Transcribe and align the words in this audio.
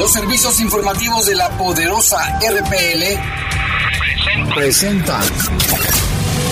Los 0.00 0.12
servicios 0.14 0.58
informativos 0.60 1.26
de 1.26 1.34
la 1.34 1.50
poderosa 1.58 2.38
RPL 2.40 3.04
presentan 4.54 5.22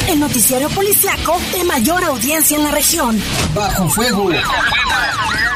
el 0.07 0.21
noticiario 0.21 0.69
policiaco 0.69 1.41
de 1.53 1.65
mayor 1.65 2.05
audiencia 2.05 2.59
en 2.59 2.65
la 2.65 2.71
región. 2.73 3.19
Bajo 3.55 3.89
fuego. 3.89 4.29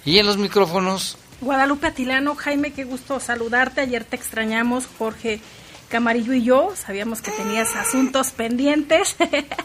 Y 0.06 0.20
en 0.20 0.26
los 0.26 0.38
micrófonos 0.38 1.18
Guadalupe 1.42 1.88
Atilano, 1.88 2.36
Jaime, 2.36 2.72
qué 2.72 2.84
gusto 2.84 3.20
saludarte. 3.20 3.81
Ayer 3.81 4.03
te 4.03 4.16
extrañamos, 4.16 4.86
Jorge 5.00 5.42
Camarillo 5.89 6.33
y 6.33 6.44
yo. 6.44 6.73
Sabíamos 6.75 7.22
que 7.22 7.31
tenías 7.31 7.75
asuntos 7.75 8.30
pendientes. 8.30 9.16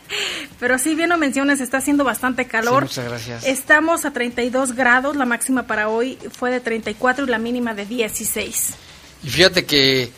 Pero 0.59 0.79
sí, 0.79 0.95
bien 0.95 1.11
lo 1.11 1.19
mencionas, 1.19 1.61
está 1.61 1.79
haciendo 1.79 2.03
bastante 2.03 2.47
calor. 2.47 2.85
muchas 2.85 3.05
gracias. 3.05 3.45
Estamos 3.45 4.07
a 4.07 4.13
32 4.13 4.73
grados, 4.73 5.17
la 5.17 5.27
máxima 5.27 5.65
para 5.65 5.89
hoy 5.91 6.19
fue 6.33 6.51
de 6.51 6.61
34 6.61 7.27
y 7.27 7.29
la 7.29 7.39
mínima 7.39 7.75
de 7.75 7.85
16. 7.85 8.75
Y 9.23 9.29
fíjate 9.29 9.67
que 9.67 10.11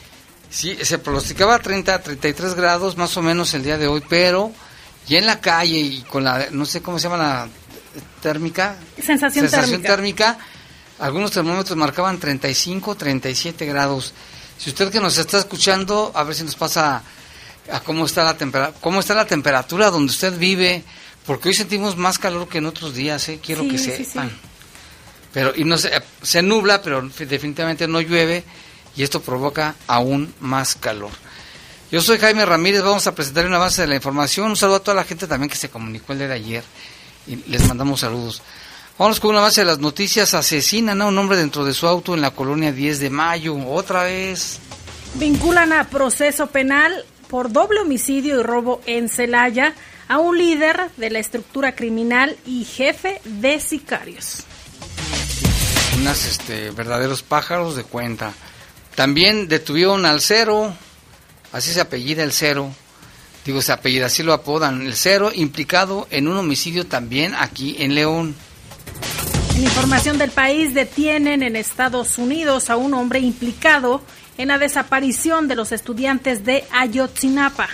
sí, 0.49 0.79
se 0.81 0.99
pronosticaba 0.99 1.59
30 1.59 1.93
a 1.93 2.03
33 2.03 2.55
grados 2.55 2.97
más 2.97 3.17
o 3.17 3.23
menos 3.23 3.53
el 3.55 3.65
día 3.65 3.79
de 3.79 3.89
hoy, 3.89 4.03
pero 4.09 4.53
ya 5.09 5.19
en 5.19 5.27
la 5.27 5.41
calle 5.41 5.79
y 5.79 6.03
con 6.03 6.23
la, 6.23 6.47
no 6.53 6.65
sé 6.67 6.83
cómo 6.83 7.01
se 7.01 7.09
llama 7.09 7.17
la 7.17 7.49
térmica. 8.23 8.77
Sensación, 8.97 9.49
sensación 9.49 9.83
térmica. 9.83 10.37
térmica 10.37 10.58
algunos 10.99 11.31
termómetros 11.31 11.77
marcaban 11.77 12.19
35, 12.19 12.95
37 12.95 13.67
grados. 13.67 14.13
Si 14.59 14.71
usted 14.71 14.91
que 14.91 15.01
nos 15.01 15.17
está 15.19 15.39
escuchando, 15.39 16.11
a 16.15 16.25
ver 16.25 16.35
si 16.35 16.43
nos 16.45 16.57
pasa 16.57 17.03
a 17.71 17.81
cómo 17.81 18.07
está 18.07 18.25
la 18.25 18.37
temperatura, 18.37 18.79
cómo 18.81 19.01
está 19.01 19.15
la 19.15 19.27
temperatura 19.27 19.91
donde 19.91 20.11
usted 20.11 20.37
vive, 20.39 20.83
porque 21.27 21.49
hoy 21.49 21.55
sentimos 21.55 21.97
más 21.97 22.19
calor 22.19 22.49
que 22.49 22.59
en 22.59 22.67
otros 22.67 22.95
días, 22.95 23.29
¿eh? 23.29 23.39
quiero 23.45 23.63
Sí, 23.63 23.69
que 23.69 23.79
sí, 23.79 24.05
sepan. 24.05 24.31
sí. 24.31 24.37
Pero 25.33 25.53
y 25.55 25.65
no 25.65 25.77
se, 25.79 25.91
se 26.23 26.43
nubla, 26.43 26.81
pero 26.83 27.03
definitivamente 27.03 27.87
no 27.87 28.01
llueve 28.01 28.43
y 28.97 29.03
esto 29.03 29.21
provoca 29.21 29.77
aún 29.87 30.35
más 30.41 30.75
calor. 30.75 31.11
Yo 31.93 32.01
soy 32.01 32.19
Jaime 32.19 32.45
Ramírez, 32.45 32.83
vamos 32.83 33.07
a 33.07 33.15
presentar 33.15 33.47
un 33.47 33.55
avance 33.55 33.83
de 33.83 33.89
la 33.89 33.95
información. 33.95 34.51
Un 34.51 34.57
saludo 34.57 34.77
a 34.77 34.83
toda 34.83 34.95
la 34.95 35.05
gente 35.05 35.27
también 35.27 35.49
que 35.49 35.57
se 35.57 35.71
comunicó 35.71 36.13
el 36.13 36.19
día 36.19 36.29
de 36.29 36.35
ayer 36.35 36.65
y 37.27 37.37
les 37.49 37.67
mandamos 37.69 38.01
saludos. 38.01 38.43
Vamos 38.99 39.21
con 39.21 39.31
una 39.31 39.43
base 39.43 39.61
de 39.61 39.67
las 39.69 39.79
noticias. 39.79 40.35
Asesinan 40.35 41.01
a 41.01 41.07
un 41.07 41.17
hombre 41.17 41.37
dentro 41.37 41.65
de 41.65 41.73
su 41.73 41.87
auto 41.87 42.15
en 42.15 42.21
la 42.21 42.33
colonia 42.33 42.73
10 42.73 42.99
de 42.99 43.11
mayo. 43.11 43.57
Otra 43.69 44.03
vez. 44.03 44.59
Vinculan 45.15 45.73
a 45.73 45.89
proceso 45.89 46.49
penal 46.49 47.05
por 47.29 47.53
doble 47.53 47.79
homicidio 47.79 48.41
y 48.41 48.43
robo 48.43 48.81
en 48.87 49.09
Celaya 49.09 49.75
a 50.09 50.19
un 50.19 50.37
líder 50.37 50.91
de 50.97 51.11
la 51.11 51.21
estructura 51.21 51.77
criminal 51.77 52.37
y 52.45 52.65
jefe 52.65 53.21
de 53.25 53.61
sicarios. 53.61 54.43
Unas 56.01 56.27
este, 56.27 56.73
verdaderos 56.73 57.23
pájaros 57.23 57.77
de 57.77 57.85
cuenta. 57.85 58.33
También 58.97 59.47
detuvieron 59.47 60.07
al 60.07 60.21
cero. 60.21 60.75
Así 61.53 61.73
se 61.73 61.81
apellida 61.81 62.25
el 62.25 62.33
cero. 62.33 62.73
Digo, 63.45 63.63
se 63.63 63.71
apellida, 63.71 64.07
así 64.07 64.25
lo 64.25 64.33
apodan. 64.33 64.85
El 64.85 64.97
cero 64.97 65.31
implicado 65.33 66.09
en 66.11 66.27
un 66.27 66.37
homicidio 66.37 66.85
también 66.85 67.37
aquí 67.37 67.77
en 67.79 67.95
León. 67.95 68.35
En 69.59 69.65
información 69.65 70.19
del 70.19 70.31
país, 70.31 70.73
detienen 70.73 71.43
en 71.43 71.57
Estados 71.57 72.17
Unidos 72.17 72.71
a 72.71 72.77
un 72.77 72.95
hombre 72.95 73.19
implicado 73.19 74.03
en 74.37 74.47
la 74.49 74.59
desaparición 74.59 75.49
de 75.49 75.57
los 75.57 75.73
estudiantes 75.73 76.45
de 76.45 76.63
Ayotzinapa. 76.71 77.69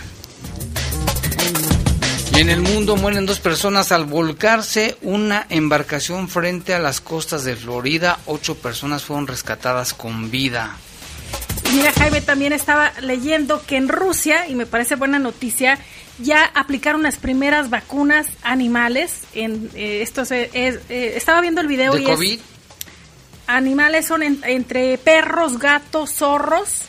Y 2.34 2.40
en 2.40 2.48
el 2.48 2.62
mundo 2.62 2.96
mueren 2.96 3.26
dos 3.26 3.38
personas 3.38 3.92
al 3.92 4.06
volcarse 4.06 4.96
una 5.02 5.46
embarcación 5.50 6.30
frente 6.30 6.72
a 6.72 6.78
las 6.78 7.02
costas 7.02 7.44
de 7.44 7.54
Florida. 7.54 8.18
Ocho 8.24 8.54
personas 8.54 9.04
fueron 9.04 9.26
rescatadas 9.26 9.92
con 9.92 10.30
vida. 10.30 10.78
Mira, 11.74 11.92
Jaime, 11.92 12.22
también 12.22 12.54
estaba 12.54 12.92
leyendo 13.02 13.62
que 13.66 13.76
en 13.76 13.88
Rusia, 13.88 14.48
y 14.48 14.54
me 14.54 14.64
parece 14.64 14.96
buena 14.96 15.18
noticia, 15.18 15.78
ya 16.18 16.44
aplicaron 16.54 17.02
las 17.02 17.16
primeras 17.16 17.70
vacunas 17.70 18.26
animales. 18.42 19.12
En 19.34 19.70
eh, 19.74 20.02
esto 20.02 20.24
se- 20.24 20.50
es- 20.52 20.80
eh, 20.88 21.14
estaba 21.16 21.40
viendo 21.40 21.60
el 21.60 21.66
video 21.66 21.92
¿De 21.94 22.02
y 22.02 22.04
es- 22.04 22.10
COVID? 22.16 22.40
animales 23.46 24.06
son 24.06 24.22
en- 24.22 24.40
entre 24.44 24.96
perros, 24.98 25.58
gatos, 25.58 26.10
zorros 26.14 26.82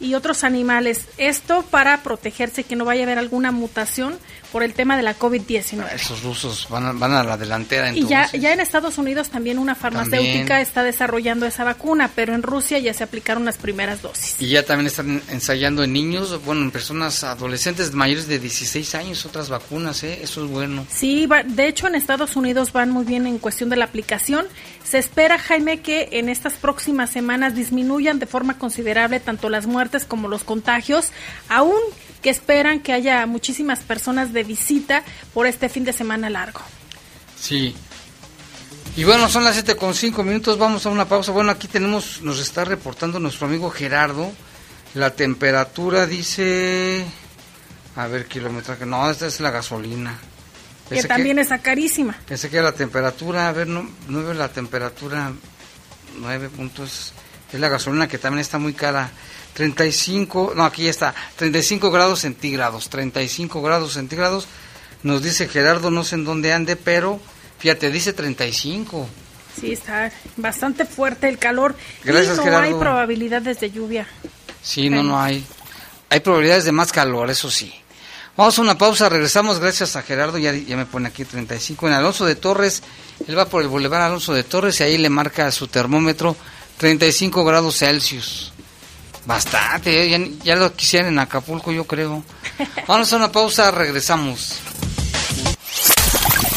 y 0.00 0.14
otros 0.14 0.42
animales. 0.42 1.06
Esto 1.16 1.62
para 1.70 2.02
protegerse 2.02 2.64
que 2.64 2.74
no 2.76 2.84
vaya 2.84 3.02
a 3.02 3.04
haber 3.04 3.18
alguna 3.18 3.52
mutación 3.52 4.18
por 4.52 4.62
el 4.62 4.74
tema 4.74 4.96
de 4.96 5.02
la 5.02 5.18
COVID-19. 5.18 5.92
Esos 5.94 6.22
rusos 6.22 6.66
van 6.70 6.84
a, 6.86 6.92
van 6.92 7.12
a 7.12 7.24
la 7.24 7.36
delantera 7.36 7.90
Y 7.92 8.06
ya, 8.06 8.30
ya 8.32 8.52
en 8.52 8.60
Estados 8.60 8.98
Unidos 8.98 9.30
también 9.30 9.58
una 9.58 9.74
farmacéutica 9.74 10.38
También. 10.38 10.58
está 10.58 10.82
desarrollando 10.84 11.46
esa 11.46 11.64
vacuna, 11.64 12.10
pero 12.14 12.34
en 12.34 12.42
Rusia 12.42 12.78
ya 12.78 12.92
se 12.94 13.02
aplicaron 13.02 13.44
las 13.44 13.56
primeras 13.58 14.02
dosis. 14.02 14.36
Y 14.38 14.48
ya 14.50 14.64
también 14.64 14.86
están 14.86 15.22
ensayando 15.30 15.82
en 15.82 15.92
niños, 15.92 16.44
bueno, 16.44 16.60
en 16.62 16.70
personas 16.70 17.24
adolescentes 17.24 17.92
mayores 17.92 18.28
de 18.28 18.38
16 18.38 18.94
años, 18.94 19.24
otras 19.26 19.48
vacunas, 19.48 20.02
¿eh? 20.04 20.20
Eso 20.22 20.44
es 20.44 20.50
bueno. 20.50 20.86
Sí, 20.90 21.26
va- 21.26 21.42
de 21.42 21.66
hecho 21.66 21.86
en 21.86 21.94
Estados 21.94 22.36
Unidos 22.36 22.72
van 22.72 22.90
muy 22.90 23.04
bien 23.04 23.26
en 23.26 23.38
cuestión 23.38 23.70
de 23.70 23.76
la 23.76 23.86
aplicación. 23.86 24.46
Se 24.84 24.98
espera, 24.98 25.38
Jaime, 25.38 25.80
que 25.80 26.10
en 26.12 26.28
estas 26.28 26.54
próximas 26.54 27.10
semanas 27.10 27.54
disminuyan 27.54 28.18
de 28.18 28.26
forma 28.26 28.58
considerable 28.58 29.18
tanto 29.20 29.48
las 29.48 29.66
muertes 29.66 30.04
como 30.04 30.28
los 30.28 30.44
contagios, 30.44 31.06
aún 31.48 31.78
que 32.22 32.30
esperan 32.30 32.80
que 32.80 32.92
haya 32.92 33.26
muchísimas 33.26 33.80
personas 33.80 34.32
de 34.32 34.44
visita 34.44 35.02
por 35.34 35.46
este 35.46 35.68
fin 35.68 35.84
de 35.84 35.92
semana 35.92 36.30
largo. 36.30 36.60
Sí. 37.38 37.74
Y 38.96 39.04
bueno, 39.04 39.28
son 39.28 39.44
las 39.44 39.54
7 39.54 39.74
con 39.76 39.94
5 39.94 40.22
minutos, 40.22 40.58
vamos 40.58 40.86
a 40.86 40.90
una 40.90 41.06
pausa. 41.06 41.32
Bueno, 41.32 41.50
aquí 41.50 41.66
tenemos, 41.66 42.22
nos 42.22 42.38
está 42.38 42.64
reportando 42.64 43.18
nuestro 43.18 43.46
amigo 43.46 43.70
Gerardo. 43.70 44.32
La 44.94 45.10
temperatura 45.10 46.06
dice... 46.06 47.04
A 47.96 48.06
ver, 48.06 48.26
kilometraje. 48.26 48.86
No, 48.86 49.10
esta 49.10 49.26
es 49.26 49.40
la 49.40 49.50
gasolina. 49.50 50.18
Que 50.88 51.02
también 51.04 51.38
está 51.38 51.58
carísima. 51.58 52.16
Pensé 52.26 52.50
que 52.50 52.60
la 52.60 52.72
temperatura, 52.72 53.48
a 53.48 53.52
ver, 53.52 53.66
no, 53.66 53.88
no 54.08 54.22
veo 54.22 54.34
la 54.34 54.48
temperatura, 54.48 55.32
9 56.18 56.48
puntos, 56.50 57.12
es 57.52 57.60
la 57.60 57.68
gasolina 57.68 58.08
que 58.08 58.18
también 58.18 58.40
está 58.40 58.58
muy 58.58 58.74
cara, 58.74 59.10
35, 59.54 60.52
no, 60.56 60.64
aquí 60.64 60.88
está, 60.88 61.14
35 61.36 61.90
grados 61.90 62.20
centígrados, 62.20 62.88
35 62.88 63.62
grados 63.62 63.92
centígrados, 63.92 64.46
nos 65.02 65.22
dice 65.22 65.48
Gerardo, 65.48 65.90
no 65.90 66.04
sé 66.04 66.14
en 66.16 66.24
dónde 66.24 66.52
ande, 66.52 66.76
pero 66.76 67.20
fíjate, 67.58 67.90
dice 67.90 68.12
35. 68.12 69.08
Sí, 69.60 69.72
está 69.72 70.10
bastante 70.36 70.86
fuerte 70.86 71.28
el 71.28 71.38
calor 71.38 71.76
Gracias, 72.04 72.34
y 72.34 72.36
no 72.38 72.44
Gerardo. 72.44 72.66
hay 72.66 72.74
probabilidades 72.74 73.60
de 73.60 73.70
lluvia. 73.70 74.06
Sí, 74.62 74.88
no, 74.88 75.02
no 75.02 75.20
hay. 75.20 75.44
Hay 76.08 76.20
probabilidades 76.20 76.64
de 76.64 76.72
más 76.72 76.92
calor, 76.92 77.30
eso 77.30 77.50
sí. 77.50 77.72
Vamos 78.34 78.58
a 78.58 78.62
una 78.62 78.78
pausa, 78.78 79.10
regresamos 79.10 79.58
gracias 79.58 79.94
a 79.94 80.02
Gerardo, 80.02 80.38
ya, 80.38 80.54
ya 80.54 80.76
me 80.76 80.86
pone 80.86 81.08
aquí 81.08 81.24
35. 81.26 81.86
En 81.88 81.92
Alonso 81.92 82.24
de 82.24 82.34
Torres, 82.34 82.82
él 83.26 83.36
va 83.36 83.44
por 83.44 83.60
el 83.62 83.68
Boulevard 83.68 84.02
Alonso 84.02 84.32
de 84.32 84.42
Torres 84.42 84.80
y 84.80 84.84
ahí 84.84 84.96
le 84.96 85.10
marca 85.10 85.50
su 85.50 85.68
termómetro 85.68 86.34
35 86.78 87.44
grados 87.44 87.76
Celsius. 87.78 88.51
Bastante, 89.24 90.04
¿eh? 90.04 90.10
ya, 90.10 90.18
ya 90.44 90.56
lo 90.56 90.74
quisieran 90.74 91.12
en 91.12 91.18
Acapulco, 91.18 91.70
yo 91.72 91.84
creo. 91.84 92.22
Vamos 92.86 93.12
a 93.12 93.16
una 93.16 93.30
pausa, 93.30 93.70
regresamos. 93.70 94.58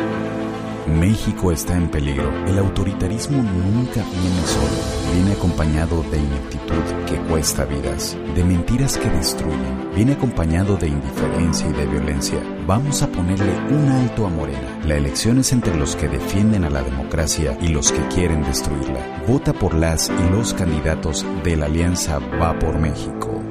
México 1.03 1.51
está 1.51 1.75
en 1.75 1.89
peligro. 1.89 2.31
El 2.47 2.57
autoritarismo 2.59 3.43
nunca 3.43 4.01
viene 4.21 4.41
solo. 4.45 5.13
Viene 5.13 5.33
acompañado 5.33 6.01
de 6.03 6.17
ineptitud 6.17 6.81
que 7.05 7.17
cuesta 7.29 7.65
vidas, 7.65 8.17
de 8.33 8.41
mentiras 8.45 8.97
que 8.97 9.09
destruyen. 9.09 9.91
Viene 9.93 10.13
acompañado 10.13 10.77
de 10.77 10.87
indiferencia 10.87 11.67
y 11.67 11.73
de 11.73 11.87
violencia. 11.87 12.39
Vamos 12.65 13.01
a 13.01 13.09
ponerle 13.09 13.53
un 13.69 13.89
alto 13.89 14.25
a 14.25 14.29
Morena. 14.29 14.79
La 14.85 14.95
elección 14.95 15.39
es 15.39 15.51
entre 15.51 15.75
los 15.75 15.97
que 15.97 16.07
defienden 16.07 16.63
a 16.63 16.69
la 16.69 16.81
democracia 16.81 17.57
y 17.59 17.67
los 17.67 17.91
que 17.91 18.07
quieren 18.07 18.41
destruirla. 18.41 19.25
Vota 19.27 19.51
por 19.51 19.73
las 19.73 20.09
y 20.09 20.29
los 20.31 20.53
candidatos 20.53 21.25
de 21.43 21.57
la 21.57 21.65
alianza 21.65 22.19
Va 22.19 22.57
por 22.59 22.79
México. 22.79 23.41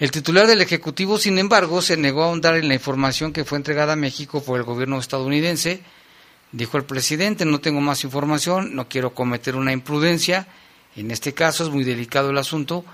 El 0.00 0.10
titular 0.10 0.46
del 0.46 0.62
Ejecutivo, 0.62 1.18
sin 1.18 1.38
embargo, 1.38 1.82
se 1.82 1.98
negó 1.98 2.22
a 2.22 2.26
ahondar 2.28 2.56
en 2.56 2.68
la 2.68 2.74
información 2.74 3.34
que 3.34 3.44
fue 3.44 3.58
entregada 3.58 3.92
a 3.92 3.96
México 3.96 4.42
por 4.42 4.58
el 4.58 4.64
gobierno 4.64 4.98
estadounidense. 4.98 5.82
Dijo 6.50 6.78
el 6.78 6.84
presidente, 6.84 7.44
no 7.44 7.60
tengo 7.60 7.82
más 7.82 8.02
información, 8.02 8.74
no 8.74 8.88
quiero 8.88 9.14
cometer 9.14 9.56
una 9.56 9.72
imprudencia. 9.72 10.48
En 10.96 11.10
este 11.10 11.34
caso 11.34 11.64
es 11.64 11.70
muy 11.70 11.84
delicado 11.84 12.30
el 12.30 12.38
asunto 12.38 12.86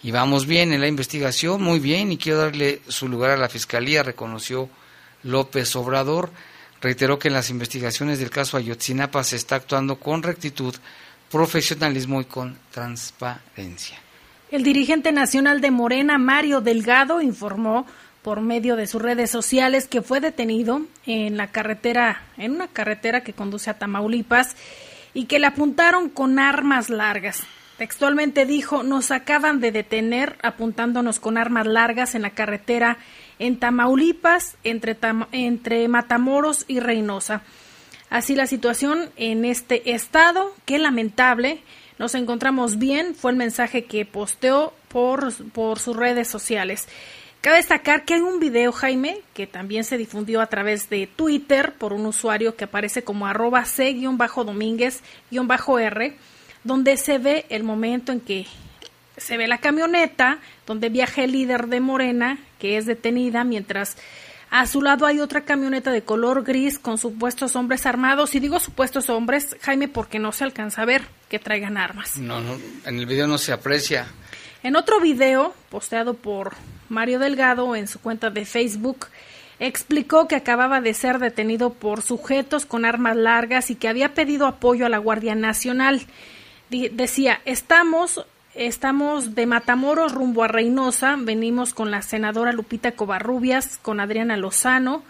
y 0.00 0.12
vamos 0.12 0.46
bien 0.46 0.72
en 0.72 0.80
la 0.80 0.86
investigación, 0.86 1.60
muy 1.60 1.80
bien, 1.80 2.12
y 2.12 2.18
quiero 2.18 2.38
darle 2.38 2.82
su 2.86 3.08
lugar 3.08 3.32
a 3.32 3.36
la 3.36 3.48
Fiscalía, 3.48 4.04
reconoció 4.04 4.68
López 5.24 5.74
Obrador. 5.74 6.30
Reiteró 6.80 7.18
que 7.18 7.28
en 7.28 7.34
las 7.34 7.50
investigaciones 7.50 8.18
del 8.18 8.30
caso 8.30 8.56
Ayotzinapa 8.56 9.24
se 9.24 9.36
está 9.36 9.56
actuando 9.56 9.96
con 9.96 10.22
rectitud, 10.22 10.74
profesionalismo 11.30 12.20
y 12.20 12.24
con 12.24 12.58
transparencia. 12.70 13.98
El 14.50 14.62
dirigente 14.62 15.10
nacional 15.10 15.60
de 15.60 15.70
Morena, 15.70 16.18
Mario 16.18 16.60
Delgado, 16.60 17.20
informó 17.20 17.86
por 18.22 18.40
medio 18.40 18.76
de 18.76 18.86
sus 18.86 19.02
redes 19.02 19.30
sociales 19.30 19.88
que 19.88 20.02
fue 20.02 20.20
detenido 20.20 20.82
en 21.06 21.36
la 21.36 21.48
carretera, 21.48 22.22
en 22.36 22.52
una 22.52 22.68
carretera 22.68 23.22
que 23.22 23.32
conduce 23.32 23.70
a 23.70 23.78
Tamaulipas 23.78 24.56
y 25.14 25.26
que 25.26 25.38
le 25.38 25.46
apuntaron 25.46 26.08
con 26.08 26.38
armas 26.38 26.90
largas. 26.90 27.42
Textualmente 27.78 28.46
dijo, 28.46 28.82
nos 28.82 29.10
acaban 29.10 29.60
de 29.60 29.70
detener 29.70 30.38
apuntándonos 30.42 31.20
con 31.20 31.38
armas 31.38 31.66
largas 31.66 32.14
en 32.14 32.22
la 32.22 32.30
carretera 32.30 32.98
en 33.38 33.58
Tamaulipas, 33.58 34.56
entre, 34.64 34.96
entre 35.32 35.88
Matamoros 35.88 36.64
y 36.68 36.80
Reynosa. 36.80 37.42
Así 38.08 38.34
la 38.34 38.46
situación 38.46 39.10
en 39.16 39.44
este 39.44 39.92
estado, 39.92 40.54
qué 40.64 40.78
lamentable. 40.78 41.62
Nos 41.98 42.14
encontramos 42.14 42.78
bien, 42.78 43.14
fue 43.14 43.32
el 43.32 43.36
mensaje 43.36 43.84
que 43.84 44.04
posteó 44.04 44.72
por, 44.88 45.32
por 45.52 45.78
sus 45.78 45.96
redes 45.96 46.28
sociales. 46.28 46.88
Cabe 47.40 47.58
destacar 47.58 48.04
que 48.04 48.14
hay 48.14 48.20
un 48.20 48.40
video, 48.40 48.72
Jaime, 48.72 49.20
que 49.32 49.46
también 49.46 49.84
se 49.84 49.96
difundió 49.96 50.40
a 50.40 50.46
través 50.46 50.90
de 50.90 51.06
Twitter 51.06 51.74
por 51.74 51.92
un 51.92 52.06
usuario 52.06 52.56
que 52.56 52.64
aparece 52.64 53.04
como 53.04 53.26
arroba 53.26 53.64
c-domínguez-r, 53.64 56.16
donde 56.64 56.96
se 56.96 57.18
ve 57.18 57.46
el 57.48 57.62
momento 57.62 58.10
en 58.10 58.20
que 58.20 58.46
se 59.16 59.36
ve 59.36 59.48
la 59.48 59.58
camioneta 59.58 60.38
donde 60.66 60.88
viaja 60.88 61.24
el 61.24 61.32
líder 61.32 61.68
de 61.68 61.80
Morena, 61.80 62.38
que 62.58 62.76
es 62.76 62.86
detenida, 62.86 63.44
mientras 63.44 63.96
a 64.50 64.66
su 64.66 64.80
lado 64.80 65.06
hay 65.06 65.20
otra 65.20 65.42
camioneta 65.42 65.90
de 65.90 66.02
color 66.02 66.44
gris 66.44 66.78
con 66.78 66.98
supuestos 66.98 67.56
hombres 67.56 67.84
armados. 67.86 68.34
Y 68.34 68.40
digo 68.40 68.60
supuestos 68.60 69.10
hombres, 69.10 69.56
Jaime, 69.60 69.88
porque 69.88 70.18
no 70.18 70.32
se 70.32 70.44
alcanza 70.44 70.82
a 70.82 70.84
ver 70.84 71.02
que 71.28 71.38
traigan 71.38 71.76
armas. 71.76 72.16
No, 72.16 72.40
no, 72.40 72.56
en 72.84 72.98
el 72.98 73.06
video 73.06 73.26
no 73.26 73.38
se 73.38 73.52
aprecia. 73.52 74.06
En 74.62 74.76
otro 74.76 75.00
video, 75.00 75.54
posteado 75.68 76.14
por 76.14 76.54
Mario 76.88 77.18
Delgado 77.18 77.74
en 77.76 77.88
su 77.88 78.00
cuenta 78.00 78.30
de 78.30 78.44
Facebook, 78.44 79.06
explicó 79.58 80.28
que 80.28 80.36
acababa 80.36 80.80
de 80.80 80.94
ser 80.94 81.18
detenido 81.18 81.72
por 81.72 82.02
sujetos 82.02 82.66
con 82.66 82.84
armas 82.84 83.16
largas 83.16 83.70
y 83.70 83.74
que 83.74 83.88
había 83.88 84.14
pedido 84.14 84.46
apoyo 84.46 84.86
a 84.86 84.88
la 84.88 84.98
Guardia 84.98 85.34
Nacional. 85.34 86.06
decía, 86.70 87.40
estamos 87.44 88.24
Estamos 88.56 89.34
de 89.34 89.44
Matamoros 89.44 90.12
rumbo 90.12 90.42
a 90.42 90.48
Reynosa. 90.48 91.16
Venimos 91.18 91.74
con 91.74 91.90
la 91.90 92.00
senadora 92.00 92.52
Lupita 92.52 92.92
Covarrubias, 92.92 93.78
con 93.82 94.00
Adriana 94.00 94.38
Lozano, 94.38 95.02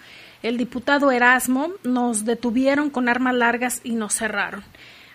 el 0.43 0.57
diputado 0.57 1.13
Erasmo. 1.13 1.71
Nos 1.85 2.25
detuvieron 2.25 2.91
con 2.91 3.09
armas 3.09 3.37
largas 3.37 3.81
y 3.85 3.93
nos 3.93 4.15
cerraron. 4.15 4.65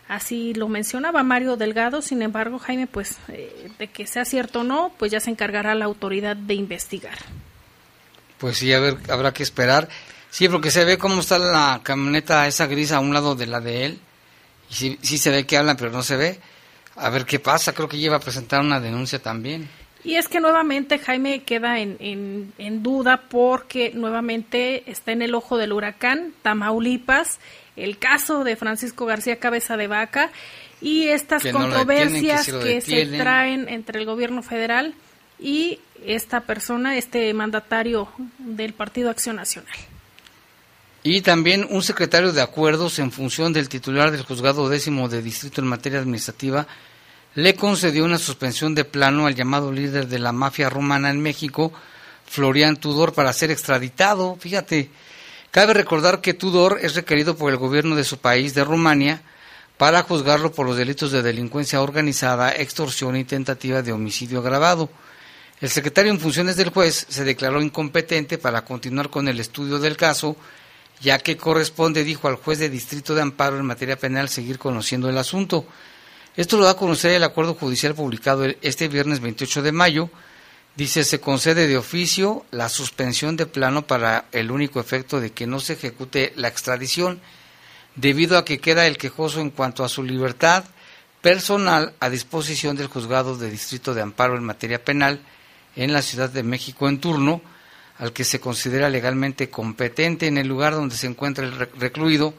Así 0.08 0.54
lo 0.54 0.70
mencionaba 0.70 1.24
Mario 1.24 1.58
Delgado. 1.58 2.02
Sin 2.02 2.22
embargo, 2.22 2.58
Jaime, 2.58 2.88
pues 2.88 3.18
eh, 3.28 3.70
de 3.78 3.90
que 3.90 4.08
sea 4.08 4.24
cierto 4.24 4.62
o 4.62 4.64
no, 4.64 4.94
pues 4.98 5.12
ya 5.12 5.20
se 5.20 5.30
encargará 5.30 5.76
la 5.76 5.84
autoridad 5.84 6.38
de 6.38 6.54
investigar. 6.54 7.18
Pues 8.38 8.60
sí, 8.60 8.72
a 8.72 8.80
ver, 8.80 8.96
habrá 9.10 9.34
que 9.34 9.44
esperar. 9.44 9.90
Sí, 10.30 10.48
porque 10.48 10.72
se 10.72 10.86
ve 10.86 10.98
cómo 10.98 11.20
está 11.20 11.38
la 11.38 11.82
camioneta 11.84 12.48
esa 12.48 12.66
gris 12.66 12.94
a 12.94 13.02
un 13.02 13.14
lado 13.14 13.36
de 13.36 13.48
la 13.48 13.60
de 13.60 13.88
él. 13.88 14.00
Y 14.70 14.74
sí, 14.74 15.00
sí 15.02 15.18
se 15.18 15.32
ve 15.32 15.46
que 15.46 15.58
hablan, 15.58 15.76
pero 15.76 15.92
no 15.92 16.02
se 16.02 16.16
ve. 16.16 16.40
A 17.02 17.10
ver 17.10 17.26
qué 17.26 17.40
pasa. 17.40 17.74
Creo 17.74 17.90
que 17.90 17.98
lleva 17.98 18.18
a 18.18 18.20
presentar 18.20 18.62
una 18.62 18.80
denuncia 18.80 19.20
también. 19.20 19.68
Y 20.04 20.16
es 20.16 20.28
que 20.28 20.40
nuevamente 20.40 21.00
Jaime 21.00 21.44
queda 21.44 21.80
en, 21.80 21.98
en, 22.00 22.54
en, 22.58 22.84
duda 22.84 23.24
porque 23.30 23.92
nuevamente 23.94 24.90
está 24.90 25.12
en 25.12 25.22
el 25.22 25.36
ojo 25.36 25.58
del 25.58 25.74
huracán 25.74 26.34
Tamaulipas, 26.42 27.40
el 27.76 27.98
caso 27.98 28.44
de 28.44 28.56
Francisco 28.56 29.06
García 29.06 29.38
Cabeza 29.38 29.78
de 29.78 29.88
Vaca 29.88 30.32
y 30.80 31.08
estas 31.08 31.44
Que 31.44 31.54
no 31.54 31.60
lo 31.60 31.66
controversias 31.66 32.48
detienen, 32.48 32.82
que 32.82 32.82
se 32.82 33.18
traen 33.18 33.70
entre 33.70 34.00
el 34.00 34.06
gobierno 34.06 34.42
federal 34.44 34.96
y 35.40 35.80
esta 36.06 36.42
persona, 36.42 36.98
este 36.98 37.34
mandatario 37.34 38.10
del 38.40 38.74
Partido 38.74 39.10
Acción 39.10 39.36
Nacional. 39.36 39.76
Y 41.04 41.22
también 41.22 41.68
un 41.70 41.82
secretario 41.82 42.32
de 42.32 42.42
acuerdos 42.42 43.00
en 43.00 43.12
función 43.12 43.54
del 43.54 43.70
titular 43.70 44.12
del 44.12 44.24
juzgado 44.24 44.70
décimo 44.70 45.10
de 45.10 45.22
distrito 45.22 45.62
en 45.62 45.68
materia 45.68 46.00
administrativa 46.00 46.68
le 47.36 47.56
concedió 47.56 48.04
una 48.04 48.18
suspensión 48.18 48.76
de 48.76 48.86
plano 48.86 49.26
al 49.26 49.36
llamado 49.36 49.72
líder 49.72 50.08
de 50.08 50.20
la 50.20 50.32
mafia 50.32 50.70
rumana 50.70 51.10
en 51.10 51.22
México, 51.22 51.72
Florian 52.26 52.78
Tudor, 52.78 53.14
para 53.14 53.34
ser 53.34 53.52
extraditado. 53.52 54.38
Fíjate, 54.40 54.90
cabe 55.52 55.74
recordar 55.74 56.22
que 56.22 56.34
Tudor 56.34 56.80
es 56.82 56.96
requerido 56.96 57.38
por 57.38 57.52
el 57.52 57.58
gobierno 57.58 57.96
de 57.96 58.04
su 58.04 58.18
país, 58.18 58.54
de 58.54 58.64
Rumania, 58.64 59.22
para 59.78 60.04
juzgarlo 60.04 60.52
por 60.52 60.68
los 60.68 60.78
delitos 60.78 61.12
de 61.12 61.24
delincuencia 61.24 61.82
organizada, 61.82 62.52
extorsión 62.52 63.16
y 63.16 63.24
tentativa 63.24 63.82
de 63.82 63.92
homicidio 63.92 64.40
agravado. 64.40 64.90
El 65.60 65.70
secretario 65.70 66.12
en 66.12 66.20
funciones 66.20 66.56
del 66.56 66.70
juez 66.70 67.06
se 67.08 67.24
declaró 67.24 67.62
incompetente 67.62 68.38
para 68.38 68.66
continuar 68.66 69.10
con 69.10 69.28
el 69.28 69.40
estudio 69.40 69.80
del 69.80 69.96
caso, 69.96 70.36
ya 71.02 71.18
que 71.18 71.38
corresponde, 71.38 72.04
dijo 72.04 72.28
al 72.28 72.36
juez 72.36 72.60
de 72.60 72.70
distrito 72.70 73.16
de 73.16 73.22
amparo 73.22 73.58
en 73.58 73.66
materia 73.66 73.98
penal, 73.98 74.30
seguir 74.30 74.60
conociendo 74.60 75.10
el 75.10 75.18
asunto. 75.18 75.66
Esto 76.38 76.58
lo 76.58 76.64
da 76.66 76.72
a 76.72 76.76
conocer 76.78 77.12
el 77.12 77.24
acuerdo 77.24 77.56
judicial 77.56 77.94
publicado 77.94 78.46
este 78.62 78.88
viernes 78.88 79.20
28 79.20 79.62
de 79.62 79.72
mayo. 79.72 80.10
Dice, 80.76 81.04
se 81.04 81.20
concede 81.20 81.68
de 81.68 81.78
oficio 81.78 82.46
la 82.52 82.70
suspensión 82.70 83.36
de 83.36 83.46
plano 83.46 83.86
para 83.86 84.26
el 84.32 84.52
único 84.52 84.80
efecto 84.80 85.20
de 85.20 85.32
que 85.32 85.46
no 85.46 85.60
se 85.60 85.74
ejecute 85.74 86.32
la 86.38 86.48
extradición, 86.48 87.20
debido 87.96 88.38
a 88.38 88.46
que 88.46 88.60
queda 88.60 88.88
el 88.88 88.98
quejoso 88.98 89.42
en 89.42 89.50
cuanto 89.50 89.84
a 89.84 89.90
su 89.90 90.02
libertad 90.04 90.64
personal 91.22 91.94
a 92.00 92.10
disposición 92.10 92.78
del 92.78 92.88
juzgado 92.88 93.38
de 93.38 93.52
distrito 93.52 93.94
de 93.94 94.02
amparo 94.02 94.38
en 94.38 94.46
materia 94.46 94.84
penal 94.84 95.20
en 95.76 95.92
la 95.92 96.02
Ciudad 96.02 96.30
de 96.30 96.42
México 96.44 96.88
en 96.88 97.00
turno, 97.02 97.42
al 98.00 98.14
que 98.14 98.24
se 98.24 98.40
considera 98.40 98.90
legalmente 98.90 99.50
competente 99.50 100.28
en 100.28 100.38
el 100.38 100.48
lugar 100.48 100.74
donde 100.74 100.96
se 100.96 101.08
encuentra 101.08 101.46
el 101.46 101.52
re- 101.52 101.70
recluido 101.78 102.34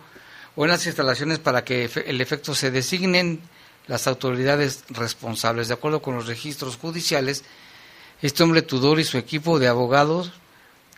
o 0.57 0.65
en 0.65 0.71
las 0.71 0.87
instalaciones 0.87 1.39
para 1.39 1.65
que 1.65 1.89
el 2.07 2.21
efecto 2.23 2.55
se 2.55 2.71
designen 2.71 3.41
las 3.87 4.07
autoridades 4.07 4.85
responsables. 4.89 5.69
De 5.69 5.75
acuerdo 5.75 6.03
con 6.03 6.15
los 6.15 6.27
registros 6.27 6.77
judiciales, 6.77 7.45
este 8.21 8.43
hombre 8.43 8.63
Tudor 8.63 9.01
y 9.01 9.05
su 9.05 9.19
equipo 9.19 9.59
de 9.59 9.69
abogados 9.69 10.33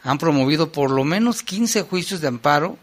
han 0.02 0.18
promovido 0.18 0.70
por 0.70 0.90
lo 0.90 1.04
menos 1.04 1.42
15 1.42 1.82
juicios 1.82 2.20
de 2.20 2.28
amparo 2.28 2.78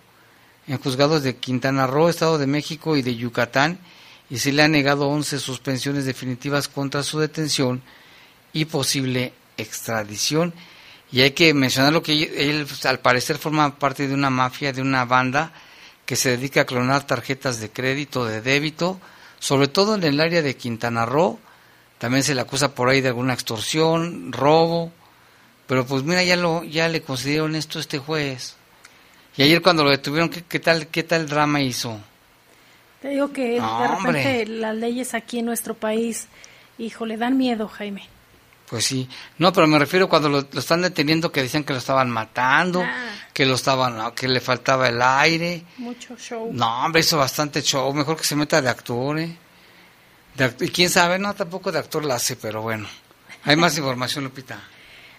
en 0.67 0.77
juzgados 0.79 1.23
de 1.23 1.35
Quintana 1.35 1.87
Roo, 1.87 2.09
Estado 2.09 2.37
de 2.37 2.47
México 2.47 2.95
y 2.95 3.01
de 3.01 3.15
Yucatán, 3.15 3.79
y 4.29 4.37
se 4.37 4.51
le 4.51 4.63
han 4.63 4.71
negado 4.71 5.09
11 5.09 5.39
suspensiones 5.39 6.05
definitivas 6.05 6.67
contra 6.67 7.03
su 7.03 7.19
detención 7.19 7.81
y 8.53 8.65
posible 8.65 9.33
extradición. 9.57 10.53
Y 11.11 11.21
hay 11.21 11.31
que 11.31 11.53
mencionar 11.53 11.91
lo 11.91 12.01
que 12.01 12.13
él, 12.23 12.65
pues, 12.65 12.85
al 12.85 12.99
parecer 12.99 13.37
forma 13.37 13.77
parte 13.77 14.07
de 14.07 14.13
una 14.13 14.29
mafia, 14.29 14.71
de 14.71 14.81
una 14.81 15.05
banda 15.05 15.51
que 16.05 16.15
se 16.15 16.29
dedica 16.29 16.61
a 16.61 16.65
clonar 16.65 17.05
tarjetas 17.05 17.59
de 17.59 17.69
crédito, 17.69 18.25
de 18.25 18.41
débito, 18.41 18.99
sobre 19.41 19.67
todo 19.67 19.95
en 19.95 20.03
el 20.03 20.21
área 20.21 20.41
de 20.43 20.55
Quintana 20.55 21.05
Roo. 21.05 21.39
También 21.97 22.23
se 22.23 22.35
le 22.35 22.41
acusa 22.41 22.73
por 22.75 22.89
ahí 22.89 23.01
de 23.01 23.07
alguna 23.09 23.33
extorsión, 23.33 24.31
robo. 24.31 24.91
Pero 25.67 25.85
pues 25.85 26.03
mira, 26.03 26.23
ya 26.23 26.35
lo 26.37 26.63
ya 26.63 26.87
le 26.87 27.01
concedieron 27.01 27.55
esto 27.55 27.79
a 27.79 27.81
este 27.81 27.97
juez. 27.97 28.55
Y 29.35 29.43
ayer 29.43 29.61
cuando 29.61 29.83
lo 29.83 29.89
detuvieron, 29.89 30.29
¿qué, 30.29 30.43
qué 30.43 30.59
tal 30.59 30.87
qué 30.87 31.03
tal 31.03 31.27
drama 31.27 31.59
hizo? 31.61 31.99
Te 33.01 33.09
digo 33.09 33.33
que 33.33 33.57
No, 33.59 33.81
de 33.81 33.87
repente 33.87 34.07
hombre. 34.07 34.45
las 34.45 34.75
leyes 34.75 35.13
aquí 35.15 35.39
en 35.39 35.45
nuestro 35.45 35.73
país, 35.73 36.27
hijo, 36.77 37.05
le 37.07 37.17
dan 37.17 37.35
miedo, 37.37 37.67
Jaime. 37.67 38.07
Pues 38.71 38.85
sí. 38.85 39.07
No, 39.37 39.51
pero 39.53 39.67
me 39.67 39.77
refiero 39.77 40.07
cuando 40.09 40.29
lo, 40.29 40.47
lo 40.49 40.59
están 40.59 40.81
deteniendo 40.81 41.29
que 41.31 41.43
decían 41.43 41.63
que 41.65 41.73
lo 41.73 41.79
estaban 41.79 42.09
matando, 42.09 42.81
Ah. 42.81 43.11
que 43.33 43.45
lo 43.45 43.55
estaban 43.55 44.13
que 44.15 44.27
le 44.29 44.39
faltaba 44.39 44.87
el 44.87 45.01
aire. 45.01 45.63
Mucho 45.77 46.15
show. 46.17 46.49
No, 46.53 46.85
hombre, 46.85 47.01
hizo 47.01 47.17
bastante 47.17 47.61
show. 47.61 47.93
Mejor 47.93 48.15
que 48.17 48.23
se 48.23 48.35
meta 48.35 48.61
de 48.61 48.69
actor, 48.69 49.19
¿eh? 49.19 49.37
De 50.35 50.45
act- 50.45 50.65
y 50.65 50.69
quién 50.69 50.89
sabe, 50.89 51.19
no, 51.19 51.33
tampoco 51.35 51.69
de 51.71 51.79
actor 51.79 52.05
la 52.05 52.15
hace, 52.15 52.37
pero 52.37 52.61
bueno. 52.61 52.87
Hay 53.43 53.57
más 53.57 53.77
información, 53.77 54.23
Lupita. 54.23 54.57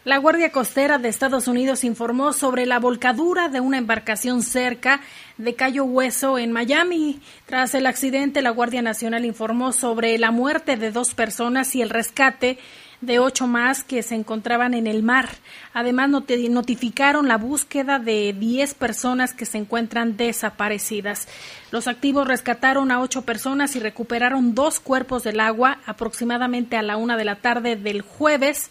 La 0.04 0.16
Guardia 0.16 0.50
Costera 0.50 0.98
de 0.98 1.08
Estados 1.10 1.46
Unidos 1.46 1.84
informó 1.84 2.32
sobre 2.32 2.64
la 2.66 2.80
volcadura 2.80 3.48
de 3.48 3.60
una 3.60 3.78
embarcación 3.78 4.42
cerca 4.42 5.00
de 5.36 5.54
Cayo 5.54 5.84
Hueso 5.84 6.38
en 6.38 6.50
Miami. 6.52 7.20
Tras 7.46 7.74
el 7.74 7.86
accidente, 7.86 8.42
la 8.42 8.50
Guardia 8.50 8.82
Nacional 8.82 9.24
informó 9.26 9.72
sobre 9.72 10.18
la 10.18 10.32
muerte 10.32 10.76
de 10.76 10.90
dos 10.90 11.14
personas 11.14 11.76
y 11.76 11.82
el 11.82 11.90
rescate 11.90 12.58
de 13.02 13.18
ocho 13.18 13.46
más 13.46 13.84
que 13.84 14.02
se 14.02 14.14
encontraban 14.14 14.72
en 14.72 14.86
el 14.86 15.02
mar. 15.02 15.28
Además, 15.74 16.08
noti- 16.08 16.48
notificaron 16.48 17.28
la 17.28 17.36
búsqueda 17.36 17.98
de 17.98 18.32
diez 18.32 18.72
personas 18.72 19.34
que 19.34 19.44
se 19.44 19.58
encuentran 19.58 20.16
desaparecidas. 20.16 21.28
Los 21.70 21.88
activos 21.88 22.26
rescataron 22.26 22.90
a 22.90 23.00
ocho 23.00 23.22
personas 23.22 23.76
y 23.76 23.80
recuperaron 23.80 24.54
dos 24.54 24.80
cuerpos 24.80 25.24
del 25.24 25.40
agua 25.40 25.78
aproximadamente 25.84 26.76
a 26.76 26.82
la 26.82 26.96
una 26.96 27.16
de 27.16 27.24
la 27.26 27.36
tarde 27.36 27.76
del 27.76 28.00
jueves. 28.02 28.70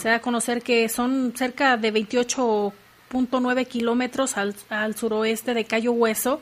Se 0.00 0.08
da 0.08 0.14
a 0.16 0.20
conocer 0.20 0.62
que 0.62 0.88
son 0.88 1.34
cerca 1.36 1.76
de 1.76 1.92
28.9 1.92 3.66
kilómetros 3.66 4.36
al, 4.36 4.54
al 4.70 4.96
suroeste 4.96 5.54
de 5.54 5.64
Cayo 5.64 5.92
Hueso. 5.92 6.40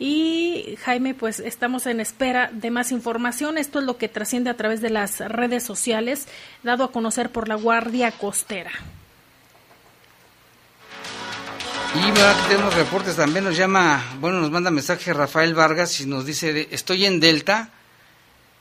Y 0.00 0.76
Jaime, 0.84 1.14
pues 1.14 1.40
estamos 1.40 1.86
en 1.86 1.98
espera 2.00 2.50
de 2.52 2.70
más 2.70 2.92
información. 2.92 3.58
Esto 3.58 3.80
es 3.80 3.84
lo 3.84 3.96
que 3.98 4.08
trasciende 4.08 4.48
a 4.50 4.56
través 4.56 4.80
de 4.80 4.90
las 4.90 5.18
redes 5.18 5.64
sociales, 5.64 6.28
dado 6.62 6.84
a 6.84 6.92
conocer 6.92 7.30
por 7.30 7.48
la 7.48 7.56
Guardia 7.56 8.12
Costera. 8.12 8.70
Y 11.94 12.48
tenemos 12.48 12.74
reportes 12.74 13.16
también, 13.16 13.44
nos 13.44 13.56
llama, 13.56 14.04
bueno, 14.20 14.40
nos 14.40 14.50
manda 14.50 14.70
mensaje 14.70 15.12
Rafael 15.12 15.54
Vargas 15.54 16.00
y 16.00 16.06
nos 16.06 16.26
dice, 16.26 16.68
estoy 16.70 17.06
en 17.06 17.18
Delta, 17.18 17.70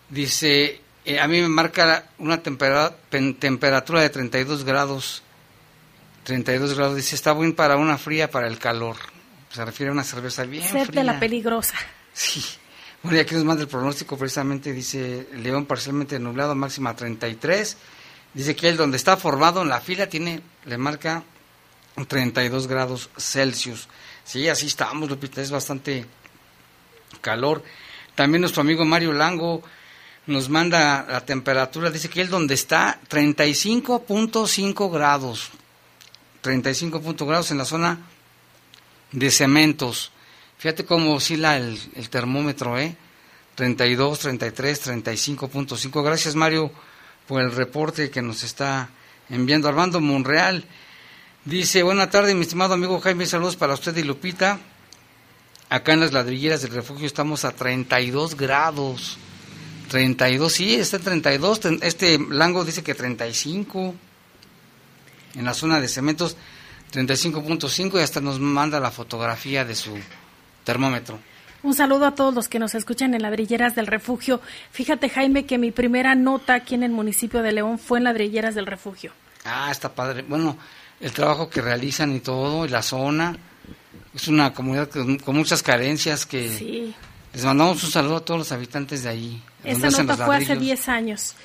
dice, 0.10 0.82
eh, 1.06 1.20
a 1.20 1.28
mí 1.28 1.42
me 1.42 1.50
marca 1.50 2.06
una 2.20 2.42
tempera- 2.42 2.96
pen- 3.10 3.36
temperatura 3.36 4.02
de 4.02 4.10
32 4.10 4.64
grados, 4.64 5.24
32 6.24 6.74
grados, 6.76 6.96
dice, 6.96 7.16
está 7.16 7.34
bien 7.34 7.54
para 7.54 7.76
una 7.76 7.98
fría, 7.98 8.32
para 8.32 8.48
el 8.48 8.58
calor. 8.60 8.96
Se 9.50 9.64
refiere 9.64 9.90
a 9.90 9.94
una 9.94 10.04
cerveza 10.04 10.44
bien 10.44 10.64
Sed 10.64 10.88
fría. 10.88 11.02
de 11.02 11.06
la 11.06 11.20
peligrosa. 11.20 11.76
Sí. 12.14 12.44
Bueno, 13.04 13.18
y 13.18 13.22
aquí 13.22 13.36
nos 13.36 13.44
manda 13.44 13.62
el 13.64 13.70
pronóstico 13.70 14.18
precisamente, 14.18 14.74
dice 14.74 15.28
León 15.34 15.66
parcialmente 15.66 16.20
nublado, 16.20 16.56
máxima 16.56 16.96
33. 16.96 17.78
Dice 18.34 18.56
que 18.56 18.70
él 18.70 18.78
donde 18.78 18.98
está 18.98 19.18
formado 19.18 19.62
en 19.62 19.70
la 19.70 19.80
fila 19.80 20.08
tiene, 20.08 20.42
le 20.66 20.78
marca 20.78 21.24
32 22.08 22.68
grados 22.68 23.10
Celsius. 23.18 23.88
Sí, 24.24 24.50
así 24.50 24.68
estamos, 24.68 25.10
Lupita, 25.10 25.42
es 25.42 25.52
bastante 25.52 26.06
calor. 27.22 27.64
También 28.16 28.42
nuestro 28.42 28.62
amigo 28.62 28.84
Mario 28.84 29.14
Lango 29.14 29.64
nos 30.26 30.50
manda 30.50 31.06
la 31.08 31.26
temperatura, 31.26 31.90
dice 31.90 32.10
que 32.10 32.22
él 32.22 32.30
donde 32.30 32.54
está 32.56 33.00
35.5 33.10 34.92
grados. 34.92 35.50
35 36.42 37.02
punto 37.02 37.26
grados 37.26 37.52
en 37.52 37.58
la 37.58 37.66
zona 37.66 38.00
de 39.12 39.32
cementos. 39.32 40.12
Fíjate 40.58 40.86
cómo 40.86 41.14
oscila 41.14 41.58
el, 41.58 41.80
termómetro, 42.10 42.78
¿eh? 42.80 42.96
32, 43.56 44.20
33, 44.20 44.88
35.5. 44.88 46.04
Gracias, 46.04 46.36
Mario, 46.36 46.72
por 47.28 47.42
el 47.42 47.52
reporte 47.52 48.10
que 48.10 48.22
nos 48.22 48.44
está 48.44 48.90
enviando. 49.30 49.68
Armando 49.68 50.00
Monreal 50.00 50.66
dice, 51.46 51.84
buena 51.84 52.10
tarde, 52.10 52.36
mi 52.36 52.42
estimado 52.42 52.74
amigo 52.74 53.00
Jaime, 53.00 53.26
saludos 53.26 53.56
para 53.56 53.74
usted 53.74 53.96
y 53.98 54.04
Lupita. 54.04 54.60
Acá 55.70 55.94
en 55.94 56.00
las 56.00 56.14
ladrilleras 56.14 56.62
del 56.62 56.72
refugio 56.72 57.06
estamos 57.08 57.44
a 57.46 57.52
32 57.52 58.36
grados. 58.38 59.18
32, 59.90 60.52
sí, 60.54 60.76
está 60.76 60.98
en 60.98 61.04
32. 61.04 61.60
Ten- 61.60 61.80
Este 61.82 62.18
Lango 62.30 62.64
dice 62.64 62.84
que 62.84 62.94
35. 62.96 63.94
En 65.36 65.46
la 65.46 65.54
zona 65.54 65.80
de 65.82 65.88
cementos, 65.88 66.36
35.5 66.94 68.00
y 68.00 68.02
hasta 68.04 68.22
nos 68.22 68.40
manda 68.40 68.80
la 68.80 68.92
fotografía 68.92 69.66
de 69.66 69.76
su 69.76 69.98
termómetro. 70.64 71.20
Un 71.64 71.74
saludo 71.74 72.06
a 72.06 72.16
todos 72.16 72.34
los 72.34 72.48
que 72.48 72.60
nos 72.60 72.76
escuchan 72.76 73.14
en 73.14 73.22
Ladrilleras 73.22 73.76
del 73.76 73.88
Refugio. 73.88 74.40
Fíjate, 74.72 75.10
Jaime, 75.10 75.46
que 75.46 75.58
mi 75.58 75.72
primera 75.72 76.16
nota 76.16 76.54
aquí 76.54 76.76
en 76.76 76.84
el 76.84 76.92
municipio 76.92 77.42
de 77.42 77.52
León 77.52 77.80
fue 77.80 77.98
en 77.98 78.06
Ladrilleras 78.06 78.56
del 78.56 78.68
Refugio. 78.68 79.12
Ah, 79.44 79.70
está 79.72 79.94
padre. 79.94 80.22
Bueno, 80.22 80.58
el 81.02 81.12
trabajo 81.12 81.50
que 81.50 81.62
realizan 81.62 82.16
y 82.16 82.20
todo, 82.20 82.66
y 82.66 82.70
la 82.70 82.82
zona. 82.84 83.36
Es 84.14 84.28
una 84.28 84.54
comunidad 84.54 84.90
con, 84.90 85.18
con 85.18 85.36
muchas 85.36 85.62
carencias 85.62 86.26
que 86.26 86.50
Sí. 86.50 86.94
les 87.34 87.44
mandamos 87.46 87.84
un 87.84 87.92
saludo 87.92 88.18
a 88.18 88.26
todos 88.26 88.40
los 88.40 88.52
habitantes 88.52 89.04
de 89.04 89.10
ahí. 89.10 89.42
hacen 89.64 90.08
nota 90.08 90.26
fue 90.26 90.38
hace 90.38 90.50
ladrillos. 90.50 90.60
10 90.62 90.90
años. 90.90 91.36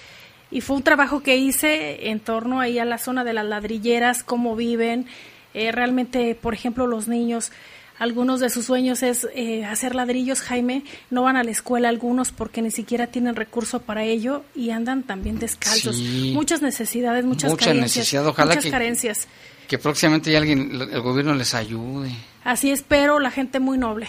Y 0.50 0.60
fue 0.60 0.76
un 0.76 0.82
trabajo 0.82 1.22
que 1.22 1.36
hice 1.36 2.10
en 2.10 2.20
torno 2.20 2.60
ahí 2.60 2.78
a 2.78 2.84
la 2.84 2.98
zona 2.98 3.24
de 3.24 3.32
las 3.32 3.46
ladrilleras, 3.46 4.22
cómo 4.22 4.54
viven. 4.56 5.06
Eh, 5.54 5.72
realmente, 5.72 6.34
por 6.34 6.54
ejemplo, 6.54 6.86
los 6.86 7.08
niños, 7.08 7.52
algunos 7.98 8.40
de 8.40 8.50
sus 8.50 8.66
sueños 8.66 9.02
es 9.02 9.28
eh, 9.34 9.64
hacer 9.64 9.94
ladrillos, 9.94 10.40
Jaime. 10.40 10.84
No 11.10 11.22
van 11.22 11.36
a 11.36 11.44
la 11.44 11.50
escuela 11.50 11.88
algunos 11.88 12.32
porque 12.32 12.62
ni 12.62 12.70
siquiera 12.70 13.06
tienen 13.08 13.36
recurso 13.36 13.80
para 13.82 14.02
ello 14.04 14.44
y 14.54 14.70
andan 14.70 15.02
también 15.02 15.38
descalzos. 15.38 15.96
Sí. 15.96 16.32
Muchas 16.34 16.62
necesidades, 16.62 17.24
muchas 17.24 17.50
Mucha 17.50 17.66
carencias. 17.66 17.96
necesidad, 17.98 18.26
ojalá 18.26 18.48
muchas 18.50 18.64
que- 18.64 18.70
carencias. 18.70 19.28
Que 19.68 19.78
próximamente 19.78 20.36
alguien, 20.36 20.70
el 20.92 21.00
gobierno 21.00 21.34
les 21.34 21.54
ayude. 21.54 22.10
Así 22.44 22.70
espero, 22.70 23.20
la 23.20 23.30
gente 23.30 23.60
muy 23.60 23.78
noble. 23.78 24.06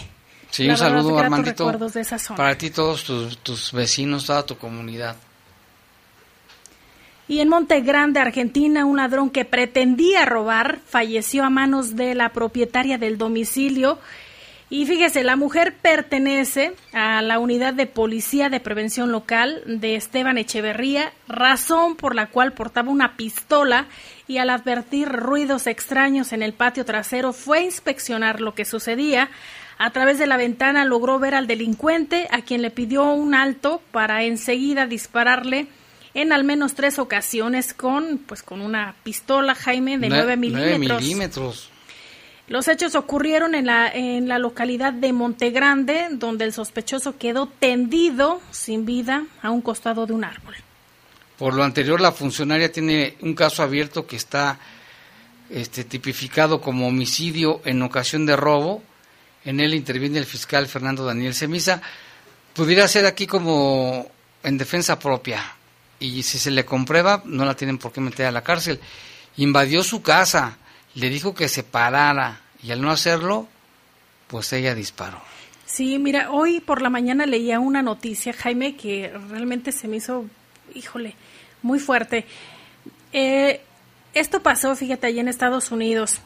Sí, 0.49 0.63
La 0.65 0.73
un 0.73 0.77
saludo, 0.77 1.17
Armandito. 1.19 1.63
recuerdos 1.65 1.93
de 1.93 2.01
esa 2.01 2.19
zona. 2.19 2.37
Para 2.37 2.57
ti, 2.57 2.69
todos 2.69 3.03
tus, 3.03 3.37
tus 3.39 3.71
vecinos, 3.71 4.25
toda 4.25 4.45
tu 4.45 4.57
comunidad. 4.57 5.15
Y 7.33 7.39
en 7.41 7.49
Monte 7.49 7.81
Grande, 7.81 8.19
Argentina, 8.19 8.85
un 8.85 8.97
ladrón 8.97 9.31
que 9.31 9.43
pretendía 9.43 10.23
robar 10.23 10.77
falleció 10.85 11.43
a 11.43 11.49
manos 11.49 11.95
de 11.95 12.13
la 12.13 12.29
propietaria 12.29 12.99
del 12.99 13.17
domicilio. 13.17 13.97
Y 14.69 14.85
fíjese, 14.85 15.23
la 15.23 15.35
mujer 15.35 15.73
pertenece 15.81 16.75
a 16.93 17.23
la 17.23 17.39
unidad 17.39 17.73
de 17.73 17.87
policía 17.87 18.49
de 18.49 18.59
prevención 18.59 19.11
local 19.11 19.63
de 19.65 19.95
Esteban 19.95 20.37
Echeverría, 20.37 21.11
razón 21.27 21.95
por 21.95 22.13
la 22.13 22.27
cual 22.27 22.53
portaba 22.53 22.91
una 22.91 23.17
pistola 23.17 23.87
y 24.27 24.37
al 24.37 24.51
advertir 24.51 25.09
ruidos 25.09 25.65
extraños 25.65 26.33
en 26.33 26.43
el 26.43 26.53
patio 26.53 26.85
trasero 26.85 27.33
fue 27.33 27.57
a 27.57 27.63
inspeccionar 27.63 28.41
lo 28.41 28.53
que 28.53 28.63
sucedía. 28.63 29.31
A 29.79 29.89
través 29.89 30.19
de 30.19 30.27
la 30.27 30.37
ventana 30.37 30.85
logró 30.85 31.17
ver 31.17 31.33
al 31.33 31.47
delincuente, 31.47 32.27
a 32.29 32.43
quien 32.43 32.61
le 32.61 32.69
pidió 32.69 33.11
un 33.11 33.33
alto 33.33 33.81
para 33.91 34.21
enseguida 34.21 34.85
dispararle 34.85 35.67
en 36.13 36.31
al 36.31 36.43
menos 36.43 36.75
tres 36.75 36.99
ocasiones 36.99 37.73
con 37.73 38.19
pues 38.19 38.43
con 38.43 38.61
una 38.61 38.95
pistola 39.03 39.55
Jaime 39.55 39.97
de 39.97 40.07
Nue- 40.07 40.23
9 40.23 40.37
nueve 40.37 40.37
milímetros. 40.37 41.01
milímetros. 41.01 41.69
Los 42.49 42.67
hechos 42.67 42.93
ocurrieron 42.95 43.55
en 43.55 43.65
la, 43.67 43.87
en 43.87 44.27
la 44.27 44.37
localidad 44.37 44.91
de 44.91 45.13
Montegrande, 45.13 46.07
donde 46.11 46.43
el 46.43 46.51
sospechoso 46.53 47.17
quedó 47.17 47.47
tendido 47.47 48.41
sin 48.51 48.85
vida 48.85 49.23
a 49.41 49.49
un 49.49 49.61
costado 49.61 50.05
de 50.05 50.11
un 50.13 50.25
árbol. 50.25 50.53
Por 51.37 51.53
lo 51.53 51.63
anterior, 51.63 52.01
la 52.01 52.11
funcionaria 52.11 52.69
tiene 52.71 53.15
un 53.21 53.33
caso 53.33 53.63
abierto 53.63 54.05
que 54.05 54.17
está 54.17 54.59
este, 55.49 55.85
tipificado 55.85 56.59
como 56.59 56.87
homicidio 56.87 57.61
en 57.63 57.81
ocasión 57.81 58.25
de 58.25 58.35
robo. 58.35 58.83
En 59.45 59.59
él 59.61 59.73
interviene 59.73 60.19
el 60.19 60.25
fiscal 60.25 60.67
Fernando 60.67 61.05
Daniel 61.05 61.33
Semisa. 61.33 61.81
Pudiera 62.53 62.87
ser 62.89 63.05
aquí 63.05 63.25
como 63.25 64.05
en 64.43 64.57
defensa 64.57 64.99
propia. 64.99 65.41
Y 65.99 66.23
si 66.23 66.37
se 66.37 66.51
le 66.51 66.65
comprueba, 66.65 67.21
no 67.25 67.45
la 67.45 67.55
tienen 67.55 67.77
por 67.77 67.91
qué 67.91 68.01
meter 68.01 68.25
a 68.25 68.31
la 68.31 68.43
cárcel. 68.43 68.79
Invadió 69.37 69.83
su 69.83 70.01
casa, 70.01 70.57
le 70.95 71.09
dijo 71.09 71.33
que 71.33 71.47
se 71.47 71.63
parara. 71.63 72.41
Y 72.61 72.71
al 72.71 72.81
no 72.81 72.91
hacerlo, 72.91 73.47
pues 74.27 74.51
ella 74.53 74.75
disparó. 74.75 75.21
Sí, 75.65 75.97
mira, 75.97 76.29
hoy 76.31 76.59
por 76.59 76.81
la 76.81 76.89
mañana 76.89 77.25
leía 77.25 77.59
una 77.59 77.81
noticia, 77.81 78.31
Jaime, 78.33 78.75
que 78.75 79.11
realmente 79.29 79.71
se 79.71 79.87
me 79.87 79.97
hizo, 79.97 80.25
híjole, 80.75 81.15
muy 81.61 81.79
fuerte. 81.79 82.25
Eh, 83.11 83.61
esto 84.13 84.43
pasó, 84.43 84.75
fíjate, 84.75 85.07
allá 85.07 85.21
en 85.21 85.27
Estados 85.27 85.71
Unidos. 85.71 86.19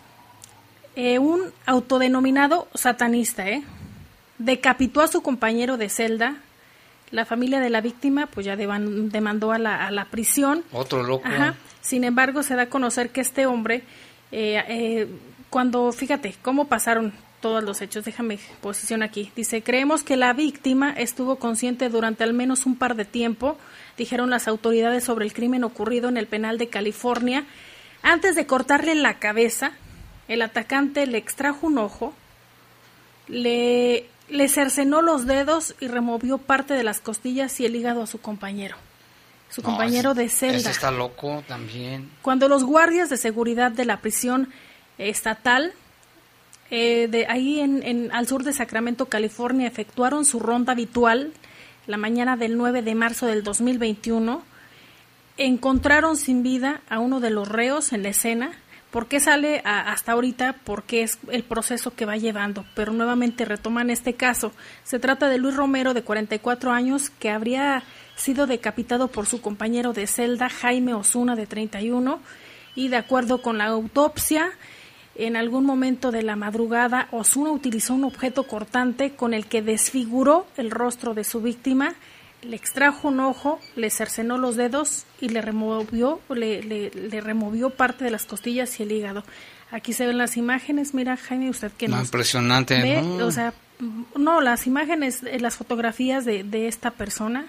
Eh, 0.96 1.20
un 1.20 1.54
autodenominado 1.66 2.68
satanista, 2.74 3.48
¿eh? 3.48 3.64
Decapitó 4.38 5.02
a 5.02 5.08
su 5.08 5.22
compañero 5.22 5.78
de 5.78 5.90
celda. 5.90 6.38
La 7.12 7.26
familia 7.26 7.60
de 7.60 7.70
la 7.70 7.82
víctima, 7.82 8.28
pues 8.28 8.46
ya 8.46 8.56
demandó 8.56 9.52
a 9.52 9.58
la, 9.58 9.88
a 9.88 9.92
la 9.92 10.06
prisión. 10.06 10.64
Otro 10.72 11.04
loco. 11.04 11.28
Ajá. 11.28 11.56
Sin 11.82 12.04
embargo, 12.04 12.44
se 12.44 12.56
da 12.56 12.64
a 12.64 12.70
conocer 12.70 13.12
que 13.12 13.22
este 13.22 13.46
hombre, 13.46 13.84
eh, 14.32 14.62
eh, 14.68 15.08
cuando, 15.50 15.92
fíjate, 15.94 16.36
cómo 16.42 16.66
pasaron 16.66 17.14
todos 17.40 17.64
los 17.64 17.82
hechos, 17.82 18.04
déjame 18.04 18.40
posición 18.62 19.04
aquí. 19.04 19.32
Dice, 19.36 19.62
creemos 19.62 20.04
que 20.04 20.18
la 20.18 20.34
víctima 20.34 20.92
estuvo 20.92 21.38
consciente 21.38 21.88
durante 21.90 22.24
al 22.24 22.34
menos 22.34 22.66
un 22.66 22.76
par 22.76 22.96
de 22.96 23.06
tiempo, 23.06 23.58
dijeron 23.98 24.30
las 24.30 24.48
autoridades 24.48 25.04
sobre 25.04 25.26
el 25.26 25.34
crimen 25.34 25.64
ocurrido 25.64 26.10
en 26.10 26.18
el 26.18 26.28
penal 26.28 26.58
de 26.58 26.68
California. 26.68 27.46
Antes 28.02 28.36
de 28.36 28.46
cortarle 28.46 28.96
la 28.96 29.20
cabeza, 29.20 29.72
el 30.28 30.42
atacante 30.42 31.06
le 31.06 31.18
extrajo 31.18 31.68
un 31.68 31.78
ojo, 31.78 32.14
le, 33.28 34.08
le 34.30 34.48
cercenó 34.50 35.02
los 35.02 35.26
dedos 35.26 35.76
y 35.80 35.88
removió 35.88 36.38
parte 36.38 36.74
de 36.74 36.84
las 36.84 37.00
costillas 37.00 37.60
y 37.60 37.66
el 37.66 37.76
hígado 37.76 38.04
a 38.04 38.08
su 38.08 38.20
compañero. 38.20 38.76
Su 39.50 39.62
No, 39.62 39.70
compañero 39.70 40.14
de 40.14 40.28
celda. 40.30 40.58
Ese 40.58 40.72
está 40.72 40.92
loco 40.92 41.44
también. 41.48 42.10
Cuando 42.22 42.50
los 42.50 42.64
guardias 42.66 43.10
de 43.10 43.16
seguridad 43.18 43.72
de 43.72 43.86
la 43.86 44.02
prisión 44.02 44.50
estatal, 44.98 45.72
eh, 46.70 47.08
de 47.10 47.26
ahí 47.28 47.62
en, 47.62 47.82
en- 47.84 48.12
al 48.12 48.28
sur 48.28 48.44
de 48.44 48.52
Sacramento, 48.52 49.06
California, 49.06 49.68
efectuaron 49.68 50.26
su 50.26 50.40
ronda 50.42 50.74
habitual 50.74 51.32
la 51.86 51.96
mañana 51.96 52.36
del 52.36 52.58
9 52.58 52.82
de 52.82 52.96
marzo 52.96 53.26
del 53.28 53.42
2021, 53.44 54.44
encontraron 55.38 56.18
sin 56.18 56.44
vida 56.44 56.82
a 56.90 57.00
uno 57.00 57.20
de 57.22 57.30
los 57.30 57.48
reos 57.48 57.94
en 57.94 58.04
la 58.04 58.10
escena. 58.10 58.52
¿Por 58.92 59.08
qué 59.08 59.20
sale 59.20 59.62
a- 59.66 59.92
hasta 59.92 60.14
ahorita? 60.14 60.56
Porque 60.64 61.02
es 61.04 61.20
el 61.30 61.44
proceso 61.44 61.94
que 61.94 62.06
va 62.06 62.16
llevando. 62.18 62.66
Pero 62.74 62.94
nuevamente 62.94 63.44
retoman 63.46 63.90
este 63.90 64.14
caso. 64.14 64.52
Se 64.84 64.98
trata 65.00 65.28
de 65.28 65.38
Luis 65.38 65.56
Romero, 65.56 65.94
de 65.94 66.04
44 66.04 66.72
años, 66.72 67.10
que 67.10 67.30
habría 67.30 67.84
sido 68.16 68.48
decapitado 68.48 69.10
por 69.10 69.26
su 69.26 69.42
compañero 69.42 69.94
de 69.94 70.08
celda, 70.08 70.50
Jaime 70.50 70.94
Osuna, 70.94 71.36
de 71.36 71.48
31. 71.48 72.20
Y 72.76 72.88
de 72.88 72.96
acuerdo 72.98 73.42
con 73.42 73.58
la 73.58 73.66
autopsia, 73.66 74.52
en 75.16 75.36
algún 75.36 75.66
momento 75.66 76.12
de 76.12 76.24
la 76.24 76.36
madrugada, 76.36 77.08
Osuna 77.12 77.52
utilizó 77.52 77.94
un 77.94 78.06
objeto 78.06 78.44
cortante 78.44 79.16
con 79.16 79.34
el 79.34 79.48
que 79.48 79.62
desfiguró 79.62 80.48
el 80.58 80.72
rostro 80.72 81.14
de 81.14 81.24
su 81.24 81.42
víctima, 81.42 81.96
le 82.42 82.56
extrajo 82.56 83.08
un 83.08 83.20
ojo, 83.20 83.60
le 83.76 83.90
cercenó 83.90 84.38
los 84.38 84.56
dedos 84.56 85.06
y 85.20 85.30
le 85.30 85.42
removió, 85.42 86.20
le, 86.30 86.62
le- 86.64 86.92
le 86.92 87.22
removió 87.22 87.70
parte 87.72 88.04
de 88.06 88.12
las 88.12 88.26
costillas 88.26 88.80
y 88.80 88.84
el 88.84 88.92
hígado. 88.92 89.24
Aquí 89.72 89.92
se 89.94 90.06
ven 90.08 90.18
las 90.18 90.38
imágenes, 90.38 90.94
mira 90.94 91.18
Jaime, 91.18 91.50
usted 91.50 91.72
que 91.72 91.88
No, 91.88 91.98
nos 91.98 92.06
impresionante. 92.06 92.82
ve, 92.82 93.02
¿no? 93.02 93.26
o 93.26 93.32
sea, 93.32 93.54
no, 94.16 94.40
las 94.42 94.66
imágenes, 94.68 95.24
eh, 95.24 95.40
las 95.40 95.56
fotografías 95.58 96.24
de, 96.26 96.44
de 96.44 96.68
esta 96.68 96.92
persona, 96.92 97.48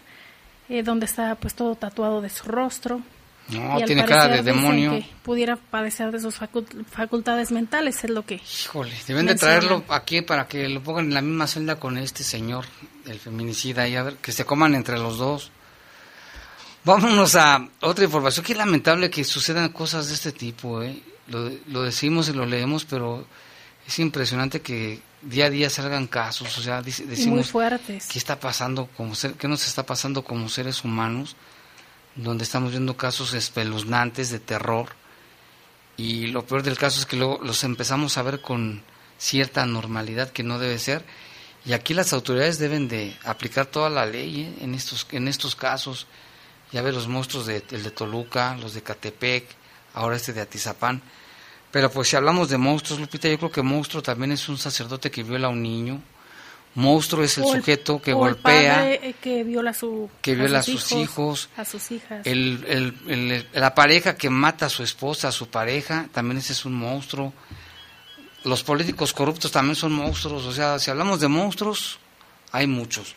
eh, 0.69 0.83
donde 0.83 1.07
está 1.07 1.35
pues 1.37 1.55
todo 1.55 1.75
tatuado 1.77 2.21
de 2.21 2.29
su 2.31 2.49
rostro. 2.49 3.01
No, 3.49 3.81
y 3.81 3.85
tiene 3.85 4.05
cara 4.05 4.29
de 4.29 4.43
demonio. 4.43 4.91
que 4.91 5.07
pudiera 5.23 5.57
padecer 5.57 6.11
de 6.13 6.21
sus 6.21 6.39
facul- 6.39 6.85
facultades 6.85 7.51
mentales, 7.51 8.05
es 8.05 8.11
lo 8.11 8.25
que... 8.27 8.35
Híjole, 8.35 8.93
deben 9.07 9.25
de 9.27 9.35
traerlo 9.37 9.85
aquí 9.89 10.21
para 10.21 10.47
que 10.47 10.69
lo 10.69 10.83
pongan 10.83 11.07
en 11.07 11.15
la 11.15 11.23
misma 11.23 11.47
celda 11.47 11.77
con 11.77 11.97
este 11.97 12.25
señor, 12.25 12.67
el 13.07 13.19
feminicida, 13.19 13.89
y 13.89 13.97
a 13.97 14.03
ver, 14.03 14.17
que 14.17 14.33
se 14.33 14.45
coman 14.45 14.75
entre 14.75 14.99
los 14.99 15.17
dos. 15.17 15.51
Vámonos 16.85 17.35
a 17.37 17.69
otra 17.81 18.05
información. 18.05 18.45
Qué 18.45 18.55
lamentable 18.55 19.11
que 19.11 19.25
sucedan 19.25 19.71
cosas 19.71 20.09
de 20.09 20.15
este 20.15 20.33
tipo, 20.33 20.83
¿eh? 20.83 21.03
Lo, 21.29 21.51
lo 21.69 21.83
decimos 21.83 22.29
y 22.29 22.33
lo 22.33 22.47
leemos, 22.47 22.85
pero 22.85 23.27
es 23.87 23.99
impresionante 23.99 24.61
que 24.63 25.01
día 25.21 25.47
a 25.47 25.51
día 25.51 25.69
salgan 25.69 26.07
casos. 26.07 26.57
O 26.57 26.63
sea, 26.63 26.81
y 26.81 26.83
muy 27.03 27.07
decimos, 27.11 27.51
fuertes. 27.51 28.07
¿qué 28.11 28.19
está 28.19 28.39
pasando 28.41 28.89
como 28.97 29.15
ser, 29.15 29.35
qué 29.35 29.49
nos 29.49 29.67
está 29.67 29.85
pasando 29.85 30.23
como 30.23 30.49
seres 30.49 30.85
humanos? 30.85 31.37
Donde 32.19 32.45
estamos 32.45 32.73
viendo 32.73 32.97
casos 32.97 33.33
espeluznantes 33.33 34.29
de 34.31 34.39
terror. 34.39 34.89
Y 35.97 36.27
lo 36.27 36.45
peor 36.45 36.63
del 36.63 36.77
caso 36.77 37.01
es 37.01 37.07
que 37.07 37.17
luego 37.17 37.41
los 37.43 37.65
empezamos 37.65 38.19
a 38.19 38.23
ver 38.23 38.43
con 38.43 38.83
cierta 39.19 39.65
normalidad 39.65 40.31
que 40.31 40.43
no 40.43 40.59
debe 40.59 40.79
ser. 40.79 41.05
Y 41.65 41.73
aquí 41.73 41.95
las 41.95 42.13
autoridades 42.13 42.59
deben 42.59 42.89
de 42.89 43.17
aplicar 43.25 43.67
toda 43.67 43.91
la 43.91 44.07
ley 44.07 44.43
¿eh? 44.43 44.65
en 44.65 44.75
estos 44.75 45.07
en 45.11 45.27
estos 45.27 45.57
casos. 45.57 46.07
Ya 46.71 46.83
ve 46.83 46.93
los 46.93 47.09
monstruos 47.09 47.47
de, 47.47 47.65
el 47.71 47.83
de 47.83 47.91
Toluca, 47.91 48.57
los 48.61 48.75
de 48.75 48.83
Catepec, 48.83 49.47
ahora 49.95 50.17
este 50.17 50.33
de 50.33 50.43
Atizapán. 50.43 51.01
Pero 51.71 51.91
pues 51.91 52.09
si 52.09 52.17
hablamos 52.17 52.49
de 52.49 52.59
monstruos, 52.59 53.01
Lupita, 53.01 53.29
yo 53.29 53.39
creo 53.39 53.51
que 53.51 53.63
monstruo 53.63 54.03
también 54.03 54.33
es 54.33 54.49
un 54.49 54.59
sacerdote 54.59 55.11
que 55.11 55.23
viola 55.23 55.49
a 55.49 55.51
un 55.51 55.63
niño. 55.63 56.03
Monstruo 56.75 57.25
es 57.25 57.37
el 57.39 57.45
O 57.45 57.53
sujeto 57.55 58.01
que 58.01 58.13
o 58.13 58.27
el 58.27 58.35
golpea, 58.35 58.75
padre, 58.75 59.01
eh, 59.03 59.15
que 59.21 59.43
viola 59.43 59.71
a 59.71 59.75
su 59.75 60.09
que 60.23 60.33
a 60.33 60.35
viola 60.35 60.59
a 60.61 60.63
sus 60.63 60.93
hijos, 60.93 61.49
a 61.57 61.65
sus 61.65 61.91
hijas. 61.91 62.25
el, 62.25 63.47
la 63.53 63.75
pareja 63.75 64.17
que 64.17 64.31
mata 64.31 64.67
a 64.67 64.69
su 64.69 64.83
esposa, 64.83 65.29
a 65.29 65.33
su 65.33 65.49
pareja, 65.49 66.09
también 66.13 66.39
ese 66.39 66.53
es 66.53 66.65
un 66.65 66.75
monstruo. 66.75 67.33
Los 68.45 68.63
políticos 68.63 69.13
corruptos 69.13 69.51
también 69.51 69.75
son 69.75 69.93
monstruos. 69.93 70.47
O 70.47 70.53
sea, 70.53 70.79
si 70.79 70.91
hablamos 70.91 71.21
de 71.21 71.29
monstruos, 71.29 71.99
hay 72.53 72.67
muchos. 72.67 73.17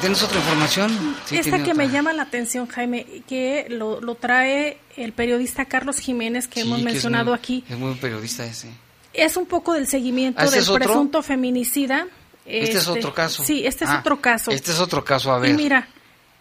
¿Tienes 0.00 0.22
otra 0.22 0.38
información? 0.38 1.16
Esta 1.30 1.62
que 1.62 1.74
me 1.74 1.88
llama 1.88 2.12
la 2.12 2.22
atención, 2.22 2.66
Jaime, 2.68 3.22
que 3.28 3.66
lo, 3.68 4.14
trae 4.14 4.78
el 4.96 5.12
periodista 5.12 5.64
Carlos 5.64 5.98
Jiménez, 5.98 6.48
que 6.48 6.60
hemos 6.60 6.82
mencionado 6.82 7.34
aquí. 7.34 7.64
Es 7.68 7.76
muy 7.76 7.94
periodista 7.94 8.44
ese. 8.44 8.70
Es 9.12 9.36
un 9.36 9.46
poco 9.46 9.72
del 9.74 9.86
seguimiento 9.86 10.40
¿Ah, 10.40 10.50
del 10.50 10.64
presunto 10.64 11.22
feminicida. 11.22 12.06
Este, 12.44 12.78
es 12.78 12.88
otro 12.88 13.12
caso. 13.12 13.44
Sí, 13.44 13.66
este 13.66 13.84
es 13.84 13.90
ah, 13.90 14.00
otro 14.00 14.20
caso. 14.20 14.50
Este 14.50 14.70
es 14.70 14.80
otro 14.80 15.04
caso, 15.04 15.32
a 15.32 15.38
ver. 15.38 15.50
Y 15.50 15.54
mira, 15.54 15.88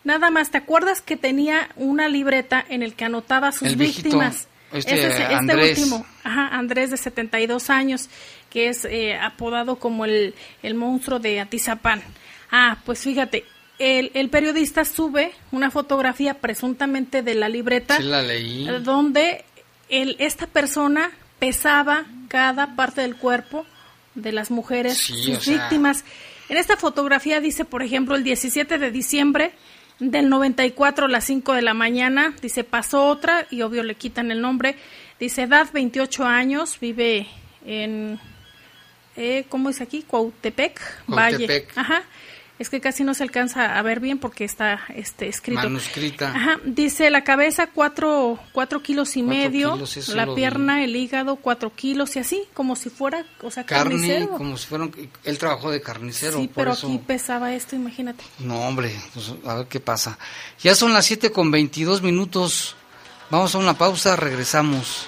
nada 0.03 0.29
más, 0.31 0.51
¿te 0.51 0.57
acuerdas 0.57 1.01
que 1.01 1.17
tenía 1.17 1.69
una 1.75 2.07
libreta 2.07 2.63
en 2.69 2.83
el 2.83 2.93
que 2.93 3.05
anotaba 3.05 3.51
sus 3.51 3.75
víctimas? 3.75 4.47
este, 4.73 5.07
este 5.07 5.23
Andrés. 5.35 5.77
último, 5.77 6.05
ajá, 6.23 6.47
Andrés 6.47 6.91
de 6.91 6.97
72 6.97 7.69
años, 7.69 8.09
que 8.49 8.69
es 8.69 8.85
eh, 8.85 9.17
apodado 9.17 9.77
como 9.77 10.05
el, 10.05 10.35
el 10.63 10.75
monstruo 10.75 11.19
de 11.19 11.39
Atizapán. 11.39 12.01
Ah, 12.51 12.77
pues 12.85 12.99
fíjate, 12.99 13.45
el, 13.79 14.11
el, 14.13 14.29
periodista 14.29 14.85
sube 14.85 15.31
una 15.51 15.71
fotografía 15.71 16.35
presuntamente 16.35 17.21
de 17.21 17.35
la 17.35 17.49
libreta 17.49 17.99
la 17.99 18.21
leí. 18.21 18.65
donde 18.81 19.45
el, 19.89 20.15
esta 20.19 20.47
persona 20.47 21.11
pesaba 21.39 22.05
cada 22.27 22.75
parte 22.75 23.01
del 23.01 23.15
cuerpo 23.15 23.65
de 24.15 24.31
las 24.31 24.51
mujeres, 24.51 24.97
sus 24.97 25.47
víctimas. 25.47 26.03
En 26.49 26.57
esta 26.57 26.77
fotografía 26.77 27.39
dice, 27.39 27.65
por 27.65 27.83
ejemplo, 27.83 28.15
el 28.15 28.23
17 28.23 28.77
de 28.77 28.91
diciembre 28.91 29.51
del 29.99 30.29
94 30.29 31.05
a 31.05 31.09
las 31.09 31.25
5 31.25 31.53
de 31.53 31.61
la 31.61 31.73
mañana, 31.73 32.33
dice, 32.41 32.63
pasó 32.63 33.05
otra 33.07 33.47
y 33.49 33.61
obvio 33.61 33.83
le 33.83 33.95
quitan 33.95 34.31
el 34.31 34.41
nombre, 34.41 34.75
dice, 35.19 35.43
edad 35.43 35.67
28 35.73 36.25
años, 36.25 36.79
vive 36.79 37.27
en, 37.65 38.19
eh, 39.15 39.45
¿cómo 39.49 39.69
es 39.69 39.81
aquí? 39.81 40.03
Cuautepec, 40.03 40.79
Valle. 41.07 41.67
Ajá 41.75 42.03
es 42.59 42.69
que 42.69 42.81
casi 42.81 43.03
no 43.03 43.13
se 43.13 43.23
alcanza 43.23 43.77
a 43.77 43.81
ver 43.81 43.99
bien 43.99 44.17
porque 44.17 44.43
está 44.43 44.79
este 44.95 45.27
escrito. 45.27 45.61
Manuscrita. 45.61 46.29
Ajá, 46.35 46.59
dice 46.65 47.09
la 47.09 47.23
cabeza 47.23 47.67
cuatro, 47.67 48.39
cuatro 48.51 48.81
kilos 48.81 49.15
y 49.15 49.23
medio, 49.23 49.79
la 50.13 50.33
pierna, 50.33 50.83
el 50.83 50.95
hígado 50.95 51.35
cuatro 51.35 51.73
kilos 51.73 52.15
y 52.15 52.19
así, 52.19 52.43
como 52.53 52.75
si 52.75 52.89
fuera, 52.89 53.25
o 53.41 53.51
sea, 53.51 53.65
Carne, 53.65 53.91
carnicero. 53.91 54.29
como 54.37 54.57
si 54.57 54.67
fuera, 54.67 54.89
él 55.23 55.37
trabajó 55.37 55.69
de 55.69 55.81
carnicero. 55.81 56.39
Sí, 56.39 56.49
pero 56.53 56.71
aquí 56.71 56.99
pesaba 57.05 57.53
esto, 57.53 57.75
imagínate. 57.75 58.23
No, 58.39 58.59
hombre, 58.67 58.95
pues, 59.13 59.33
a 59.45 59.55
ver 59.55 59.67
qué 59.67 59.79
pasa. 59.79 60.17
Ya 60.61 60.75
son 60.75 60.93
las 60.93 61.05
siete 61.05 61.31
con 61.31 61.51
veintidós 61.51 62.01
minutos, 62.01 62.75
vamos 63.29 63.53
a 63.53 63.59
una 63.59 63.77
pausa, 63.77 64.15
regresamos. 64.15 65.07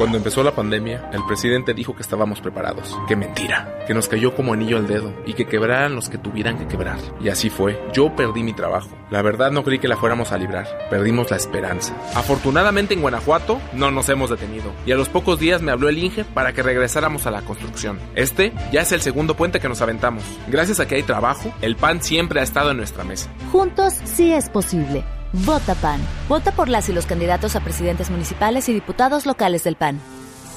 cuando 0.00 0.16
empezó 0.16 0.42
la 0.42 0.54
pandemia, 0.54 1.10
el 1.12 1.22
presidente 1.26 1.74
dijo 1.74 1.94
que 1.94 2.00
estábamos 2.00 2.40
preparados. 2.40 2.98
Qué 3.06 3.16
mentira. 3.16 3.84
Que 3.86 3.92
nos 3.92 4.08
cayó 4.08 4.34
como 4.34 4.54
anillo 4.54 4.78
al 4.78 4.86
dedo 4.86 5.12
y 5.26 5.34
que 5.34 5.44
quebraran 5.44 5.94
los 5.94 6.08
que 6.08 6.16
tuvieran 6.16 6.56
que 6.56 6.66
quebrar. 6.66 6.96
Y 7.20 7.28
así 7.28 7.50
fue. 7.50 7.78
Yo 7.92 8.16
perdí 8.16 8.42
mi 8.42 8.54
trabajo. 8.54 8.88
La 9.10 9.20
verdad 9.20 9.50
no 9.50 9.62
creí 9.62 9.78
que 9.78 9.88
la 9.88 9.98
fuéramos 9.98 10.32
a 10.32 10.38
librar. 10.38 10.66
Perdimos 10.88 11.30
la 11.30 11.36
esperanza. 11.36 11.94
Afortunadamente 12.14 12.94
en 12.94 13.02
Guanajuato 13.02 13.60
no 13.74 13.90
nos 13.90 14.08
hemos 14.08 14.30
detenido. 14.30 14.72
Y 14.86 14.92
a 14.92 14.96
los 14.96 15.10
pocos 15.10 15.38
días 15.38 15.60
me 15.60 15.70
habló 15.70 15.90
el 15.90 15.98
Inge 15.98 16.24
para 16.24 16.54
que 16.54 16.62
regresáramos 16.62 17.26
a 17.26 17.30
la 17.30 17.42
construcción. 17.42 17.98
Este 18.14 18.54
ya 18.72 18.80
es 18.80 18.92
el 18.92 19.02
segundo 19.02 19.36
puente 19.36 19.60
que 19.60 19.68
nos 19.68 19.82
aventamos. 19.82 20.24
Gracias 20.48 20.80
a 20.80 20.88
que 20.88 20.94
hay 20.94 21.02
trabajo, 21.02 21.52
el 21.60 21.76
pan 21.76 22.02
siempre 22.02 22.40
ha 22.40 22.42
estado 22.42 22.70
en 22.70 22.78
nuestra 22.78 23.04
mesa. 23.04 23.30
Juntos 23.52 23.98
sí 24.04 24.32
es 24.32 24.48
posible. 24.48 25.04
Vota 25.32 25.74
PAN. 25.76 26.00
Vota 26.28 26.50
por 26.52 26.68
las 26.68 26.88
y 26.88 26.92
los 26.92 27.06
candidatos 27.06 27.56
a 27.56 27.60
presidentes 27.60 28.10
municipales 28.10 28.68
y 28.68 28.72
diputados 28.72 29.26
locales 29.26 29.64
del 29.64 29.74
PAN. 29.76 30.00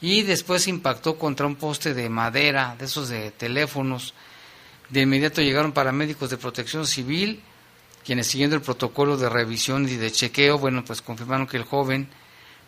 y 0.00 0.22
después 0.22 0.66
impactó 0.66 1.16
contra 1.16 1.46
un 1.46 1.54
poste 1.54 1.94
de 1.94 2.08
madera, 2.08 2.74
de 2.76 2.86
esos 2.86 3.08
de 3.08 3.30
teléfonos. 3.30 4.14
De 4.88 5.02
inmediato 5.02 5.40
llegaron 5.40 5.70
paramédicos 5.70 6.30
de 6.30 6.36
protección 6.36 6.84
civil, 6.84 7.40
quienes 8.04 8.26
siguiendo 8.26 8.56
el 8.56 8.62
protocolo 8.62 9.16
de 9.16 9.28
revisión 9.28 9.88
y 9.88 9.94
de 9.94 10.10
chequeo, 10.10 10.58
bueno, 10.58 10.84
pues 10.84 11.00
confirmaron 11.00 11.46
que 11.46 11.56
el 11.56 11.62
joven 11.62 12.08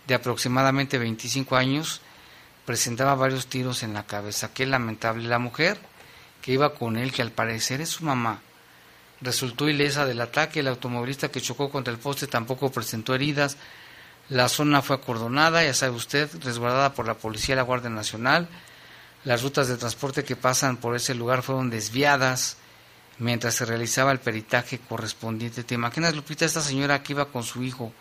de 0.06 0.14
aproximadamente 0.14 0.98
25 0.98 1.56
años 1.56 2.00
presentaba 2.64 3.16
varios 3.16 3.48
tiros 3.48 3.82
en 3.82 3.92
la 3.92 4.06
cabeza. 4.06 4.54
Qué 4.54 4.66
lamentable. 4.66 5.26
La 5.26 5.40
mujer 5.40 5.80
que 6.42 6.52
iba 6.52 6.74
con 6.74 6.96
él, 6.96 7.10
que 7.10 7.22
al 7.22 7.32
parecer 7.32 7.80
es 7.80 7.88
su 7.88 8.04
mamá, 8.04 8.40
resultó 9.20 9.68
ilesa 9.68 10.06
del 10.06 10.20
ataque. 10.20 10.60
El 10.60 10.68
automovilista 10.68 11.30
que 11.30 11.40
chocó 11.40 11.70
contra 11.70 11.92
el 11.92 11.98
poste 11.98 12.26
tampoco 12.26 12.70
presentó 12.70 13.14
heridas. 13.14 13.56
La 14.28 14.48
zona 14.48 14.82
fue 14.82 14.96
acordonada, 14.96 15.64
ya 15.64 15.74
sabe 15.74 15.96
usted, 15.96 16.30
resguardada 16.42 16.94
por 16.94 17.06
la 17.06 17.14
policía 17.14 17.54
y 17.54 17.56
la 17.56 17.62
Guardia 17.62 17.90
Nacional. 17.90 18.48
Las 19.24 19.42
rutas 19.42 19.68
de 19.68 19.76
transporte 19.76 20.24
que 20.24 20.36
pasan 20.36 20.76
por 20.76 20.94
ese 20.96 21.14
lugar 21.14 21.42
fueron 21.42 21.68
desviadas 21.68 22.56
mientras 23.18 23.54
se 23.54 23.66
realizaba 23.66 24.12
el 24.12 24.20
peritaje 24.20 24.78
correspondiente. 24.78 25.64
¿Te 25.64 25.74
imaginas, 25.74 26.14
Lupita, 26.14 26.44
esta 26.44 26.60
señora 26.60 27.02
que 27.02 27.12
iba 27.12 27.26
con 27.26 27.42
su 27.42 27.62
hijo 27.62 27.92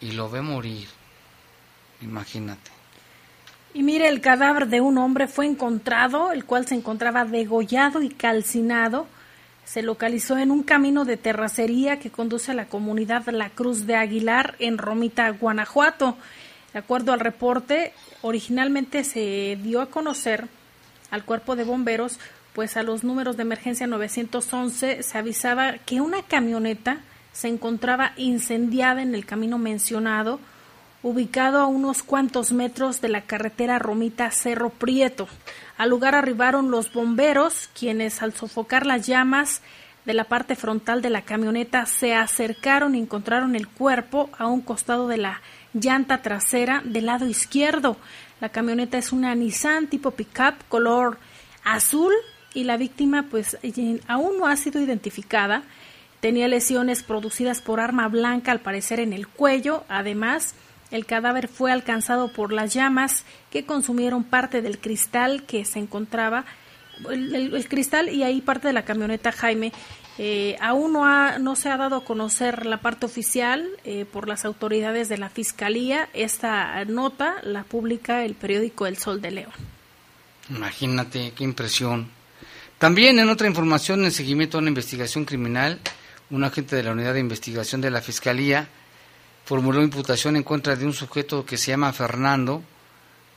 y 0.00 0.12
lo 0.12 0.30
ve 0.30 0.42
morir? 0.42 0.88
Imagínate. 2.02 2.70
Y 3.74 3.82
mire, 3.82 4.08
el 4.08 4.20
cadáver 4.20 4.68
de 4.68 4.80
un 4.80 4.98
hombre 4.98 5.26
fue 5.26 5.46
encontrado, 5.46 6.32
el 6.32 6.44
cual 6.44 6.66
se 6.66 6.74
encontraba 6.74 7.24
degollado 7.24 8.02
y 8.02 8.08
calcinado. 8.10 9.06
Se 9.66 9.82
localizó 9.82 10.38
en 10.38 10.52
un 10.52 10.62
camino 10.62 11.04
de 11.04 11.16
terracería 11.16 11.98
que 11.98 12.10
conduce 12.10 12.52
a 12.52 12.54
la 12.54 12.66
comunidad 12.66 13.26
La 13.26 13.50
Cruz 13.50 13.84
de 13.84 13.96
Aguilar 13.96 14.54
en 14.60 14.78
Romita, 14.78 15.28
Guanajuato. 15.30 16.16
De 16.72 16.78
acuerdo 16.78 17.12
al 17.12 17.18
reporte, 17.18 17.92
originalmente 18.22 19.02
se 19.02 19.58
dio 19.60 19.80
a 19.80 19.90
conocer 19.90 20.46
al 21.10 21.24
cuerpo 21.24 21.56
de 21.56 21.64
bomberos, 21.64 22.20
pues 22.52 22.76
a 22.76 22.84
los 22.84 23.02
números 23.02 23.36
de 23.36 23.42
emergencia 23.42 23.88
911 23.88 25.02
se 25.02 25.18
avisaba 25.18 25.78
que 25.78 26.00
una 26.00 26.22
camioneta 26.22 27.00
se 27.32 27.48
encontraba 27.48 28.12
incendiada 28.16 29.02
en 29.02 29.16
el 29.16 29.26
camino 29.26 29.58
mencionado, 29.58 30.38
ubicado 31.06 31.60
a 31.60 31.66
unos 31.66 32.02
cuantos 32.02 32.50
metros 32.50 33.00
de 33.00 33.08
la 33.08 33.22
carretera 33.22 33.78
Romita 33.78 34.32
Cerro 34.32 34.70
Prieto. 34.70 35.28
Al 35.78 35.88
lugar 35.88 36.16
arribaron 36.16 36.72
los 36.72 36.92
bomberos, 36.92 37.70
quienes 37.78 38.22
al 38.22 38.34
sofocar 38.34 38.86
las 38.86 39.06
llamas 39.06 39.62
de 40.04 40.14
la 40.14 40.24
parte 40.24 40.56
frontal 40.56 41.02
de 41.02 41.10
la 41.10 41.22
camioneta 41.22 41.86
se 41.86 42.16
acercaron 42.16 42.96
y 42.96 42.98
encontraron 42.98 43.54
el 43.54 43.68
cuerpo 43.68 44.30
a 44.36 44.48
un 44.48 44.60
costado 44.62 45.06
de 45.06 45.18
la 45.18 45.42
llanta 45.74 46.22
trasera 46.22 46.82
del 46.84 47.06
lado 47.06 47.28
izquierdo. 47.28 47.96
La 48.40 48.48
camioneta 48.48 48.98
es 48.98 49.12
una 49.12 49.32
Nissan 49.36 49.86
tipo 49.86 50.10
pickup 50.10 50.54
color 50.68 51.18
azul 51.62 52.12
y 52.52 52.64
la 52.64 52.76
víctima 52.76 53.26
pues 53.30 53.56
aún 54.08 54.38
no 54.38 54.48
ha 54.48 54.56
sido 54.56 54.80
identificada. 54.80 55.62
Tenía 56.18 56.48
lesiones 56.48 57.04
producidas 57.04 57.60
por 57.60 57.78
arma 57.78 58.08
blanca 58.08 58.50
al 58.50 58.58
parecer 58.58 58.98
en 58.98 59.12
el 59.12 59.28
cuello, 59.28 59.84
además 59.88 60.56
el 60.96 61.06
cadáver 61.06 61.48
fue 61.48 61.70
alcanzado 61.70 62.28
por 62.28 62.52
las 62.52 62.74
llamas 62.74 63.24
que 63.50 63.64
consumieron 63.64 64.24
parte 64.24 64.62
del 64.62 64.78
cristal 64.78 65.44
que 65.44 65.64
se 65.64 65.78
encontraba, 65.78 66.44
el, 67.10 67.66
cristal 67.68 68.08
y 68.08 68.22
ahí 68.22 68.40
parte 68.40 68.68
de 68.68 68.72
la 68.72 68.84
camioneta 68.84 69.30
Jaime. 69.30 69.72
Eh, 70.18 70.56
aún 70.60 70.94
no, 70.94 71.04
ha, 71.04 71.38
no 71.38 71.56
se 71.56 71.68
ha 71.68 71.76
dado 71.76 71.96
a 71.96 72.04
conocer 72.04 72.64
la 72.64 72.80
parte 72.80 73.04
oficial 73.04 73.68
eh, 73.84 74.06
por 74.10 74.28
las 74.28 74.46
autoridades 74.46 75.08
de 75.10 75.18
la 75.18 75.28
Fiscalía. 75.28 76.08
Esta 76.14 76.82
nota 76.86 77.36
la 77.42 77.64
publica 77.64 78.24
el 78.24 78.34
periódico 78.34 78.86
El 78.86 78.96
Sol 78.96 79.20
de 79.20 79.30
León. 79.30 79.52
Imagínate, 80.48 81.32
qué 81.36 81.44
impresión. 81.44 82.08
También 82.78 83.18
en 83.18 83.28
otra 83.28 83.46
información, 83.46 84.04
en 84.04 84.10
seguimiento 84.10 84.56
a 84.56 84.60
una 84.60 84.68
investigación 84.68 85.24
criminal, 85.24 85.80
un 86.30 86.44
agente 86.44 86.76
de 86.76 86.82
la 86.82 86.92
Unidad 86.92 87.14
de 87.14 87.20
Investigación 87.20 87.80
de 87.80 87.90
la 87.90 88.00
Fiscalía 88.00 88.68
formuló 89.46 89.80
imputación 89.80 90.34
en 90.34 90.42
contra 90.42 90.74
de 90.74 90.84
un 90.84 90.92
sujeto 90.92 91.46
que 91.46 91.56
se 91.56 91.70
llama 91.70 91.92
Fernando, 91.92 92.64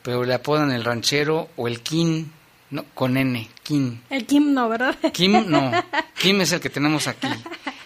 pero 0.02 0.24
le 0.24 0.34
apodan 0.34 0.72
el 0.72 0.84
ranchero 0.84 1.48
o 1.56 1.68
el 1.68 1.82
Kim, 1.82 2.26
no, 2.70 2.84
con 2.94 3.16
N, 3.16 3.48
Kim. 3.62 4.00
El 4.10 4.26
Kim 4.26 4.52
no, 4.52 4.68
¿verdad? 4.68 4.96
Kim 5.12 5.48
no, 5.48 5.70
Kim 6.20 6.40
es 6.40 6.50
el 6.50 6.60
que 6.60 6.68
tenemos 6.68 7.06
aquí. 7.06 7.28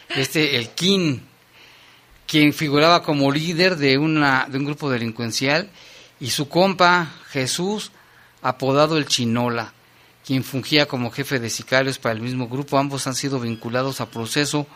Este, 0.08 0.56
el 0.56 0.70
Kim, 0.70 1.20
quien 2.26 2.54
figuraba 2.54 3.02
como 3.02 3.30
líder 3.30 3.76
de, 3.76 3.98
una, 3.98 4.46
de 4.48 4.56
un 4.56 4.64
grupo 4.64 4.88
delincuencial, 4.88 5.68
y 6.18 6.30
su 6.30 6.48
compa 6.48 7.12
Jesús, 7.28 7.92
apodado 8.40 8.96
el 8.96 9.04
Chinola, 9.04 9.74
quien 10.24 10.44
fungía 10.44 10.86
como 10.86 11.10
jefe 11.10 11.40
de 11.40 11.50
sicarios 11.50 11.98
para 11.98 12.14
el 12.14 12.22
mismo 12.22 12.48
grupo. 12.48 12.78
Ambos 12.78 13.06
han 13.06 13.14
sido 13.14 13.38
vinculados 13.38 14.00
a 14.00 14.08
proceso 14.08 14.66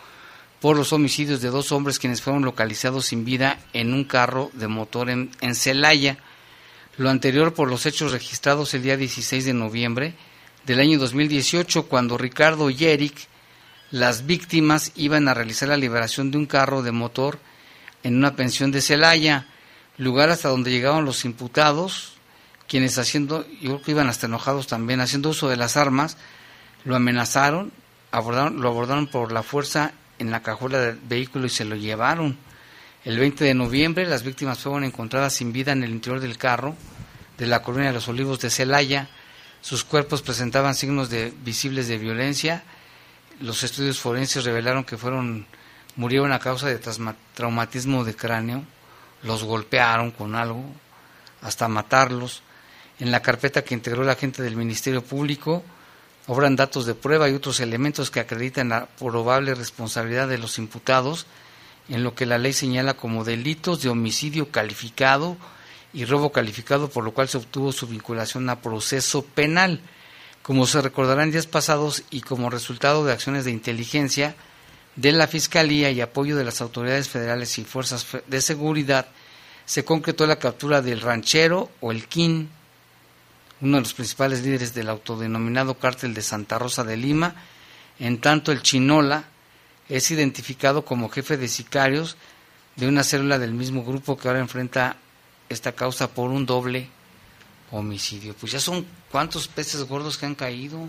por 0.60 0.76
los 0.76 0.92
homicidios 0.92 1.40
de 1.40 1.50
dos 1.50 1.72
hombres 1.72 1.98
quienes 1.98 2.22
fueron 2.22 2.44
localizados 2.44 3.06
sin 3.06 3.24
vida 3.24 3.58
en 3.72 3.92
un 3.94 4.04
carro 4.04 4.50
de 4.54 4.68
motor 4.68 5.10
en, 5.10 5.30
Celaya. 5.54 6.18
Lo 6.96 7.10
anterior 7.10 7.54
por 7.54 7.68
los 7.68 7.86
hechos 7.86 8.12
registrados 8.12 8.74
el 8.74 8.82
día 8.82 8.96
16 8.96 9.44
de 9.44 9.54
noviembre 9.54 10.14
del 10.66 10.80
año 10.80 10.98
2018, 10.98 11.84
cuando 11.84 12.18
Ricardo 12.18 12.70
y 12.70 12.84
Eric, 12.84 13.14
las 13.90 14.26
víctimas, 14.26 14.92
iban 14.96 15.28
a 15.28 15.34
realizar 15.34 15.68
la 15.68 15.76
liberación 15.76 16.30
de 16.30 16.38
un 16.38 16.46
carro 16.46 16.82
de 16.82 16.92
motor 16.92 17.38
en 18.02 18.16
una 18.16 18.34
pensión 18.34 18.72
de 18.72 18.82
Celaya, 18.82 19.46
lugar 19.96 20.30
hasta 20.30 20.48
donde 20.48 20.70
llegaban 20.70 21.04
los 21.04 21.24
imputados, 21.24 22.14
quienes 22.66 22.98
haciendo, 22.98 23.46
yo 23.60 23.70
creo 23.70 23.82
que 23.82 23.90
iban 23.92 24.08
hasta 24.08 24.26
enojados 24.26 24.66
también, 24.66 25.00
haciendo 25.00 25.30
uso 25.30 25.48
de 25.48 25.56
las 25.56 25.76
armas, 25.76 26.18
lo 26.84 26.96
amenazaron, 26.96 27.72
abordaron, 28.10 28.60
lo 28.60 28.68
abordaron 28.68 29.06
por 29.06 29.32
la 29.32 29.42
fuerza 29.42 29.92
en 30.18 30.30
la 30.30 30.42
cajuela 30.42 30.78
del 30.78 30.96
vehículo 30.96 31.46
y 31.46 31.50
se 31.50 31.64
lo 31.64 31.76
llevaron. 31.76 32.36
El 33.04 33.18
20 33.18 33.44
de 33.44 33.54
noviembre 33.54 34.06
las 34.06 34.22
víctimas 34.22 34.58
fueron 34.58 34.84
encontradas 34.84 35.32
sin 35.32 35.52
vida 35.52 35.72
en 35.72 35.82
el 35.82 35.90
interior 35.90 36.20
del 36.20 36.36
carro 36.36 36.76
de 37.38 37.46
la 37.46 37.62
colonia 37.62 37.88
de 37.88 37.94
los 37.94 38.08
Olivos 38.08 38.40
de 38.40 38.50
Celaya. 38.50 39.08
Sus 39.60 39.84
cuerpos 39.84 40.22
presentaban 40.22 40.74
signos 40.74 41.08
de, 41.08 41.32
visibles 41.44 41.88
de 41.88 41.98
violencia. 41.98 42.64
Los 43.40 43.62
estudios 43.62 44.00
forenses 44.00 44.44
revelaron 44.44 44.84
que 44.84 44.98
fueron 44.98 45.46
murieron 45.96 46.32
a 46.32 46.38
causa 46.38 46.68
de 46.68 46.80
traumatismo 47.34 48.04
de 48.04 48.14
cráneo. 48.14 48.64
Los 49.22 49.42
golpearon 49.44 50.10
con 50.10 50.34
algo 50.34 50.64
hasta 51.42 51.68
matarlos. 51.68 52.42
En 53.00 53.10
la 53.12 53.22
carpeta 53.22 53.62
que 53.62 53.74
integró 53.74 54.02
la 54.02 54.16
gente 54.16 54.42
del 54.42 54.56
Ministerio 54.56 55.02
Público 55.02 55.62
obran 56.28 56.56
datos 56.56 56.84
de 56.84 56.94
prueba 56.94 57.28
y 57.28 57.34
otros 57.34 57.58
elementos 57.58 58.10
que 58.10 58.20
acreditan 58.20 58.68
la 58.68 58.86
probable 58.86 59.54
responsabilidad 59.54 60.28
de 60.28 60.38
los 60.38 60.58
imputados 60.58 61.26
en 61.88 62.04
lo 62.04 62.14
que 62.14 62.26
la 62.26 62.36
ley 62.36 62.52
señala 62.52 62.94
como 62.94 63.24
delitos 63.24 63.80
de 63.80 63.88
homicidio 63.88 64.50
calificado 64.50 65.38
y 65.94 66.04
robo 66.04 66.30
calificado, 66.30 66.90
por 66.90 67.02
lo 67.02 67.12
cual 67.12 67.30
se 67.30 67.38
obtuvo 67.38 67.72
su 67.72 67.86
vinculación 67.86 68.48
a 68.50 68.60
proceso 68.60 69.22
penal. 69.22 69.80
Como 70.42 70.66
se 70.66 70.82
recordará 70.82 71.22
en 71.22 71.30
días 71.30 71.46
pasados 71.46 72.02
y 72.10 72.20
como 72.20 72.50
resultado 72.50 73.06
de 73.06 73.12
acciones 73.12 73.46
de 73.46 73.50
inteligencia 73.50 74.36
de 74.96 75.12
la 75.12 75.28
Fiscalía 75.28 75.90
y 75.90 76.02
apoyo 76.02 76.36
de 76.36 76.44
las 76.44 76.60
autoridades 76.60 77.08
federales 77.08 77.58
y 77.58 77.64
fuerzas 77.64 78.06
de 78.26 78.42
seguridad, 78.42 79.06
se 79.64 79.82
concretó 79.84 80.26
la 80.26 80.38
captura 80.38 80.82
del 80.82 81.00
ranchero 81.00 81.70
o 81.80 81.90
el 81.90 82.06
quin 82.06 82.50
uno 83.60 83.76
de 83.76 83.82
los 83.82 83.94
principales 83.94 84.42
líderes 84.42 84.74
del 84.74 84.88
autodenominado 84.88 85.78
cártel 85.78 86.14
de 86.14 86.22
Santa 86.22 86.58
Rosa 86.58 86.84
de 86.84 86.96
Lima, 86.96 87.34
en 87.98 88.20
tanto 88.20 88.52
el 88.52 88.62
Chinola 88.62 89.24
es 89.88 90.10
identificado 90.10 90.84
como 90.84 91.08
jefe 91.08 91.36
de 91.36 91.48
sicarios 91.48 92.16
de 92.76 92.86
una 92.86 93.02
célula 93.02 93.38
del 93.38 93.54
mismo 93.54 93.84
grupo 93.84 94.16
que 94.16 94.28
ahora 94.28 94.40
enfrenta 94.40 94.96
esta 95.48 95.72
causa 95.72 96.08
por 96.08 96.30
un 96.30 96.46
doble 96.46 96.88
homicidio. 97.70 98.34
Pues 98.38 98.52
ya 98.52 98.60
son 98.60 98.86
cuántos 99.10 99.48
peces 99.48 99.82
gordos 99.84 100.16
que 100.16 100.26
han 100.26 100.34
caído. 100.34 100.88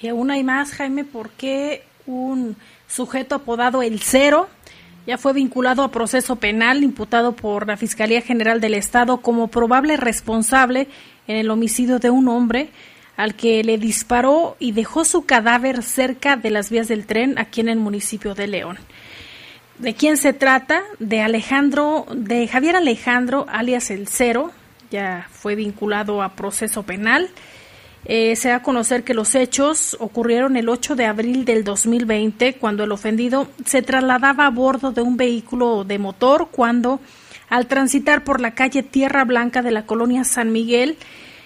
Y 0.00 0.08
aún 0.08 0.30
hay 0.30 0.44
más, 0.44 0.72
Jaime, 0.72 1.04
porque 1.04 1.84
un 2.06 2.56
sujeto 2.88 3.36
apodado 3.36 3.82
El 3.82 4.00
Cero 4.00 4.48
ya 5.06 5.18
fue 5.18 5.32
vinculado 5.32 5.82
a 5.82 5.90
proceso 5.90 6.36
penal, 6.36 6.84
imputado 6.84 7.34
por 7.34 7.66
la 7.66 7.76
Fiscalía 7.76 8.20
General 8.20 8.60
del 8.60 8.74
Estado 8.74 9.18
como 9.18 9.48
probable 9.48 9.96
responsable 9.96 10.88
en 11.26 11.36
el 11.36 11.50
homicidio 11.50 11.98
de 11.98 12.10
un 12.10 12.28
hombre 12.28 12.70
al 13.16 13.34
que 13.34 13.62
le 13.62 13.78
disparó 13.78 14.56
y 14.58 14.72
dejó 14.72 15.04
su 15.04 15.24
cadáver 15.24 15.82
cerca 15.82 16.36
de 16.36 16.50
las 16.50 16.70
vías 16.70 16.88
del 16.88 17.06
tren 17.06 17.38
aquí 17.38 17.60
en 17.60 17.68
el 17.68 17.78
municipio 17.78 18.34
de 18.34 18.46
León. 18.46 18.78
¿De 19.78 19.94
quién 19.94 20.16
se 20.16 20.32
trata? 20.32 20.82
De 20.98 21.20
Alejandro, 21.20 22.06
de 22.14 22.46
Javier 22.46 22.76
Alejandro, 22.76 23.46
alias 23.48 23.90
El 23.90 24.08
Cero, 24.08 24.52
ya 24.90 25.26
fue 25.30 25.54
vinculado 25.54 26.22
a 26.22 26.34
proceso 26.34 26.82
penal. 26.82 27.30
Eh, 28.04 28.34
se 28.36 28.48
da 28.48 28.56
a 28.56 28.62
conocer 28.62 29.04
que 29.04 29.14
los 29.14 29.34
hechos 29.34 29.96
ocurrieron 30.00 30.56
el 30.56 30.68
8 30.68 30.96
de 30.96 31.06
abril 31.06 31.44
del 31.44 31.64
2020, 31.64 32.54
cuando 32.54 32.84
el 32.84 32.92
ofendido 32.92 33.48
se 33.64 33.82
trasladaba 33.82 34.46
a 34.46 34.50
bordo 34.50 34.90
de 34.90 35.02
un 35.02 35.16
vehículo 35.16 35.84
de 35.84 35.98
motor, 35.98 36.48
cuando 36.50 37.00
al 37.52 37.66
transitar 37.66 38.24
por 38.24 38.40
la 38.40 38.54
calle 38.54 38.82
Tierra 38.82 39.26
Blanca 39.26 39.60
de 39.60 39.72
la 39.72 39.84
colonia 39.84 40.24
San 40.24 40.52
Miguel, 40.52 40.96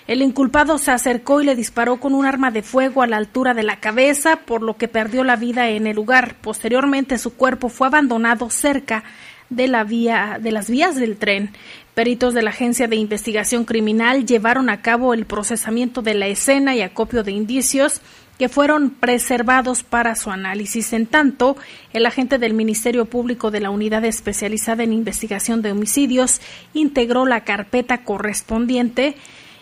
el 0.07 0.23
inculpado 0.23 0.79
se 0.79 0.93
acercó 0.93 1.43
y 1.43 1.45
le 1.45 1.57
disparó 1.57 1.99
con 1.99 2.15
un 2.15 2.25
arma 2.25 2.53
de 2.53 2.63
fuego 2.63 3.03
a 3.03 3.09
la 3.09 3.17
altura 3.17 3.55
de 3.55 3.65
la 3.65 3.81
cabeza, 3.81 4.37
por 4.47 4.63
lo 4.63 4.77
que 4.77 4.87
perdió 4.87 5.25
la 5.25 5.35
vida 5.35 5.69
en 5.69 5.89
el 5.89 5.97
lugar. 5.97 6.37
Posteriormente, 6.41 7.19
su 7.19 7.35
cuerpo 7.35 7.69
fue 7.69 7.89
abandonado 7.89 8.51
cerca 8.51 9.03
de 9.51 9.67
la 9.67 9.83
vía 9.83 10.39
de 10.41 10.53
las 10.53 10.71
vías 10.71 10.95
del 10.95 11.17
tren. 11.17 11.51
Peritos 11.95 12.35
de 12.35 12.43
la 12.43 12.51
Agencia 12.51 12.87
de 12.87 12.95
Investigación 12.95 13.65
Criminal 13.65 14.27
llevaron 14.27 14.71
a 14.71 14.83
cabo 14.83 15.13
el 15.13 15.27
procesamiento 15.27 16.03
de 16.03 16.15
la 16.15 16.29
escena 16.29 16.77
y 16.77 16.83
acopio 16.83 17.25
de 17.25 17.33
indicios 17.33 18.01
que 18.39 18.49
fueron 18.49 18.91
preservados 18.91 19.83
para 19.83 20.15
su 20.15 20.31
análisis. 20.31 20.93
En 20.93 21.07
tanto, 21.07 21.57
el 21.93 22.07
agente 22.07 22.39
del 22.39 22.55
Ministerio 22.55 23.07
Público 23.07 23.51
de 23.51 23.61
la 23.61 23.71
Unidad 23.71 24.05
Especializada 24.05 24.83
en 24.83 24.93
Investigación 24.93 25.63
de 25.63 25.73
Homicidios 25.73 26.41
integró 26.75 27.27
la 27.27 27.45
carpeta 27.45 28.05
correspondiente 28.05 29.17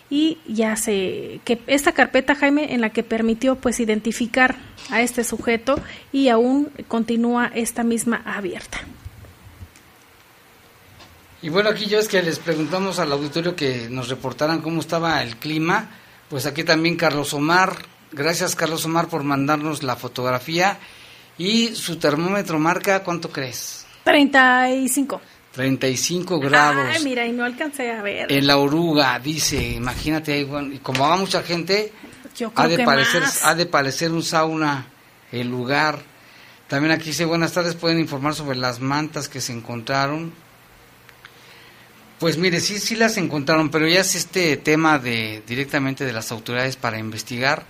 y 0.09 0.37
ya 0.47 0.75
se 0.75 1.39
que 1.45 1.59
esta 1.67 1.91
carpeta 1.91 2.35
Jaime 2.35 2.73
en 2.73 2.81
la 2.81 2.91
que 2.91 3.03
permitió 3.03 3.55
pues 3.55 3.79
identificar 3.79 4.55
a 4.91 5.01
este 5.01 5.23
sujeto 5.23 5.79
y 6.11 6.29
aún 6.29 6.69
continúa 6.87 7.51
esta 7.55 7.83
misma 7.83 8.21
abierta. 8.25 8.79
Y 11.41 11.49
bueno, 11.49 11.69
aquí 11.69 11.85
yo 11.85 11.99
es 11.99 12.07
que 12.07 12.23
les 12.23 12.39
preguntamos 12.39 12.99
al 12.99 13.11
auditorio 13.11 13.55
que 13.55 13.87
nos 13.89 14.09
reportaran 14.09 14.61
cómo 14.61 14.81
estaba 14.81 15.21
el 15.21 15.37
clima. 15.37 15.89
Pues 16.29 16.47
aquí 16.47 16.63
también 16.63 16.95
Carlos 16.95 17.33
Omar. 17.33 17.75
Gracias 18.11 18.55
Carlos 18.55 18.85
Omar 18.85 19.07
por 19.07 19.23
mandarnos 19.23 19.83
la 19.83 19.95
fotografía. 19.95 20.77
Y 21.37 21.75
su 21.75 21.97
termómetro 21.97 22.59
marca, 22.59 23.03
¿cuánto 23.03 23.29
crees? 23.29 23.85
35. 24.05 25.21
35 25.51 26.39
grados. 26.39 26.85
Ay, 26.95 27.03
mira, 27.03 27.25
y 27.25 27.31
no 27.31 27.43
alcancé 27.43 27.91
a 27.91 28.01
ver. 28.01 28.31
En 28.31 28.45
la 28.45 28.57
oruga, 28.57 29.17
dice, 29.19 29.71
imagínate, 29.71 30.41
y 30.41 30.79
como 30.79 31.07
va 31.07 31.15
mucha 31.15 31.43
gente, 31.43 31.93
ha, 32.55 32.67
de 32.67 32.83
parecer, 32.83 33.23
ha 33.43 33.55
de 33.55 33.65
parecer 33.65 34.11
un 34.11 34.23
sauna 34.23 34.87
el 35.31 35.47
lugar. 35.47 35.99
También 36.67 36.91
aquí 36.91 37.05
dice, 37.05 37.25
buenas 37.25 37.53
tardes, 37.53 37.75
pueden 37.75 37.99
informar 37.99 38.33
sobre 38.35 38.57
las 38.57 38.79
mantas 38.79 39.29
que 39.29 39.39
se 39.39 39.53
encontraron. 39.53 40.33
Pues 42.19 42.37
mire, 42.37 42.59
sí, 42.59 42.79
sí 42.79 42.95
las 42.95 43.17
encontraron, 43.17 43.69
pero 43.69 43.87
ya 43.87 44.01
es 44.01 44.15
este 44.15 44.57
tema 44.57 44.99
de 44.99 45.43
directamente 45.47 46.05
de 46.05 46.13
las 46.13 46.31
autoridades 46.31 46.75
para 46.75 46.97
investigar. 46.97 47.65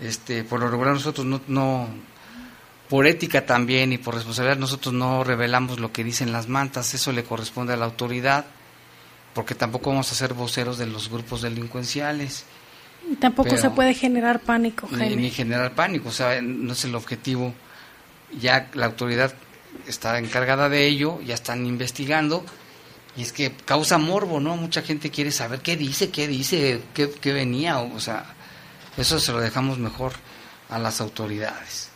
Este, 0.00 0.44
por 0.44 0.60
lo 0.60 0.68
regular 0.68 0.94
nosotros 0.94 1.24
no, 1.26 1.40
no 1.46 1.88
por 2.88 3.06
ética 3.06 3.46
también 3.46 3.92
y 3.92 3.98
por 3.98 4.14
responsabilidad 4.14 4.58
nosotros 4.58 4.92
no 4.94 5.24
revelamos 5.24 5.80
lo 5.80 5.92
que 5.92 6.04
dicen 6.04 6.32
las 6.32 6.48
mantas, 6.48 6.94
eso 6.94 7.12
le 7.12 7.24
corresponde 7.24 7.72
a 7.72 7.76
la 7.76 7.86
autoridad, 7.86 8.44
porque 9.34 9.54
tampoco 9.54 9.90
vamos 9.90 10.10
a 10.12 10.14
ser 10.14 10.34
voceros 10.34 10.78
de 10.78 10.86
los 10.86 11.08
grupos 11.08 11.42
delincuenciales. 11.42 12.44
Y 13.10 13.16
tampoco 13.16 13.56
se 13.56 13.70
puede 13.70 13.94
generar 13.94 14.40
pánico, 14.40 14.88
Ni, 14.90 15.16
ni, 15.16 15.30
generar 15.30 15.74
pánico, 15.74 16.08
o 16.08 16.12
sea, 16.12 16.40
no 16.40 16.72
es 16.72 16.84
el 16.84 16.94
objetivo. 16.94 17.52
Ya 18.40 18.70
la 18.74 18.86
autoridad 18.86 19.34
está 19.86 20.18
encargada 20.18 20.68
de 20.68 20.86
ello, 20.86 21.20
ya 21.22 21.34
están 21.34 21.66
investigando, 21.66 22.44
y 23.16 23.22
es 23.22 23.32
que 23.32 23.52
causa 23.52 23.98
morbo, 23.98 24.40
¿no? 24.40 24.56
Mucha 24.56 24.82
gente 24.82 25.10
quiere 25.10 25.30
saber 25.32 25.60
qué 25.60 25.76
dice, 25.76 26.10
qué 26.10 26.26
dice, 26.28 26.80
qué, 26.94 27.10
qué 27.10 27.32
venía, 27.32 27.78
o 27.78 28.00
sea, 28.00 28.24
eso 28.96 29.18
se 29.18 29.32
lo 29.32 29.40
dejamos 29.40 29.78
mejor 29.78 30.12
a 30.68 30.78
las 30.78 31.00
autoridades. 31.00 31.90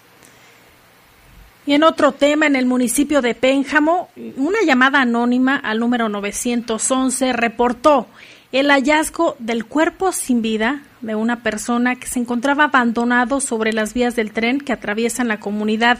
Y 1.66 1.74
en 1.74 1.82
otro 1.82 2.12
tema, 2.12 2.46
en 2.46 2.56
el 2.56 2.64
municipio 2.64 3.20
de 3.20 3.34
Pénjamo, 3.34 4.08
una 4.36 4.62
llamada 4.64 5.02
anónima 5.02 5.56
al 5.56 5.80
número 5.80 6.08
911 6.08 7.34
reportó 7.34 8.06
el 8.52 8.70
hallazgo 8.70 9.36
del 9.38 9.66
cuerpo 9.66 10.12
sin 10.12 10.40
vida 10.40 10.82
de 11.02 11.14
una 11.14 11.42
persona 11.42 11.96
que 11.96 12.06
se 12.06 12.20
encontraba 12.20 12.64
abandonado 12.64 13.40
sobre 13.40 13.74
las 13.74 13.92
vías 13.92 14.16
del 14.16 14.32
tren 14.32 14.60
que 14.60 14.72
atraviesan 14.72 15.28
la 15.28 15.40
comunidad 15.40 15.98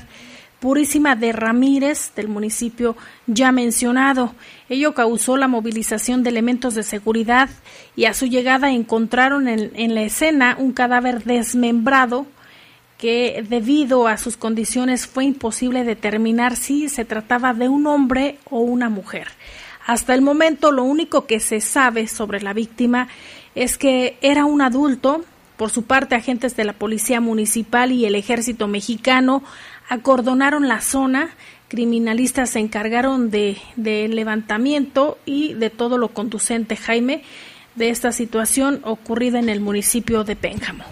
Purísima 0.61 1.15
de 1.15 1.33
Ramírez 1.33 2.13
del 2.17 2.29
municipio 2.29 2.97
ya 3.27 3.53
mencionado. 3.53 4.35
Ello 4.69 4.95
causó 4.95 5.37
la 5.37 5.49
movilización 5.49 6.23
de 6.23 6.31
elementos 6.31 6.75
de 6.75 6.83
seguridad 6.83 7.49
y 7.95 8.07
a 8.07 8.15
su 8.15 8.27
llegada 8.27 8.71
encontraron 8.73 9.49
en, 9.49 9.71
en 9.75 9.95
la 9.95 10.03
escena 10.03 10.57
un 10.59 10.73
cadáver 10.73 11.25
desmembrado 11.25 12.27
que 12.99 13.45
debido 13.49 14.09
a 14.09 14.17
sus 14.17 14.37
condiciones 14.37 15.07
fue 15.07 15.25
imposible 15.25 15.85
determinar 15.85 16.57
si 16.57 16.89
se 16.89 17.05
trataba 17.05 17.55
de 17.55 17.69
un 17.69 17.87
hombre 17.87 18.39
o 18.51 18.59
una 18.59 18.89
mujer. 18.89 19.29
Hasta 19.87 20.15
el 20.15 20.21
momento 20.21 20.73
lo 20.73 20.83
único 20.83 21.27
que 21.27 21.41
se 21.41 21.61
sabe 21.61 22.09
sobre 22.09 22.43
la 22.43 22.53
víctima 22.53 23.09
es 23.55 23.79
que 23.79 24.19
era 24.21 24.45
un 24.45 24.61
adulto. 24.61 25.25
Por 25.57 25.71
su 25.71 25.85
parte, 25.85 26.15
agentes 26.15 26.55
de 26.57 26.65
la 26.65 26.73
Policía 26.73 27.21
Municipal 27.21 27.91
y 27.91 28.05
el 28.05 28.15
Ejército 28.15 28.69
Mexicano 28.69 29.43
acordonaron 29.89 30.69
la 30.69 30.81
zona, 30.81 31.31
criminalistas 31.69 32.51
se 32.51 32.59
encargaron 32.61 33.31
de, 33.31 33.59
de 33.77 34.09
levantamiento 34.09 35.19
y 35.25 35.55
de 35.55 35.71
todo 35.71 35.99
lo 35.99 36.09
conducente, 36.09 36.77
Jaime, 36.77 37.23
de 37.75 37.91
esta 37.91 38.13
situación 38.13 38.81
ocurrida 38.85 39.39
en 39.39 39.49
el 39.49 39.61
municipio 39.61 40.25
de 40.25 40.37
Pénjamo. 40.37 40.85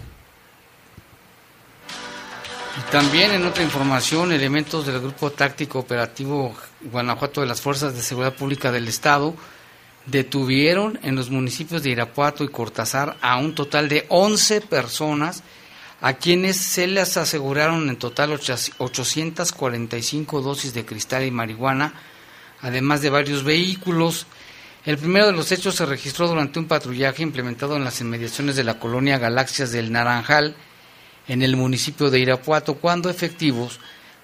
También 2.91 3.31
en 3.31 3.45
otra 3.45 3.63
información, 3.63 4.31
elementos 4.31 4.85
del 4.85 5.01
Grupo 5.01 5.31
Táctico 5.31 5.79
Operativo 5.79 6.55
Guanajuato 6.81 7.41
de 7.41 7.47
las 7.47 7.59
Fuerzas 7.59 7.93
de 7.95 8.01
Seguridad 8.01 8.35
Pública 8.35 8.71
del 8.71 8.87
Estado 8.87 9.35
detuvieron 10.05 10.97
en 11.03 11.15
los 11.15 11.29
municipios 11.29 11.83
de 11.83 11.89
Irapuato 11.89 12.45
y 12.45 12.47
Cortázar 12.47 13.17
a 13.21 13.37
un 13.37 13.55
total 13.55 13.89
de 13.89 14.05
11 14.07 14.61
personas 14.61 15.43
a 16.01 16.13
quienes 16.13 16.57
se 16.57 16.87
les 16.87 17.17
aseguraron 17.17 17.89
en 17.89 17.97
total 17.97 18.31
845 18.31 20.41
dosis 20.41 20.73
de 20.73 20.85
cristal 20.85 21.25
y 21.25 21.31
marihuana, 21.31 21.93
además 22.61 23.01
de 23.01 23.09
varios 23.09 23.43
vehículos. 23.43 24.27
El 24.85 24.97
primero 24.97 25.27
de 25.27 25.33
los 25.33 25.51
hechos 25.51 25.75
se 25.75 25.85
registró 25.85 26.27
durante 26.27 26.59
un 26.59 26.67
patrullaje 26.67 27.23
implementado 27.23 27.75
en 27.75 27.83
las 27.83 27.99
inmediaciones 27.99 28.55
de 28.55 28.63
la 28.63 28.79
colonia 28.79 29.17
Galaxias 29.17 29.71
del 29.71 29.91
Naranjal, 29.91 30.55
en 31.27 31.41
el 31.41 31.57
municipio 31.57 32.09
de 32.09 32.19
Irapuato, 32.19 32.75
cuando 32.75 33.09
efectivos 33.09 33.81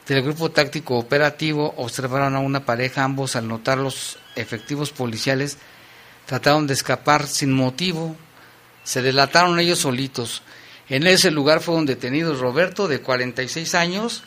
del 0.08 0.22
Grupo 0.22 0.52
Táctico 0.52 0.98
Operativo 0.98 1.74
observaron 1.78 2.36
a 2.36 2.40
una 2.40 2.66
pareja, 2.66 3.04
ambos 3.04 3.36
al 3.36 3.48
notar 3.48 3.78
los 3.78 4.18
efectivos 4.36 4.92
policiales 4.92 5.58
trataron 6.26 6.68
de 6.68 6.74
escapar 6.74 7.28
sin 7.28 7.52
motivo, 7.52 8.16
se 8.84 9.02
delataron 9.02 9.60
ellos 9.60 9.80
solitos. 9.80 10.42
En 10.90 11.08
ese 11.08 11.32
lugar 11.32 11.62
fueron 11.62 11.86
detenidos 11.86 12.40
Roberto 12.40 12.88
de 12.88 13.00
46 13.00 13.76
años 13.76 14.24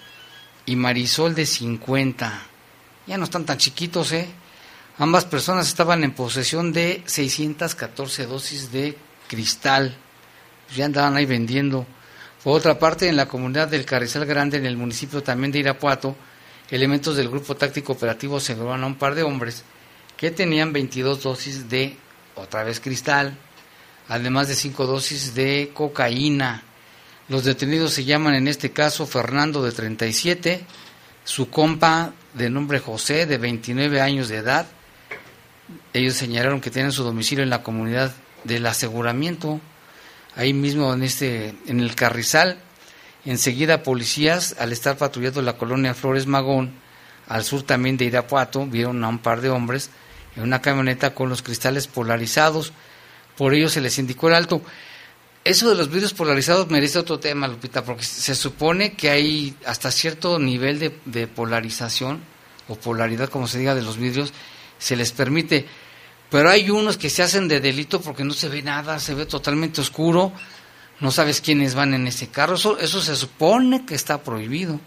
y 0.64 0.76
Marisol 0.76 1.34
de 1.34 1.46
50. 1.46 2.42
Ya 3.07 3.18
no 3.18 3.24
están 3.24 3.44
tan 3.44 3.59
chiquitos, 3.59 4.12
¿eh? 4.12 4.26
Ambas 4.98 5.26
personas 5.26 5.68
estaban 5.68 6.02
en 6.04 6.12
posesión 6.12 6.72
de 6.72 7.02
614 7.04 8.26
dosis 8.26 8.72
de 8.72 8.96
cristal. 9.28 9.94
Ya 10.74 10.86
andaban 10.86 11.16
ahí 11.16 11.26
vendiendo. 11.26 11.86
Por 12.42 12.57
otra 12.57 12.78
parte, 12.78 13.09
en 13.09 13.16
la 13.16 13.26
comunidad 13.26 13.68
del 13.68 13.84
Carrizal 13.84 14.24
Grande, 14.24 14.57
en 14.57 14.66
el 14.66 14.76
municipio 14.76 15.22
también 15.22 15.52
de 15.52 15.59
Irapuato, 15.59 16.16
elementos 16.70 17.16
del 17.16 17.28
Grupo 17.28 17.57
Táctico 17.57 17.92
Operativo 17.92 18.38
aseguraron 18.38 18.84
a 18.84 18.86
un 18.86 18.94
par 18.96 19.14
de 19.14 19.22
hombres 19.22 19.64
que 20.16 20.30
tenían 20.30 20.72
22 20.72 21.22
dosis 21.22 21.68
de, 21.68 21.96
otra 22.34 22.64
vez 22.64 22.80
cristal, 22.80 23.36
además 24.09 24.48
de 24.48 24.54
5 24.54 24.86
dosis 24.86 25.34
de 25.34 25.70
cocaína. 25.74 26.62
Los 27.28 27.44
detenidos 27.44 27.92
se 27.92 28.04
llaman 28.04 28.34
en 28.34 28.48
este 28.48 28.72
caso 28.72 29.07
Fernando 29.07 29.62
de 29.62 29.72
37, 29.72 30.64
su 31.24 31.50
compa 31.50 32.12
de 32.34 32.50
nombre 32.50 32.78
José 32.78 33.26
de 33.26 33.38
29 33.38 34.00
años 34.00 34.28
de 34.28 34.36
edad. 34.36 34.66
Ellos 35.92 36.14
señalaron 36.14 36.61
que 36.61 36.70
tienen 36.70 36.92
su 36.92 37.02
domicilio 37.02 37.42
en 37.42 37.50
la 37.50 37.62
comunidad 37.62 38.14
del 38.44 38.66
aseguramiento 38.66 39.61
ahí 40.36 40.52
mismo 40.52 40.92
en 40.92 41.02
este 41.02 41.54
en 41.66 41.80
el 41.80 41.94
Carrizal 41.94 42.59
Enseguida 43.26 43.82
policías, 43.82 44.54
al 44.61 44.72
estar 44.72 44.96
patrullando 44.96 45.42
la 45.42 45.57
colonia 45.57 45.94
Flores 45.94 46.28
Magón, 46.28 46.70
al 47.26 47.42
sur 47.42 47.64
también 47.64 47.96
de 47.96 48.04
Irapuato, 48.04 48.66
vieron 48.66 49.02
a 49.02 49.09
un 49.09 49.18
par 49.18 49.40
de 49.40 49.50
hombres 49.50 49.90
en 50.36 50.44
una 50.44 50.62
camioneta 50.62 51.12
con 51.12 51.28
los 51.28 51.42
cristales 51.42 51.88
polarizados. 51.88 52.72
Por 53.37 53.55
ello 53.55 53.68
se 53.68 53.80
les 53.80 53.99
indicó 53.99 54.28
el 54.28 54.34
alto. 54.34 54.62
Eso 55.45 55.68
de 55.68 55.76
los 55.76 55.91
vidrios 55.91 56.12
polarizados 56.12 56.68
merece 56.70 56.99
otro 56.99 57.20
tema, 57.20 57.47
Lupita, 57.47 57.84
porque 57.84 58.05
se 58.05 58.34
supone 58.34 58.95
que 58.95 59.11
hay 59.11 59.55
hasta 59.64 59.91
cierto 59.91 60.39
nivel 60.39 60.93
de, 61.05 61.26
polarización 61.28 62.20
o 62.68 62.74
polaridad, 62.74 63.28
como 63.28 63.47
se 63.47 63.59
diga, 63.59 63.74
de 63.74 63.82
los 63.82 63.97
vidrios, 63.97 64.32
se 64.78 64.97
les 64.97 65.12
permite. 65.12 65.66
Pero 66.30 66.51
hay 66.51 66.70
unos 66.70 66.97
que 66.97 67.11
se 67.11 67.22
hacen 67.22 67.47
de 67.47 67.61
delito 67.61 68.01
porque 68.01 68.24
no 68.24 68.32
se 68.32 68.49
ve 68.49 68.62
nada, 68.62 68.99
se 68.99 69.14
ve 69.14 69.26
totalmente 69.26 69.80
oscuro 69.80 70.32
no 71.01 71.11
sabes 71.11 71.41
quiénes 71.41 71.74
van 71.74 71.95
en 71.95 72.07
ese 72.07 72.28
carro, 72.28 72.55
eso, 72.55 72.78
eso 72.78 73.01
se 73.01 73.16
supone 73.16 73.84
que 73.84 73.95
está 73.95 74.22
prohibido. 74.22 74.80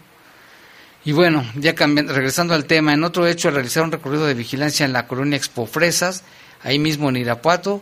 Y 1.04 1.12
bueno, 1.12 1.44
ya 1.54 1.74
cambiando, 1.74 2.12
regresando 2.12 2.52
al 2.54 2.66
tema, 2.66 2.92
en 2.92 3.04
otro 3.04 3.26
hecho, 3.26 3.48
al 3.48 3.54
realizar 3.54 3.82
un 3.82 3.92
recorrido 3.92 4.26
de 4.26 4.34
vigilancia 4.34 4.84
en 4.84 4.92
la 4.92 5.06
colonia 5.06 5.36
Expo 5.36 5.66
Fresas, 5.66 6.24
ahí 6.62 6.78
mismo 6.78 7.08
en 7.08 7.16
Irapuato, 7.16 7.80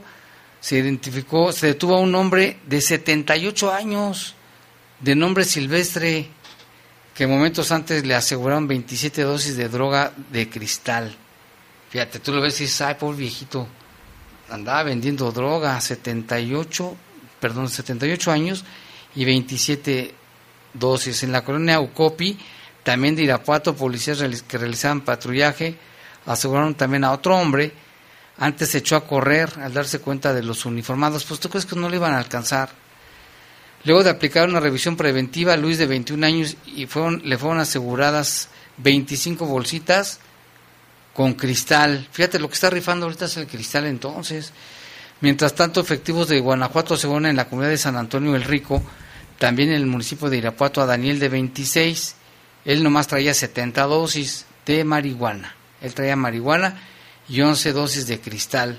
se 0.60 0.78
identificó, 0.78 1.52
se 1.52 1.68
detuvo 1.68 1.96
a 1.96 2.00
un 2.00 2.14
hombre 2.14 2.58
de 2.66 2.80
78 2.80 3.72
años, 3.72 4.34
de 5.00 5.14
nombre 5.14 5.44
silvestre, 5.44 6.28
que 7.14 7.26
momentos 7.26 7.72
antes 7.72 8.04
le 8.04 8.14
aseguraron 8.14 8.68
27 8.68 9.22
dosis 9.22 9.56
de 9.56 9.68
droga 9.68 10.12
de 10.30 10.48
cristal. 10.48 11.14
Fíjate, 11.90 12.20
tú 12.20 12.32
lo 12.32 12.40
ves 12.40 12.60
y 12.60 12.64
dices, 12.64 12.80
ay, 12.82 12.94
pobre 12.94 13.18
viejito, 13.18 13.66
andaba 14.50 14.82
vendiendo 14.84 15.32
droga, 15.32 15.80
78 15.80 16.96
perdón, 17.38 17.68
78 17.68 18.30
años 18.30 18.64
y 19.14 19.24
27 19.24 20.14
dosis. 20.74 21.22
En 21.22 21.32
la 21.32 21.44
colonia 21.44 21.80
Ucopi, 21.80 22.38
también 22.82 23.16
de 23.16 23.22
Irapuato, 23.22 23.74
policías 23.76 24.22
que 24.42 24.58
realizaban 24.58 25.02
patrullaje 25.02 25.76
aseguraron 26.26 26.74
también 26.74 27.04
a 27.04 27.12
otro 27.12 27.36
hombre. 27.36 27.72
Antes 28.38 28.70
se 28.70 28.78
echó 28.78 28.96
a 28.96 29.06
correr 29.06 29.50
al 29.60 29.74
darse 29.74 29.98
cuenta 29.98 30.32
de 30.32 30.42
los 30.42 30.64
uniformados, 30.64 31.24
pues 31.24 31.40
tú 31.40 31.48
crees 31.48 31.66
que 31.66 31.76
no 31.76 31.88
le 31.88 31.96
iban 31.96 32.14
a 32.14 32.18
alcanzar. 32.18 32.70
Luego 33.84 34.04
de 34.04 34.10
aplicar 34.10 34.48
una 34.48 34.60
revisión 34.60 34.96
preventiva, 34.96 35.56
Luis 35.56 35.78
de 35.78 35.86
21 35.86 36.26
años 36.26 36.56
y 36.66 36.86
fueron, 36.86 37.22
le 37.24 37.38
fueron 37.38 37.58
aseguradas 37.58 38.48
25 38.78 39.46
bolsitas 39.46 40.20
con 41.14 41.34
cristal. 41.34 42.06
Fíjate, 42.12 42.38
lo 42.38 42.48
que 42.48 42.54
está 42.54 42.70
rifando 42.70 43.06
ahorita 43.06 43.24
es 43.24 43.36
el 43.36 43.46
cristal 43.46 43.86
entonces. 43.86 44.52
Mientras 45.20 45.54
tanto, 45.54 45.80
efectivos 45.80 46.28
de 46.28 46.38
Guanajuato 46.38 46.94
aseguran 46.94 47.26
en 47.26 47.36
la 47.36 47.48
comunidad 47.48 47.70
de 47.70 47.78
San 47.78 47.96
Antonio 47.96 48.36
el 48.36 48.44
Rico, 48.44 48.82
también 49.38 49.70
en 49.70 49.76
el 49.76 49.86
municipio 49.86 50.30
de 50.30 50.38
Irapuato, 50.38 50.80
a 50.80 50.86
Daniel 50.86 51.18
de 51.18 51.28
26. 51.28 52.14
Él 52.64 52.84
nomás 52.84 53.08
traía 53.08 53.34
70 53.34 53.82
dosis 53.84 54.46
de 54.64 54.84
marihuana. 54.84 55.56
Él 55.80 55.92
traía 55.94 56.14
marihuana 56.14 56.80
y 57.28 57.40
11 57.40 57.72
dosis 57.72 58.06
de 58.06 58.20
cristal. 58.20 58.78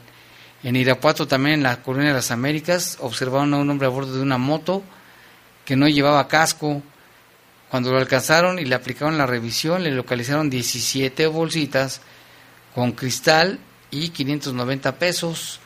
En 0.63 0.75
Irapuato, 0.75 1.27
también 1.27 1.55
en 1.55 1.63
la 1.63 1.81
colonia 1.81 2.09
de 2.09 2.15
las 2.15 2.31
Américas, 2.31 2.97
observaron 2.99 3.53
a 3.53 3.57
un 3.57 3.69
hombre 3.69 3.87
a 3.87 3.91
bordo 3.91 4.13
de 4.13 4.21
una 4.21 4.37
moto 4.37 4.83
que 5.65 5.75
no 5.75 5.87
llevaba 5.87 6.27
casco. 6.27 6.81
Cuando 7.69 7.91
lo 7.91 7.99
alcanzaron 7.99 8.59
y 8.59 8.65
le 8.65 8.75
aplicaron 8.75 9.17
la 9.17 9.27
revisión, 9.27 9.83
le 9.83 9.91
localizaron 9.91 10.49
17 10.49 11.27
bolsitas 11.27 12.01
con 12.73 12.91
cristal 12.91 13.59
y 13.91 14.09
590 14.09 14.95
pesos 14.97 15.59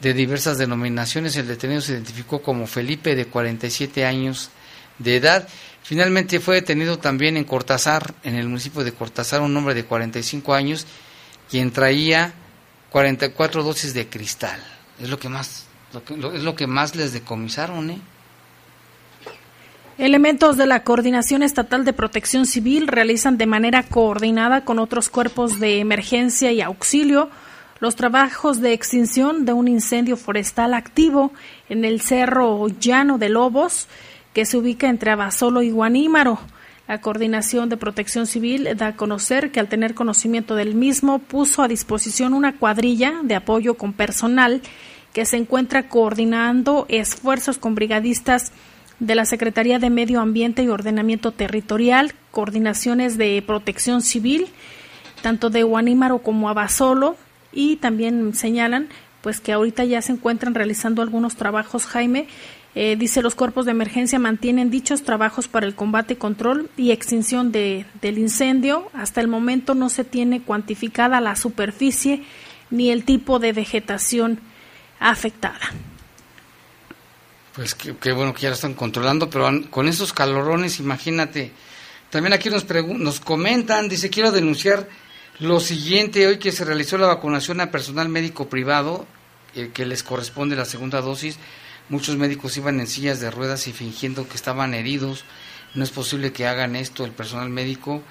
de 0.00 0.14
diversas 0.14 0.58
denominaciones. 0.58 1.36
El 1.36 1.48
detenido 1.48 1.80
se 1.80 1.92
identificó 1.92 2.42
como 2.42 2.66
Felipe, 2.66 3.14
de 3.16 3.26
47 3.26 4.04
años 4.04 4.50
de 4.98 5.16
edad. 5.16 5.48
Finalmente 5.82 6.40
fue 6.40 6.56
detenido 6.56 6.98
también 6.98 7.36
en 7.36 7.44
Cortázar, 7.44 8.14
en 8.22 8.34
el 8.34 8.48
municipio 8.48 8.84
de 8.84 8.92
Cortázar, 8.92 9.40
un 9.40 9.56
hombre 9.56 9.74
de 9.74 9.84
45 9.84 10.54
años, 10.54 10.86
quien 11.50 11.70
traía 11.70 12.32
44 12.90 13.62
dosis 13.62 13.94
de 13.94 14.08
cristal. 14.08 14.60
Es 15.00 15.08
lo 15.08 15.18
que 15.18 15.28
más, 15.28 15.66
es 16.34 16.42
lo 16.42 16.54
que 16.54 16.66
más 16.66 16.96
les 16.96 17.12
decomisaron, 17.12 17.90
¿eh? 17.90 18.00
Elementos 19.98 20.56
de 20.56 20.66
la 20.66 20.84
Coordinación 20.84 21.42
Estatal 21.42 21.84
de 21.84 21.92
Protección 21.92 22.46
Civil 22.46 22.86
realizan 22.86 23.36
de 23.36 23.46
manera 23.46 23.82
coordinada 23.82 24.64
con 24.64 24.78
otros 24.78 25.08
cuerpos 25.08 25.58
de 25.58 25.80
emergencia 25.80 26.52
y 26.52 26.60
auxilio 26.60 27.30
los 27.80 27.96
trabajos 27.96 28.60
de 28.60 28.72
extinción 28.72 29.44
de 29.44 29.54
un 29.54 29.66
incendio 29.66 30.16
forestal 30.16 30.74
activo 30.74 31.32
en 31.68 31.84
el 31.84 32.00
Cerro 32.00 32.68
Llano 32.68 33.18
de 33.18 33.28
Lobos, 33.28 33.88
que 34.34 34.44
se 34.44 34.56
ubica 34.56 34.88
entre 34.88 35.10
Abasolo 35.10 35.62
y 35.62 35.70
Guanímaro. 35.70 36.38
La 36.88 37.02
Coordinación 37.02 37.68
de 37.68 37.76
Protección 37.76 38.26
Civil 38.26 38.66
da 38.74 38.86
a 38.88 38.96
conocer 38.96 39.52
que 39.52 39.60
al 39.60 39.68
tener 39.68 39.94
conocimiento 39.94 40.54
del 40.54 40.74
mismo 40.74 41.18
puso 41.18 41.62
a 41.62 41.68
disposición 41.68 42.32
una 42.32 42.56
cuadrilla 42.56 43.20
de 43.22 43.34
apoyo 43.34 43.74
con 43.74 43.92
personal 43.92 44.62
que 45.12 45.26
se 45.26 45.36
encuentra 45.36 45.90
coordinando 45.90 46.86
esfuerzos 46.88 47.58
con 47.58 47.74
brigadistas 47.74 48.52
de 49.00 49.14
la 49.14 49.26
Secretaría 49.26 49.78
de 49.78 49.90
Medio 49.90 50.22
Ambiente 50.22 50.62
y 50.62 50.68
Ordenamiento 50.68 51.30
Territorial, 51.30 52.14
coordinaciones 52.30 53.18
de 53.18 53.42
protección 53.46 54.00
civil, 54.00 54.48
tanto 55.20 55.50
de 55.50 55.64
Guanímaro 55.64 56.20
como 56.20 56.48
Abasolo, 56.48 57.16
y 57.52 57.76
también 57.76 58.34
señalan 58.34 58.88
pues 59.20 59.40
que 59.40 59.52
ahorita 59.52 59.84
ya 59.84 60.00
se 60.00 60.12
encuentran 60.12 60.54
realizando 60.54 61.02
algunos 61.02 61.36
trabajos, 61.36 61.86
Jaime. 61.86 62.28
Eh, 62.74 62.96
dice 62.96 63.22
los 63.22 63.34
cuerpos 63.34 63.64
de 63.64 63.72
emergencia 63.72 64.18
mantienen 64.18 64.70
dichos 64.70 65.02
trabajos 65.02 65.48
para 65.48 65.66
el 65.66 65.74
combate, 65.74 66.16
control 66.16 66.70
y 66.76 66.92
extinción 66.92 67.50
de, 67.50 67.86
del 68.00 68.18
incendio. 68.18 68.90
Hasta 68.92 69.20
el 69.20 69.28
momento 69.28 69.74
no 69.74 69.88
se 69.88 70.04
tiene 70.04 70.42
cuantificada 70.42 71.20
la 71.20 71.34
superficie 71.34 72.22
ni 72.70 72.90
el 72.90 73.04
tipo 73.04 73.38
de 73.38 73.52
vegetación 73.52 74.40
afectada. 75.00 75.60
Pues 77.54 77.74
qué, 77.74 78.12
bueno 78.12 78.34
que 78.34 78.42
ya 78.42 78.50
lo 78.50 78.54
están 78.54 78.74
controlando, 78.74 79.28
pero 79.28 79.48
con 79.70 79.88
esos 79.88 80.12
calorones, 80.12 80.78
imagínate. 80.78 81.50
También 82.10 82.32
aquí 82.32 82.50
nos, 82.50 82.64
nos 82.98 83.18
comentan, 83.18 83.88
dice, 83.88 84.10
quiero 84.10 84.30
denunciar 84.30 84.88
lo 85.40 85.58
siguiente, 85.58 86.26
hoy 86.26 86.38
que 86.38 86.52
se 86.52 86.64
realizó 86.64 86.98
la 86.98 87.08
vacunación 87.08 87.60
a 87.60 87.70
personal 87.72 88.08
médico 88.08 88.48
privado, 88.48 89.06
el 89.56 89.72
que 89.72 89.86
les 89.86 90.04
corresponde 90.04 90.54
la 90.54 90.64
segunda 90.64 91.00
dosis, 91.00 91.38
muchos 91.88 92.16
médicos 92.16 92.56
iban 92.56 92.80
en 92.80 92.86
sillas 92.86 93.20
de 93.20 93.30
ruedas 93.30 93.66
y 93.68 93.72
fingiendo 93.72 94.28
que 94.28 94.36
estaban 94.36 94.74
heridos. 94.74 95.24
No 95.74 95.84
es 95.84 95.90
posible 95.90 96.32
que 96.32 96.46
hagan 96.46 96.76
esto 96.76 97.04
el 97.04 97.12
personal 97.12 97.50
médico. 97.50 98.02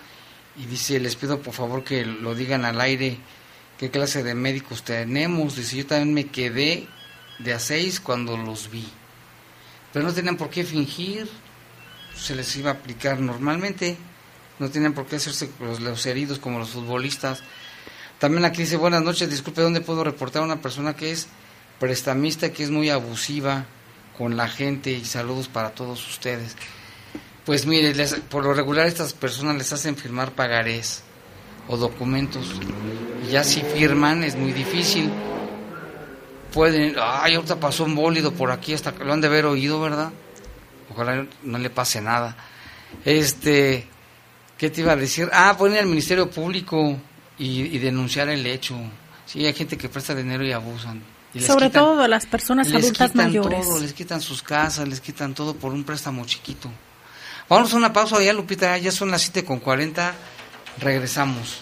Y 0.58 0.66
dice, 0.66 1.00
les 1.00 1.16
pido 1.16 1.42
por 1.42 1.54
favor 1.54 1.84
que 1.84 2.06
lo 2.06 2.34
digan 2.34 2.66
al 2.66 2.82
aire, 2.82 3.18
qué 3.78 3.92
clase 3.92 4.24
de 4.24 4.34
médicos 4.34 4.84
tenemos. 4.84 5.56
Dice, 5.56 5.78
yo 5.78 5.86
también 5.86 6.14
me 6.14 6.28
quedé 6.28 6.88
de 7.40 7.54
a 7.54 7.60
seis 7.60 8.00
cuando 8.00 8.38
los 8.38 8.72
vi. 8.72 8.88
Pero 9.94 10.06
no 10.06 10.14
tenían 10.14 10.38
por 10.38 10.50
qué 10.50 10.64
fingir, 10.64 11.30
se 12.16 12.36
les 12.36 12.56
iba 12.56 12.72
a 12.72 12.74
aplicar 12.74 13.20
normalmente 13.20 13.98
no 14.60 14.70
tienen 14.70 14.94
por 14.94 15.06
qué 15.06 15.18
hacerse 15.18 15.50
los, 15.60 16.06
heridos 16.06 16.40
como 16.40 16.60
los 16.60 16.70
futbolistas. 16.70 17.42
También 18.20 18.46
aquí 18.46 18.64
dice, 18.64 18.78
buenas 18.78 19.04
noches, 19.04 19.30
disculpe, 19.30 19.62
¿dónde 19.62 19.82
puedo 19.82 20.04
reportar 20.04 20.42
a 20.42 20.46
una 20.46 20.62
persona 20.62 20.96
que 20.96 21.12
es 21.12 21.28
prestamista, 21.80 22.52
que 22.52 22.64
es 22.64 22.70
muy 22.70 22.90
abusiva 22.90 23.66
con 24.18 24.38
la 24.38 24.48
gente 24.48 24.92
y 24.92 25.06
saludos 25.06 25.48
para 25.48 25.72
todos 25.72 26.08
ustedes? 26.08 26.56
Pues 27.46 27.66
mire, 27.66 27.94
por 28.30 28.44
lo 28.44 28.54
regular 28.54 28.88
estas 28.88 29.14
personas 29.14 29.56
les 29.56 29.72
hacen 29.72 29.96
firmar 29.96 30.32
pagarés 30.34 31.04
o 31.68 31.78
documentos. 31.78 32.56
Y 33.26 33.32
ya 33.32 33.44
si 33.44 33.62
firman 33.62 34.24
es 34.24 34.36
muy 34.36 34.52
difícil. 34.52 35.10
Pueden, 36.54 36.96
ay, 37.00 37.36
ahorita 37.36 37.60
pasó 37.60 37.84
un 37.84 37.96
bólido 37.96 38.34
por 38.34 38.52
aquí, 38.52 38.74
hasta 38.74 38.94
que 38.94 39.04
lo 39.04 39.14
han 39.14 39.22
de 39.22 39.28
haber 39.28 39.46
oído, 39.46 39.80
¿verdad? 39.80 40.12
Ojalá 40.92 41.26
no 41.44 41.58
le 41.58 41.70
pase 41.70 42.02
nada. 42.02 42.36
Este, 43.06 43.88
¿Qué 44.58 44.72
te 44.72 44.82
iba 44.82 44.94
a 44.94 44.96
decir? 44.96 45.30
Ah, 45.32 45.56
poner 45.58 45.80
al 45.80 45.86
Ministerio 45.86 46.30
Público 46.30 46.98
y, 47.38 47.78
denunciar 47.78 48.30
el 48.30 48.46
hecho. 48.46 48.76
Sí, 49.26 49.46
hay 49.46 49.54
gente 49.54 49.78
que 49.78 49.88
presta 49.88 50.16
dinero 50.16 50.44
y 50.44 50.52
abusan. 50.52 51.02
Sobre 51.46 51.70
todo 51.70 52.02
a 52.02 52.08
las 52.08 52.26
personas 52.26 52.72
adultas 52.72 53.16
mayores. 53.16 53.66
Todo, 53.66 53.80
les 53.80 53.94
quitan 53.94 54.22
sus 54.22 54.42
casas, 54.42 54.88
les 54.88 55.02
quitan 55.02 55.34
todo 55.34 55.56
por 55.56 55.74
un 55.74 55.84
préstamo 55.84 56.26
chiquito. 56.26 56.70
Vamos 57.50 57.74
a 57.74 57.78
una 57.78 57.94
pausa 57.94 58.22
ya, 58.22 58.34
Lupita, 58.34 58.78
ya 58.78 58.92
son 58.92 59.12
las 59.12 59.22
7 59.22 59.46
con 59.46 59.60
40. 59.60 60.14
Regresamos. 60.80 61.62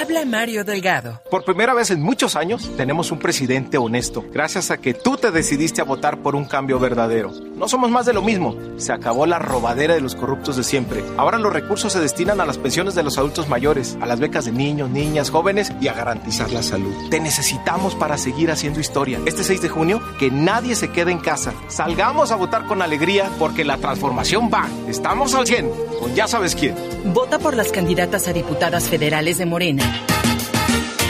Habla 0.00 0.24
Mario 0.24 0.62
Delgado. 0.62 1.20
Por 1.28 1.44
primera 1.44 1.74
vez 1.74 1.90
en 1.90 2.00
muchos 2.00 2.36
años 2.36 2.70
tenemos 2.76 3.10
un 3.10 3.18
presidente 3.18 3.78
honesto, 3.78 4.24
gracias 4.32 4.70
a 4.70 4.78
que 4.78 4.94
tú 4.94 5.16
te 5.16 5.32
decidiste 5.32 5.80
a 5.80 5.84
votar 5.84 6.22
por 6.22 6.36
un 6.36 6.44
cambio 6.44 6.78
verdadero. 6.78 7.32
No 7.56 7.66
somos 7.66 7.90
más 7.90 8.06
de 8.06 8.12
lo 8.12 8.22
mismo. 8.22 8.56
Se 8.76 8.92
acabó 8.92 9.26
la 9.26 9.40
robadera 9.40 9.94
de 9.94 10.00
los 10.00 10.14
corruptos 10.14 10.56
de 10.56 10.62
siempre. 10.62 11.02
Ahora 11.16 11.38
los 11.38 11.52
recursos 11.52 11.92
se 11.92 11.98
destinan 11.98 12.40
a 12.40 12.46
las 12.46 12.58
pensiones 12.58 12.94
de 12.94 13.02
los 13.02 13.18
adultos 13.18 13.48
mayores, 13.48 13.98
a 14.00 14.06
las 14.06 14.20
becas 14.20 14.44
de 14.44 14.52
niños, 14.52 14.88
niñas, 14.88 15.30
jóvenes 15.30 15.72
y 15.80 15.88
a 15.88 15.94
garantizar 15.94 16.52
la 16.52 16.62
salud. 16.62 16.94
Te 17.10 17.18
necesitamos 17.18 17.96
para 17.96 18.18
seguir 18.18 18.52
haciendo 18.52 18.78
historia. 18.78 19.18
Este 19.26 19.42
6 19.42 19.62
de 19.62 19.68
junio, 19.68 20.00
que 20.20 20.30
nadie 20.30 20.76
se 20.76 20.92
quede 20.92 21.10
en 21.10 21.18
casa. 21.18 21.52
Salgamos 21.66 22.30
a 22.30 22.36
votar 22.36 22.66
con 22.66 22.82
alegría 22.82 23.28
porque 23.40 23.64
la 23.64 23.78
transformación 23.78 24.48
va. 24.48 24.68
Estamos 24.86 25.34
al 25.34 25.48
100, 25.48 25.68
con 25.98 26.14
ya 26.14 26.28
sabes 26.28 26.54
quién. 26.54 26.76
Vota 27.06 27.40
por 27.40 27.56
las 27.56 27.72
candidatas 27.72 28.28
a 28.28 28.32
diputadas 28.32 28.88
federales 28.88 29.38
de 29.38 29.46
Morena. 29.46 29.87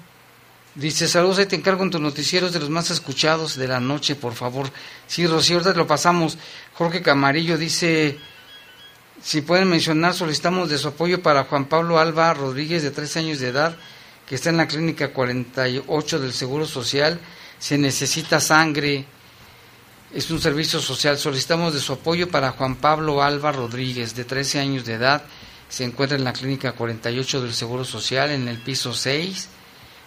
Dice, 0.76 1.08
saludos, 1.08 1.40
ahí 1.40 1.46
te 1.46 1.56
encargo 1.58 1.84
en 1.84 1.90
tus 1.90 2.00
noticieros 2.00 2.54
de 2.54 2.60
los 2.60 2.70
más 2.70 2.92
escuchados 2.92 3.58
de 3.58 3.68
la 3.68 3.80
noche, 3.80 4.16
por 4.16 4.34
favor. 4.34 4.72
Sí, 5.08 5.28
Rocío, 5.28 5.58
ahorita 5.58 5.74
lo 5.74 5.88
pasamos. 5.88 6.38
Jorge 6.76 7.02
Camarillo 7.02 7.58
dice, 7.58 8.18
si 9.22 9.42
pueden 9.42 9.68
mencionar, 9.68 10.14
solicitamos 10.14 10.70
de 10.70 10.78
su 10.78 10.90
apoyo 10.90 11.22
para 11.22 11.44
Juan 11.44 11.66
Pablo 11.66 12.00
Alba 12.00 12.34
Rodríguez, 12.34 12.84
de 12.84 12.92
13 12.92 13.20
años 13.20 13.40
de 13.40 13.50
edad, 13.50 13.76
que 14.26 14.36
está 14.36 14.50
en 14.50 14.58
la 14.58 14.68
clínica 14.68 15.12
48 15.12 16.20
del 16.20 16.32
Seguro 16.32 16.66
Social. 16.66 17.20
Se 17.60 17.78
necesita 17.78 18.40
sangre. 18.40 19.06
Es 20.14 20.32
un 20.32 20.42
servicio 20.42 20.80
social. 20.80 21.18
Solicitamos 21.18 21.74
de 21.74 21.80
su 21.80 21.94
apoyo 21.94 22.30
para 22.30 22.52
Juan 22.52 22.76
Pablo 22.78 23.22
Alba 23.22 23.52
Rodríguez, 23.52 24.16
de 24.16 24.26
13 24.26 24.60
años 24.60 24.86
de 24.86 24.94
edad. 24.94 25.24
Se 25.68 25.84
encuentra 25.84 26.18
en 26.18 26.24
la 26.24 26.34
clínica 26.34 26.72
48 26.72 27.42
del 27.42 27.54
Seguro 27.54 27.86
Social, 27.86 28.32
en 28.32 28.48
el 28.48 28.58
piso 28.58 28.94
6, 28.94 29.50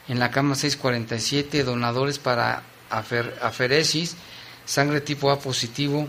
en 0.09 0.19
la 0.19 0.31
cama 0.31 0.55
647. 0.57 1.63
Donadores 1.63 2.19
para 2.19 2.65
afer- 2.91 3.33
aferesis, 3.43 4.17
sangre 4.65 5.01
tipo 5.01 5.31
A 5.31 5.39
positivo. 5.39 6.09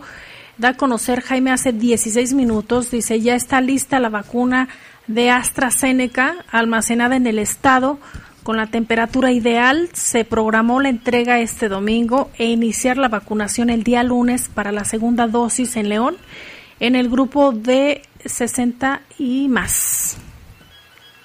da 0.58 0.70
a 0.70 0.78
conocer, 0.78 1.22
Jaime, 1.22 1.52
hace 1.52 1.74
16 1.74 2.34
minutos, 2.34 2.89
dice, 2.89 3.20
ya 3.20 3.36
está 3.36 3.60
lista 3.60 4.00
la 4.00 4.10
vacuna 4.10 4.70
de 5.14 5.30
AstraZeneca 5.30 6.36
almacenada 6.51 7.16
en 7.16 7.28
el 7.28 7.39
estado 7.39 7.99
con 8.43 8.57
la 8.57 8.68
temperatura 8.68 9.32
ideal. 9.32 9.89
Se 9.93 10.26
programó 10.26 10.82
la 10.82 10.89
entrega 10.89 11.39
este 11.39 11.70
domingo 11.70 12.32
e 12.38 12.45
iniciar 12.45 12.97
la 12.97 13.07
vacunación 13.07 13.70
el 13.70 13.84
día 13.84 14.03
lunes 14.03 14.49
para 14.53 14.72
la 14.72 14.86
segunda 14.86 15.28
dosis 15.28 15.76
en 15.76 15.89
León 15.89 16.18
en 16.80 16.95
el 16.95 17.09
grupo 17.09 17.51
de 17.51 18.01
60 18.26 19.01
y 19.20 19.47
más. 19.47 20.18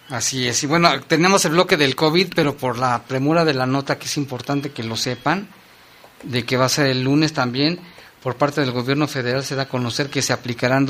Así 0.09 0.47
es. 0.47 0.63
Y 0.63 0.67
bueno, 0.67 0.89
tenemos 1.03 1.45
el 1.47 1.53
bloque 1.53 1.77
del 1.77 1.97
COVID, 1.97 2.35
pero 2.35 2.57
por 2.57 2.79
la 2.79 3.03
premura 3.05 3.45
de 3.45 3.55
la 3.55 3.67
nota, 3.67 3.99
que 3.99 4.05
es 4.05 4.17
importante 4.19 4.71
que 4.71 4.85
lo 4.85 4.97
sepan, 4.97 5.49
de 6.23 6.45
que 6.45 6.57
va 6.57 6.67
a 6.67 6.69
ser 6.69 6.87
el 6.87 7.03
lunes 7.03 7.33
también, 7.33 7.81
por 8.23 8.37
parte 8.37 8.61
del 8.61 8.73
gobierno 8.73 9.09
federal 9.09 9.45
se 9.45 9.55
da 9.55 9.63
a 9.63 9.69
conocer 9.69 10.11
que 10.11 10.23
se 10.23 10.33
aplicarán 10.33 10.87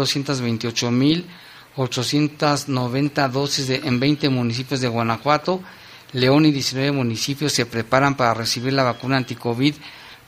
228.890 1.77 3.29
dosis 3.31 3.68
de, 3.68 3.77
en 3.85 4.01
20 4.01 4.29
municipios 4.31 4.81
de 4.81 4.89
Guanajuato. 4.89 5.61
León 6.12 6.47
y 6.47 6.53
19 6.53 6.93
municipios 6.93 7.53
se 7.53 7.66
preparan 7.66 8.16
para 8.16 8.35
recibir 8.35 8.72
la 8.72 8.83
vacuna 8.83 9.18
anticovid 9.18 9.74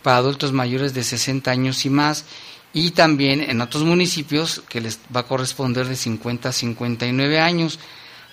para 0.02 0.18
adultos 0.18 0.52
mayores 0.52 0.94
de 0.94 1.02
60 1.02 1.50
años 1.50 1.84
y 1.86 1.90
más. 1.90 2.24
Y 2.72 2.90
también 2.90 3.40
en 3.40 3.60
otros 3.60 3.84
municipios 3.84 4.62
que 4.68 4.80
les 4.80 5.00
va 5.14 5.20
a 5.20 5.26
corresponder 5.26 5.86
de 5.86 5.96
50 5.96 6.50
a 6.50 6.52
59 6.52 7.40
años. 7.40 7.78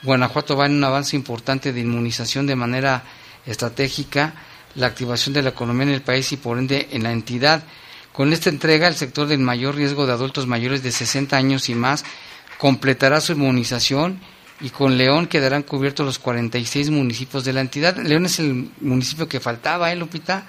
Guanajuato 0.04 0.58
va 0.58 0.66
en 0.66 0.74
un 0.74 0.84
avance 0.84 1.16
importante 1.16 1.72
de 1.72 1.80
inmunización 1.80 2.46
de 2.46 2.56
manera 2.56 3.04
estratégica, 3.46 4.34
la 4.76 4.88
activación 4.88 5.34
de 5.34 5.42
la 5.42 5.50
economía 5.50 5.84
en 5.84 5.94
el 5.94 6.02
país 6.02 6.32
y 6.34 6.38
por 6.38 6.58
ende 6.60 6.90
en 6.92 7.04
la 7.04 7.14
entidad. 7.14 7.64
Con 8.12 8.34
esta 8.34 8.50
entrega, 8.50 8.88
el 8.88 8.96
sector 8.96 9.28
del 9.28 9.40
mayor 9.40 9.76
riesgo 9.76 10.06
de 10.06 10.14
adultos 10.14 10.48
mayores 10.48 10.84
de 10.84 10.92
60 10.92 11.36
años 11.36 11.70
y 11.70 11.76
más 11.76 12.04
completará 12.58 13.22
su 13.22 13.34
inmunización 13.34 14.20
y 14.62 14.70
con 14.70 14.98
León 14.98 15.28
quedarán 15.28 15.64
cubiertos 15.64 16.06
los 16.06 16.20
46 16.20 16.90
municipios 16.90 17.44
de 17.44 17.54
la 17.54 17.62
entidad. 17.62 17.98
León 17.98 18.26
es 18.26 18.40
el 18.40 18.72
municipio 18.80 19.28
que 19.28 19.40
faltaba, 19.40 19.92
¿eh, 19.92 19.96
Lupita? 19.96 20.46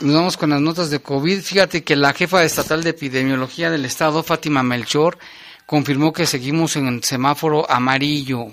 Nos 0.00 0.14
vamos 0.14 0.36
con 0.36 0.50
las 0.50 0.60
notas 0.60 0.90
de 0.90 1.00
COVID. 1.00 1.40
Fíjate 1.40 1.84
que 1.84 1.96
la 1.96 2.12
jefa 2.12 2.44
estatal 2.44 2.84
de 2.84 2.90
epidemiología 2.90 3.70
del 3.70 3.86
estado, 3.86 4.22
Fátima 4.22 4.62
Melchor, 4.62 5.16
confirmó 5.64 6.12
que 6.12 6.26
seguimos 6.26 6.76
en 6.76 7.02
semáforo 7.02 7.64
amarillo, 7.70 8.48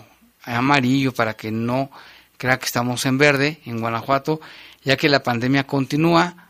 amarillo 0.45 1.13
para 1.13 1.33
que 1.33 1.51
no 1.51 1.91
crea 2.37 2.57
que 2.57 2.67
estamos 2.67 3.05
en 3.05 3.17
verde 3.17 3.59
en 3.65 3.81
Guanajuato, 3.81 4.39
ya 4.85 4.95
que 4.95 5.09
la 5.09 5.21
pandemia 5.21 5.67
continúa. 5.67 6.46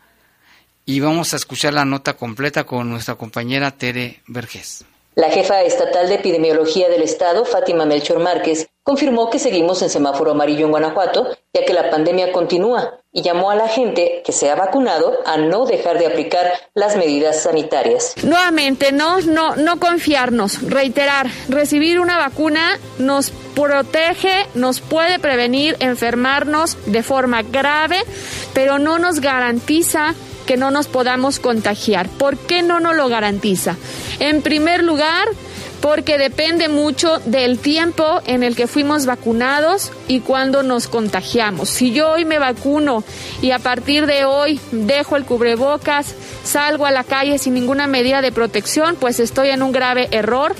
Y 0.88 1.00
vamos 1.00 1.34
a 1.34 1.36
escuchar 1.36 1.74
la 1.74 1.84
nota 1.84 2.14
completa 2.14 2.64
con 2.64 2.88
nuestra 2.88 3.16
compañera 3.16 3.72
Tere 3.72 4.22
Vergés. 4.26 4.86
La 5.16 5.28
jefa 5.28 5.60
estatal 5.60 6.08
de 6.08 6.14
epidemiología 6.14 6.88
del 6.88 7.02
estado, 7.02 7.44
Fátima 7.44 7.84
Melchor 7.84 8.20
Márquez, 8.20 8.68
confirmó 8.82 9.28
que 9.28 9.38
seguimos 9.38 9.82
en 9.82 9.90
semáforo 9.90 10.30
amarillo 10.30 10.64
en 10.64 10.70
Guanajuato, 10.70 11.36
ya 11.52 11.66
que 11.66 11.74
la 11.74 11.90
pandemia 11.90 12.32
continúa, 12.32 13.00
y 13.12 13.20
llamó 13.20 13.50
a 13.50 13.54
la 13.54 13.68
gente 13.68 14.22
que 14.24 14.32
se 14.32 14.48
ha 14.48 14.54
vacunado 14.54 15.18
a 15.26 15.36
no 15.36 15.66
dejar 15.66 15.98
de 15.98 16.06
aplicar 16.06 16.52
las 16.72 16.96
medidas 16.96 17.42
sanitarias. 17.42 18.14
Nuevamente, 18.22 18.90
no, 18.90 19.20
no, 19.20 19.56
no 19.56 19.78
confiarnos, 19.78 20.62
reiterar, 20.70 21.26
recibir 21.50 22.00
una 22.00 22.16
vacuna 22.16 22.78
nos 22.98 23.30
protege, 23.54 24.46
nos 24.54 24.80
puede 24.80 25.18
prevenir 25.18 25.76
enfermarnos 25.80 26.78
de 26.86 27.02
forma 27.02 27.42
grave, 27.42 27.98
pero 28.54 28.78
no 28.78 28.98
nos 28.98 29.20
garantiza 29.20 30.14
que 30.48 30.56
no 30.56 30.70
nos 30.70 30.86
podamos 30.86 31.40
contagiar. 31.40 32.08
¿Por 32.08 32.38
qué 32.38 32.62
no 32.62 32.80
nos 32.80 32.96
lo 32.96 33.10
garantiza? 33.10 33.76
En 34.18 34.40
primer 34.40 34.82
lugar, 34.82 35.28
porque 35.82 36.16
depende 36.16 36.70
mucho 36.70 37.18
del 37.26 37.58
tiempo 37.58 38.22
en 38.24 38.42
el 38.42 38.56
que 38.56 38.66
fuimos 38.66 39.04
vacunados 39.04 39.92
y 40.08 40.20
cuando 40.20 40.62
nos 40.62 40.88
contagiamos. 40.88 41.68
Si 41.68 41.92
yo 41.92 42.12
hoy 42.12 42.24
me 42.24 42.38
vacuno 42.38 43.04
y 43.42 43.50
a 43.50 43.58
partir 43.58 44.06
de 44.06 44.24
hoy 44.24 44.58
dejo 44.72 45.16
el 45.16 45.26
cubrebocas, 45.26 46.14
salgo 46.44 46.86
a 46.86 46.92
la 46.92 47.04
calle 47.04 47.38
sin 47.38 47.52
ninguna 47.52 47.86
medida 47.86 48.22
de 48.22 48.32
protección, 48.32 48.96
pues 48.96 49.20
estoy 49.20 49.50
en 49.50 49.62
un 49.62 49.72
grave 49.72 50.08
error 50.12 50.56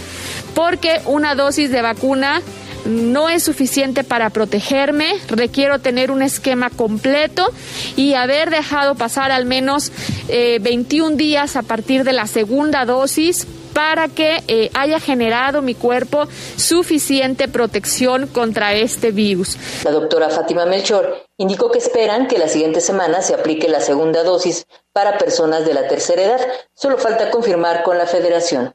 porque 0.55 1.01
una 1.07 1.35
dosis 1.35 1.71
de 1.71 1.81
vacuna 1.81 2.43
no 2.89 3.29
es 3.29 3.45
suficiente 3.45 4.03
para 4.03 4.31
protegerme, 4.31 5.15
requiero 5.29 5.79
tener 5.79 6.11
un 6.11 6.23
esquema 6.23 6.71
completo 6.71 7.49
y 7.97 8.15
haber 8.15 8.51
dejado 8.51 8.95
pasar 8.95 9.31
al 9.31 9.45
menos 9.45 9.93
21 10.29 11.15
eh, 11.15 11.17
días 11.17 11.57
a 11.57 11.63
partir 11.63 12.05
de 12.05 12.13
la 12.13 12.27
segunda 12.27 12.85
dosis 12.85 13.47
para 13.79 14.09
que 14.09 14.43
eh, 14.49 14.71
haya 14.75 14.99
generado 14.99 15.63
mi 15.63 15.75
cuerpo 15.75 16.27
suficiente 16.57 17.47
protección 17.47 18.27
contra 18.27 18.75
este 18.75 19.13
virus. 19.13 19.57
La 19.85 19.93
doctora 19.93 20.31
Fátima 20.31 20.67
Melchor 20.67 21.27
indicó 21.37 21.71
que 21.71 21.79
esperan 21.79 22.27
que 22.27 22.39
la 22.39 22.49
siguiente 22.49 22.81
semana 22.81 23.23
se 23.23 23.35
aplique 23.35 23.69
la 23.69 23.81
segunda 23.81 24.25
dosis 24.25 24.67
para 24.93 25.17
personas 25.17 25.65
de 25.65 25.75
la 25.75 25.87
tercera 25.87 26.23
edad. 26.23 26.41
Solo 26.75 26.99
falta 26.99 27.31
confirmar 27.31 27.85
con 27.85 27.99
la 27.99 28.07
federación. 28.07 28.75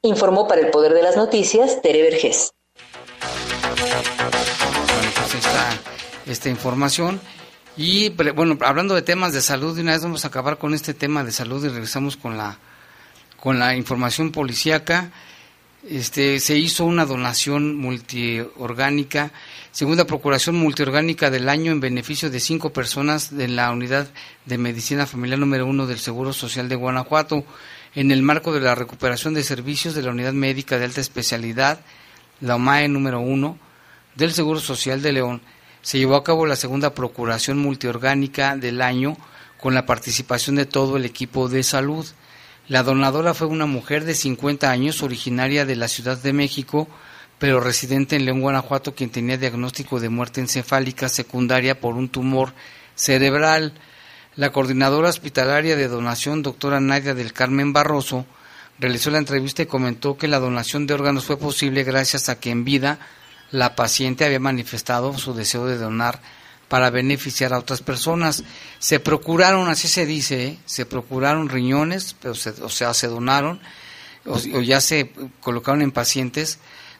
Informó 0.00 0.48
para 0.48 0.62
el 0.62 0.70
Poder 0.70 0.94
de 0.94 1.02
las 1.02 1.16
Noticias 1.16 1.82
Tere 1.82 2.00
Vergés. 2.00 2.54
Pues 3.78 5.46
esta 6.26 6.48
información. 6.48 7.20
Y 7.76 8.08
bueno, 8.08 8.58
hablando 8.62 8.94
de 8.94 9.02
temas 9.02 9.32
de 9.32 9.40
salud, 9.40 9.76
de 9.76 9.82
una 9.82 9.92
vez 9.92 10.02
vamos 10.02 10.24
a 10.24 10.28
acabar 10.28 10.58
con 10.58 10.74
este 10.74 10.94
tema 10.94 11.22
de 11.22 11.30
salud 11.30 11.64
y 11.64 11.68
regresamos 11.68 12.16
con 12.16 12.36
la 12.36 12.58
con 13.38 13.58
la 13.58 13.76
información 13.76 14.32
policíaca. 14.32 15.12
Este, 15.88 16.40
se 16.40 16.58
hizo 16.58 16.84
una 16.84 17.06
donación 17.06 17.76
multiorgánica, 17.76 19.30
segunda 19.70 20.06
procuración 20.06 20.56
multiorgánica 20.56 21.30
del 21.30 21.48
año 21.48 21.70
en 21.70 21.78
beneficio 21.78 22.30
de 22.30 22.40
cinco 22.40 22.72
personas 22.72 23.36
de 23.36 23.46
la 23.46 23.70
unidad 23.70 24.08
de 24.44 24.58
medicina 24.58 25.06
familiar 25.06 25.38
número 25.38 25.66
uno 25.66 25.86
del 25.86 26.00
Seguro 26.00 26.32
Social 26.32 26.68
de 26.68 26.74
Guanajuato, 26.74 27.44
en 27.94 28.10
el 28.10 28.22
marco 28.22 28.52
de 28.52 28.60
la 28.60 28.74
recuperación 28.74 29.34
de 29.34 29.44
servicios 29.44 29.94
de 29.94 30.02
la 30.02 30.10
unidad 30.10 30.32
médica 30.32 30.78
de 30.78 30.84
alta 30.84 31.00
especialidad, 31.00 31.80
la 32.40 32.56
OMAE 32.56 32.88
número 32.88 33.20
uno, 33.20 33.56
del 34.18 34.32
Seguro 34.32 34.58
Social 34.58 35.00
de 35.00 35.12
León, 35.12 35.40
se 35.80 35.96
llevó 35.96 36.16
a 36.16 36.24
cabo 36.24 36.44
la 36.44 36.56
segunda 36.56 36.92
procuración 36.92 37.56
multiorgánica 37.56 38.56
del 38.56 38.82
año 38.82 39.16
con 39.58 39.74
la 39.74 39.86
participación 39.86 40.56
de 40.56 40.66
todo 40.66 40.96
el 40.96 41.04
equipo 41.04 41.48
de 41.48 41.62
salud. 41.62 42.04
La 42.66 42.82
donadora 42.82 43.32
fue 43.32 43.46
una 43.46 43.66
mujer 43.66 44.04
de 44.04 44.14
50 44.14 44.68
años, 44.68 45.04
originaria 45.04 45.64
de 45.64 45.76
la 45.76 45.86
Ciudad 45.86 46.18
de 46.18 46.32
México, 46.32 46.88
pero 47.38 47.60
residente 47.60 48.16
en 48.16 48.24
León, 48.24 48.40
Guanajuato, 48.40 48.92
quien 48.92 49.10
tenía 49.10 49.38
diagnóstico 49.38 50.00
de 50.00 50.08
muerte 50.08 50.40
encefálica 50.40 51.08
secundaria 51.08 51.80
por 51.80 51.94
un 51.94 52.08
tumor 52.08 52.54
cerebral. 52.96 53.72
La 54.34 54.50
coordinadora 54.50 55.10
hospitalaria 55.10 55.76
de 55.76 55.86
donación, 55.86 56.42
doctora 56.42 56.80
Nadia 56.80 57.14
del 57.14 57.32
Carmen 57.32 57.72
Barroso, 57.72 58.26
realizó 58.80 59.12
la 59.12 59.18
entrevista 59.18 59.62
y 59.62 59.66
comentó 59.66 60.18
que 60.18 60.26
la 60.26 60.40
donación 60.40 60.88
de 60.88 60.94
órganos 60.94 61.24
fue 61.24 61.38
posible 61.38 61.84
gracias 61.84 62.28
a 62.28 62.40
que 62.40 62.50
en 62.50 62.64
vida 62.64 62.98
la 63.50 63.74
paciente 63.74 64.24
había 64.24 64.40
manifestado 64.40 65.16
su 65.16 65.34
deseo 65.34 65.66
de 65.66 65.78
donar 65.78 66.20
para 66.68 66.90
beneficiar 66.90 67.52
a 67.52 67.58
otras 67.58 67.80
personas. 67.80 68.44
Se 68.78 69.00
procuraron, 69.00 69.68
así 69.68 69.88
se 69.88 70.06
dice, 70.06 70.46
¿eh? 70.46 70.58
se 70.66 70.86
procuraron 70.86 71.48
riñones, 71.48 72.16
o 72.24 72.68
sea, 72.68 72.94
se 72.94 73.06
donaron, 73.08 73.60
o, 74.26 74.38
ya 74.60 74.80
se 74.80 75.12
colocaron 75.40 75.82
en 75.82 75.92
pacientes, 75.92 76.58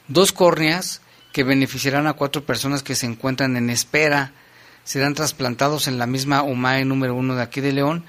dos 0.08 0.32
córneas 0.32 1.02
que 1.32 1.44
beneficiarán 1.44 2.06
a 2.06 2.14
cuatro 2.14 2.44
personas 2.44 2.82
que 2.82 2.94
se 2.94 3.06
encuentran 3.06 3.56
en 3.56 3.70
espera. 3.70 4.32
Serán 4.84 5.14
trasplantados 5.14 5.86
en 5.86 5.98
la 5.98 6.06
misma 6.06 6.42
UMAE 6.42 6.86
número 6.86 7.14
uno 7.14 7.34
de 7.34 7.42
aquí 7.42 7.60
de 7.60 7.72
León 7.72 8.06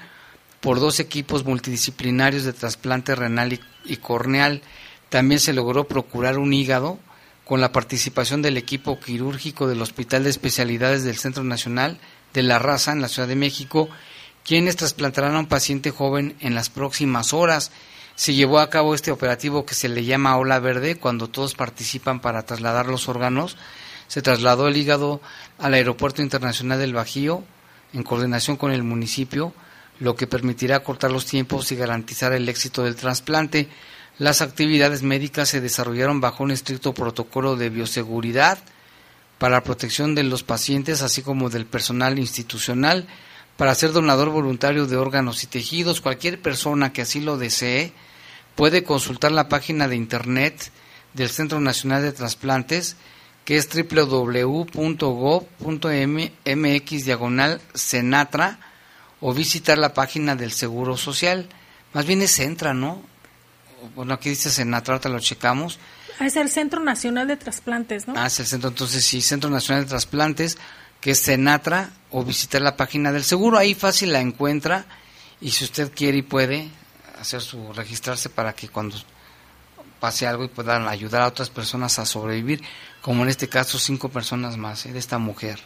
por 0.60 0.80
dos 0.80 0.98
equipos 0.98 1.44
multidisciplinarios 1.44 2.44
de 2.44 2.54
trasplante 2.54 3.14
renal 3.14 3.60
y 3.84 3.96
corneal. 3.98 4.62
También 5.10 5.40
se 5.40 5.52
logró 5.52 5.86
procurar 5.86 6.38
un 6.38 6.54
hígado 6.54 6.98
con 7.50 7.60
la 7.60 7.72
participación 7.72 8.42
del 8.42 8.56
equipo 8.56 9.00
quirúrgico 9.00 9.66
del 9.66 9.82
Hospital 9.82 10.22
de 10.22 10.30
Especialidades 10.30 11.02
del 11.02 11.16
Centro 11.16 11.42
Nacional 11.42 11.98
de 12.32 12.44
la 12.44 12.60
Raza 12.60 12.92
en 12.92 13.00
la 13.00 13.08
Ciudad 13.08 13.26
de 13.26 13.34
México, 13.34 13.88
quienes 14.44 14.76
trasplantarán 14.76 15.34
a 15.34 15.40
un 15.40 15.46
paciente 15.46 15.90
joven 15.90 16.36
en 16.38 16.54
las 16.54 16.70
próximas 16.70 17.32
horas. 17.32 17.72
Se 18.14 18.34
llevó 18.34 18.60
a 18.60 18.70
cabo 18.70 18.94
este 18.94 19.10
operativo 19.10 19.66
que 19.66 19.74
se 19.74 19.88
le 19.88 20.04
llama 20.04 20.36
Ola 20.36 20.60
Verde, 20.60 20.94
cuando 20.94 21.26
todos 21.26 21.56
participan 21.56 22.20
para 22.20 22.44
trasladar 22.44 22.86
los 22.86 23.08
órganos. 23.08 23.56
Se 24.06 24.22
trasladó 24.22 24.68
el 24.68 24.76
hígado 24.76 25.20
al 25.58 25.74
Aeropuerto 25.74 26.22
Internacional 26.22 26.78
del 26.78 26.94
Bajío, 26.94 27.42
en 27.92 28.04
coordinación 28.04 28.58
con 28.58 28.70
el 28.70 28.84
municipio, 28.84 29.52
lo 29.98 30.14
que 30.14 30.28
permitirá 30.28 30.84
cortar 30.84 31.10
los 31.10 31.26
tiempos 31.26 31.72
y 31.72 31.74
garantizar 31.74 32.32
el 32.32 32.48
éxito 32.48 32.84
del 32.84 32.94
trasplante. 32.94 33.68
Las 34.20 34.42
actividades 34.42 35.02
médicas 35.02 35.48
se 35.48 35.62
desarrollaron 35.62 36.20
bajo 36.20 36.44
un 36.44 36.50
estricto 36.50 36.92
protocolo 36.92 37.56
de 37.56 37.70
bioseguridad 37.70 38.58
para 39.38 39.54
la 39.54 39.64
protección 39.64 40.14
de 40.14 40.24
los 40.24 40.42
pacientes, 40.42 41.00
así 41.00 41.22
como 41.22 41.48
del 41.48 41.64
personal 41.64 42.18
institucional. 42.18 43.06
Para 43.56 43.74
ser 43.74 43.92
donador 43.92 44.28
voluntario 44.28 44.86
de 44.86 44.98
órganos 44.98 45.42
y 45.42 45.46
tejidos, 45.46 46.02
cualquier 46.02 46.38
persona 46.38 46.92
que 46.92 47.00
así 47.00 47.22
lo 47.22 47.38
desee 47.38 47.94
puede 48.56 48.84
consultar 48.84 49.32
la 49.32 49.48
página 49.48 49.88
de 49.88 49.96
internet 49.96 50.70
del 51.14 51.30
Centro 51.30 51.58
Nacional 51.58 52.02
de 52.02 52.12
Trasplantes, 52.12 52.96
que 53.46 53.56
es 53.56 53.70
www.gov.mx 53.74 54.64
diagonal 57.06 57.62
Senatra, 57.72 58.58
o 59.22 59.32
visitar 59.32 59.78
la 59.78 59.94
página 59.94 60.36
del 60.36 60.52
Seguro 60.52 60.98
Social 60.98 61.48
Más 61.94 62.04
bien 62.04 62.20
es 62.20 62.34
Centra, 62.34 62.74
¿no? 62.74 63.09
Bueno, 63.94 64.14
aquí 64.14 64.30
dice 64.30 64.50
Senatra, 64.50 64.94
ahorita 64.94 65.08
lo 65.08 65.20
checamos. 65.20 65.78
Ah, 66.18 66.26
Es 66.26 66.36
el 66.36 66.50
Centro 66.50 66.80
Nacional 66.80 67.28
de 67.28 67.36
Trasplantes, 67.36 68.06
¿no? 68.06 68.14
Ah, 68.16 68.26
es 68.26 68.38
el 68.40 68.46
centro, 68.46 68.68
entonces 68.68 69.04
sí, 69.04 69.20
Centro 69.22 69.48
Nacional 69.50 69.84
de 69.84 69.90
Trasplantes, 69.90 70.58
que 71.00 71.12
es 71.12 71.18
Senatra, 71.18 71.90
o 72.10 72.24
visitar 72.24 72.60
la 72.60 72.76
página 72.76 73.12
del 73.12 73.24
seguro, 73.24 73.56
ahí 73.56 73.74
fácil 73.74 74.12
la 74.12 74.20
encuentra, 74.20 74.84
y 75.40 75.50
si 75.50 75.64
usted 75.64 75.92
quiere 75.94 76.18
y 76.18 76.22
puede, 76.22 76.68
hacer 77.18 77.40
su, 77.40 77.72
registrarse 77.72 78.28
para 78.28 78.52
que 78.52 78.68
cuando 78.68 78.96
pase 80.00 80.26
algo 80.26 80.44
y 80.44 80.48
puedan 80.48 80.88
ayudar 80.88 81.22
a 81.22 81.28
otras 81.28 81.50
personas 81.50 81.98
a 81.98 82.06
sobrevivir, 82.06 82.62
como 83.02 83.22
en 83.22 83.28
este 83.28 83.48
caso 83.48 83.78
cinco 83.78 84.08
personas 84.08 84.56
más, 84.56 84.86
¿eh? 84.86 84.92
de 84.92 84.98
esta 84.98 85.18
mujer. 85.18 85.60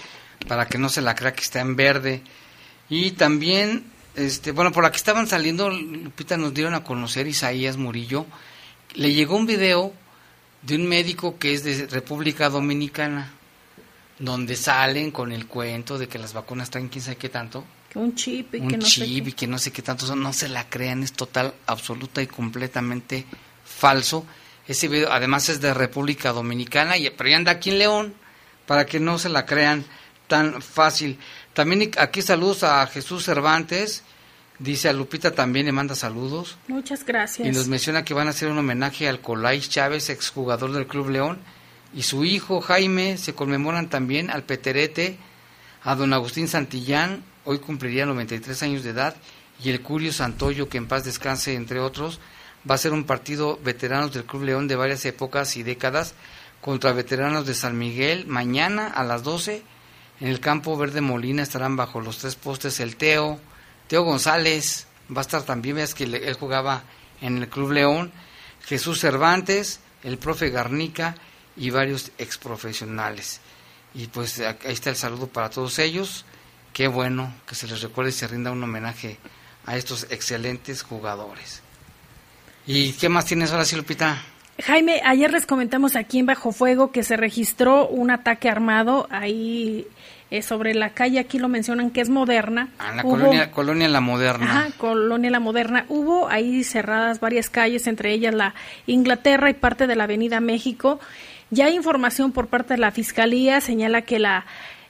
para 0.47 0.67
que 0.67 0.77
no 0.77 0.89
se 0.89 1.01
la 1.01 1.15
crea 1.15 1.33
que 1.33 1.43
está 1.43 1.61
en 1.61 1.77
verde. 1.77 2.21
Y 2.89 3.11
también, 3.11 3.85
este, 4.15 4.51
bueno, 4.51 4.73
por 4.73 4.83
la 4.83 4.91
que 4.91 4.97
estaban 4.97 5.27
saliendo, 5.27 5.69
Lupita 5.69 6.35
nos 6.35 6.53
dieron 6.53 6.73
a 6.73 6.83
conocer 6.83 7.27
Isaías 7.27 7.77
Murillo. 7.77 8.25
Le 8.93 9.13
llegó 9.13 9.37
un 9.37 9.45
video 9.45 9.93
de 10.61 10.75
un 10.75 10.87
médico 10.87 11.37
que 11.37 11.53
es 11.53 11.63
de 11.63 11.87
República 11.87 12.49
Dominicana, 12.49 13.31
donde 14.19 14.57
salen 14.57 15.11
con 15.11 15.31
el 15.31 15.47
cuento 15.47 15.97
de 15.97 16.07
que 16.07 16.19
las 16.19 16.33
vacunas 16.33 16.69
traen 16.69 16.89
quién 16.89 17.03
sabe 17.03 17.17
qué 17.17 17.29
tanto. 17.29 17.63
Que 17.89 17.99
un 17.99 18.15
chip 18.15 18.55
y 18.55 18.59
un 18.59 18.67
que 18.67 18.77
no 18.77 18.85
sé 18.85 19.05
chip 19.05 19.23
qué. 19.23 19.29
y 19.29 19.33
que 19.33 19.47
no 19.47 19.57
sé 19.57 19.71
qué 19.71 19.81
tanto 19.81 20.05
son, 20.05 20.21
no 20.21 20.33
se 20.33 20.49
la 20.49 20.67
crean, 20.69 21.03
es 21.03 21.13
total, 21.13 21.53
absoluta 21.67 22.21
y 22.21 22.27
completamente 22.27 23.25
falso. 23.65 24.25
Ese 24.67 24.87
video 24.87 25.11
además 25.11 25.49
es 25.49 25.59
de 25.59 25.73
República 25.73 26.31
Dominicana, 26.31 26.97
y, 26.97 27.09
pero 27.09 27.29
ya 27.29 27.35
anda 27.35 27.51
aquí 27.51 27.71
en 27.71 27.79
León, 27.79 28.13
para 28.65 28.85
que 28.85 28.99
no 28.99 29.19
se 29.19 29.29
la 29.29 29.45
crean 29.45 29.83
tan 30.27 30.61
fácil. 30.61 31.19
También 31.53 31.91
aquí 31.97 32.21
saludos 32.21 32.63
a 32.63 32.85
Jesús 32.87 33.25
Cervantes, 33.25 34.03
dice 34.59 34.89
a 34.89 34.93
Lupita 34.93 35.31
también 35.31 35.65
le 35.65 35.71
manda 35.71 35.95
saludos. 35.95 36.57
Muchas 36.67 37.05
gracias. 37.05 37.47
Y 37.47 37.51
nos 37.51 37.67
menciona 37.67 38.03
que 38.03 38.13
van 38.13 38.27
a 38.27 38.31
hacer 38.31 38.49
un 38.49 38.57
homenaje 38.57 39.07
al 39.07 39.21
Colais 39.21 39.69
Chávez, 39.69 40.09
exjugador 40.09 40.71
del 40.71 40.87
Club 40.87 41.09
León, 41.09 41.39
y 41.93 42.03
su 42.03 42.25
hijo 42.25 42.61
Jaime. 42.61 43.17
Se 43.17 43.33
conmemoran 43.33 43.89
también 43.89 44.29
al 44.29 44.43
Peterete, 44.43 45.17
a 45.83 45.95
don 45.95 46.13
Agustín 46.13 46.47
Santillán, 46.47 47.23
hoy 47.43 47.59
cumpliría 47.59 48.05
93 48.05 48.63
años 48.63 48.83
de 48.83 48.89
edad, 48.89 49.15
y 49.63 49.69
el 49.69 49.81
Curio 49.81 50.11
Santoyo, 50.11 50.67
que 50.67 50.77
en 50.77 50.87
paz 50.87 51.05
descanse, 51.05 51.53
entre 51.53 51.79
otros. 51.79 52.19
Va 52.69 52.75
a 52.75 52.79
ser 52.79 52.93
un 52.93 53.03
partido 53.03 53.59
veteranos 53.63 54.13
del 54.13 54.25
Club 54.25 54.43
León 54.43 54.67
de 54.67 54.75
varias 54.75 55.05
épocas 55.05 55.55
y 55.57 55.63
décadas 55.63 56.15
contra 56.61 56.93
veteranos 56.93 57.45
de 57.45 57.53
San 57.53 57.77
Miguel 57.77 58.25
mañana 58.25 58.87
a 58.87 59.03
las 59.03 59.23
12. 59.23 59.63
En 60.19 60.27
el 60.27 60.39
campo 60.39 60.75
Verde 60.77 61.01
Molina 61.01 61.43
estarán 61.43 61.75
bajo 61.75 62.01
los 62.01 62.17
tres 62.17 62.35
postes 62.35 62.79
el 62.79 62.95
Teo, 62.95 63.39
Teo 63.87 64.03
González, 64.03 64.87
va 65.15 65.21
a 65.21 65.21
estar 65.21 65.43
también, 65.43 65.75
ves 65.75 65.93
que 65.93 66.05
él 66.05 66.33
jugaba 66.39 66.83
en 67.21 67.37
el 67.37 67.49
Club 67.49 67.71
León, 67.71 68.11
Jesús 68.65 68.99
Cervantes, 68.99 69.79
el 70.03 70.17
profe 70.17 70.49
Garnica 70.49 71.15
y 71.55 71.69
varios 71.69 72.11
exprofesionales. 72.17 73.41
Y 73.93 74.07
pues 74.07 74.39
ahí 74.39 74.55
está 74.63 74.89
el 74.89 74.95
saludo 74.95 75.27
para 75.27 75.49
todos 75.49 75.79
ellos. 75.79 76.25
Qué 76.73 76.87
bueno 76.87 77.33
que 77.47 77.55
se 77.55 77.67
les 77.67 77.81
recuerde 77.81 78.09
y 78.09 78.13
se 78.13 78.27
rinda 78.27 78.51
un 78.51 78.63
homenaje 78.63 79.17
a 79.65 79.77
estos 79.77 80.07
excelentes 80.09 80.83
jugadores. 80.83 81.61
¿Y 82.67 82.93
qué 82.93 83.09
más 83.09 83.25
tienes 83.25 83.51
ahora, 83.51 83.65
sí, 83.65 83.75
Lupita? 83.75 84.17
Jaime, 84.63 85.01
ayer 85.05 85.31
les 85.31 85.45
comentamos 85.45 85.95
aquí 85.95 86.19
en 86.19 86.25
Bajo 86.25 86.51
Fuego 86.51 86.91
que 86.91 87.03
se 87.03 87.17
registró 87.17 87.87
un 87.87 88.09
ataque 88.09 88.49
armado 88.49 89.05
ahí 89.11 89.85
eh, 90.31 90.41
sobre 90.41 90.73
la 90.73 90.91
calle, 90.91 91.19
aquí 91.19 91.39
lo 91.39 91.49
mencionan 91.49 91.91
que 91.91 91.99
es 92.01 92.09
moderna. 92.09 92.69
Ah, 92.79 92.93
la 92.95 93.03
Hubo- 93.03 93.11
colonia, 93.11 93.51
colonia 93.51 93.89
La 93.89 93.99
Moderna. 94.01 94.45
Ajá, 94.61 94.67
Colonia 94.77 95.29
La 95.29 95.39
Moderna. 95.41 95.85
Hubo 95.89 96.29
ahí 96.29 96.63
cerradas 96.63 97.19
varias 97.19 97.49
calles, 97.49 97.85
entre 97.85 98.13
ellas 98.13 98.33
la 98.33 98.55
Inglaterra 98.87 99.49
y 99.49 99.53
parte 99.55 99.87
de 99.87 99.95
la 99.97 100.05
Avenida 100.05 100.39
México. 100.39 100.99
Ya 101.51 101.65
hay 101.65 101.75
información 101.75 102.31
por 102.31 102.47
parte 102.47 102.73
de 102.75 102.79
la 102.79 102.91
Fiscalía, 102.91 103.59
señala 103.61 104.01
que 104.03 104.19
la 104.19 104.45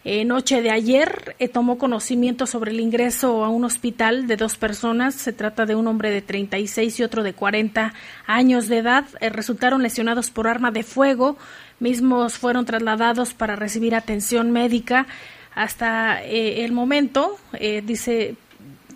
eh, 0.08 0.24
noche 0.24 0.62
de 0.62 0.70
ayer 0.70 1.36
eh, 1.40 1.48
tomó 1.48 1.80
conocimiento 1.80 2.46
sobre 2.46 2.70
el 2.70 2.80
ingreso 2.80 3.44
a 3.44 3.50
un 3.50 3.66
hospital 3.66 4.28
de 4.28 4.38
dos 4.38 4.56
personas. 4.56 5.16
Se 5.16 5.34
trata 5.34 5.66
de 5.66 5.74
un 5.74 5.88
hombre 5.88 6.12
de 6.12 6.22
36 6.22 7.00
y 7.00 7.04
otro 7.04 7.24
de 7.24 7.34
40 7.34 7.92
años 8.28 8.68
de 8.68 8.78
edad. 8.78 9.06
Eh, 9.20 9.30
resultaron 9.30 9.82
lesionados 9.82 10.30
por 10.30 10.48
arma 10.48 10.70
de 10.70 10.84
fuego. 10.84 11.38
Mismos 11.80 12.38
fueron 12.38 12.66
trasladados 12.66 13.34
para 13.34 13.56
recibir 13.56 13.96
atención 13.96 14.52
médica. 14.52 15.08
Hasta 15.56 16.22
el 16.22 16.74
momento, 16.74 17.38
dice 17.84 18.36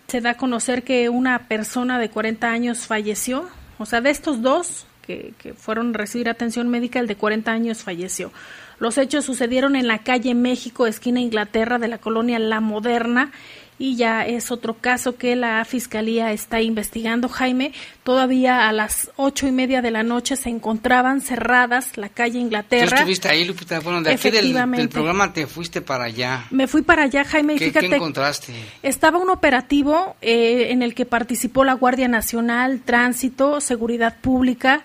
se 0.08 0.22
da 0.22 0.32
a 0.32 0.38
conocer 0.38 0.84
que 0.84 1.08
una 1.08 1.48
persona 1.48 2.00
de 2.00 2.10
40 2.10 2.52
años 2.52 2.86
falleció. 2.86 3.48
O 3.78 3.86
sea, 3.86 4.02
de 4.02 4.10
estos 4.10 4.42
dos 4.42 4.86
que, 5.02 5.34
que 5.38 5.54
fueron 5.54 5.96
a 5.96 5.98
recibir 5.98 6.28
atención 6.30 6.68
médica, 6.68 7.00
el 7.00 7.08
de 7.08 7.16
40 7.16 7.52
años 7.52 7.84
falleció. 7.84 8.32
Los 8.80 8.98
hechos 8.98 9.26
sucedieron 9.26 9.76
en 9.76 9.88
la 9.88 10.00
calle 10.00 10.34
México, 10.34 10.88
esquina 10.88 11.20
Inglaterra, 11.20 11.80
de 11.80 11.90
la 11.90 11.98
colonia 11.98 12.40
La 12.40 12.62
Moderna, 12.62 13.32
y 13.80 13.96
ya 13.96 14.26
es 14.26 14.52
otro 14.52 14.76
caso 14.76 15.16
que 15.16 15.38
la 15.38 15.64
Fiscalía 15.64 16.34
está 16.34 16.62
investigando. 16.62 17.30
Jaime, 17.30 17.72
todavía 18.04 18.68
a 18.68 18.74
las 18.74 19.10
ocho 19.16 19.48
y 19.48 19.52
media 19.52 19.82
de 19.82 19.90
la 19.90 20.04
noche 20.04 20.36
se 20.36 20.50
encontraban 20.50 21.22
cerradas 21.22 21.96
la 21.96 22.10
calle 22.10 22.34
¿Tú 22.34 22.40
Inglaterra. 22.40 22.98
estuviste 22.98 23.30
ahí, 23.30 23.46
Lupita? 23.46 23.80
Bueno, 23.80 24.02
de 24.02 24.12
aquí 24.12 24.30
del, 24.30 24.90
programa 24.90 25.32
te 25.32 25.48
fuiste 25.48 25.82
para 25.82 26.04
allá. 26.04 26.46
Me 26.52 26.68
fui 26.68 26.82
para 26.82 27.04
allá, 27.04 27.24
Jaime, 27.24 27.56
y 27.56 27.58
¿Qué, 27.58 27.66
fíjate 27.68 27.90
qué 27.90 27.96
encontraste? 27.96 28.54
Estaba 28.84 29.18
un 29.18 29.30
operativo 29.30 30.18
eh, 30.22 30.68
en 30.72 30.84
el 30.84 30.94
que 30.94 31.06
participó 31.06 31.64
la 31.64 31.74
Guardia 31.74 32.10
Nacional, 32.10 32.82
Tránsito, 32.84 33.62
Seguridad 33.62 34.18
Pública 34.20 34.84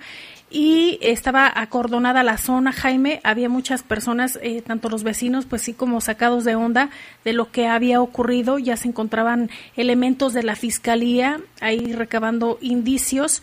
y 0.54 0.98
estaba 1.02 1.52
acordonada 1.52 2.22
la 2.22 2.38
zona, 2.38 2.72
Jaime. 2.72 3.20
Había 3.24 3.48
muchas 3.48 3.82
personas, 3.82 4.38
eh, 4.40 4.62
tanto 4.62 4.88
los 4.88 5.02
vecinos, 5.02 5.46
pues 5.46 5.62
sí, 5.62 5.72
como 5.74 6.00
sacados 6.00 6.44
de 6.44 6.54
onda 6.54 6.90
de 7.24 7.32
lo 7.32 7.50
que 7.50 7.66
había 7.66 8.00
ocurrido. 8.00 8.60
Ya 8.60 8.76
se 8.76 8.86
encontraban 8.86 9.50
elementos 9.76 10.32
de 10.32 10.44
la 10.44 10.54
fiscalía 10.54 11.40
ahí 11.60 11.92
recabando 11.92 12.58
indicios 12.60 13.42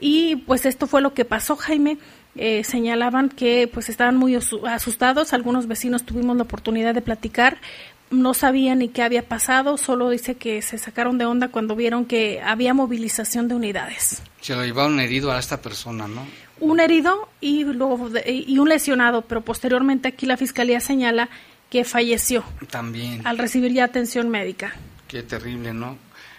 y 0.00 0.36
pues 0.36 0.64
esto 0.64 0.86
fue 0.86 1.02
lo 1.02 1.12
que 1.12 1.26
pasó, 1.26 1.56
Jaime. 1.56 1.98
Eh, 2.36 2.64
señalaban 2.64 3.28
que 3.28 3.68
pues 3.72 3.90
estaban 3.90 4.16
muy 4.16 4.32
asu- 4.34 4.66
asustados. 4.66 5.34
Algunos 5.34 5.66
vecinos 5.66 6.04
tuvimos 6.04 6.36
la 6.38 6.44
oportunidad 6.44 6.94
de 6.94 7.02
platicar 7.02 7.58
no 8.08 8.34
sabían 8.34 8.78
ni 8.78 8.88
qué 8.88 9.02
había 9.02 9.26
pasado, 9.26 9.76
solo 9.76 10.10
dice 10.10 10.36
que 10.36 10.62
se 10.62 10.78
sacaron 10.78 11.18
de 11.18 11.26
onda 11.26 11.48
cuando 11.48 11.74
vieron 11.74 12.04
que 12.04 12.40
había 12.40 12.72
movilización 12.72 13.48
de 13.48 13.56
unidades. 13.56 14.22
Se 14.40 14.54
lo 14.54 14.64
llevaron 14.64 15.00
herido 15.00 15.32
a 15.32 15.40
esta 15.40 15.60
persona, 15.60 16.06
¿no? 16.06 16.24
Un 16.60 16.80
herido 16.80 17.28
y 17.40 17.64
luego 17.64 18.08
de- 18.08 18.44
y 18.46 18.58
un 18.58 18.68
lesionado, 18.68 19.22
pero 19.22 19.42
posteriormente 19.42 20.08
aquí 20.08 20.24
la 20.26 20.36
fiscalía 20.36 20.80
señala 20.80 21.28
que 21.70 21.84
falleció 21.84 22.44
También. 22.70 23.26
al 23.26 23.38
recibir 23.38 23.72
ya 23.72 23.84
atención 23.84 24.28
médica. 24.30 24.74
Qué 25.08 25.22
terrible, 25.22 25.74
¿no? 25.74 25.98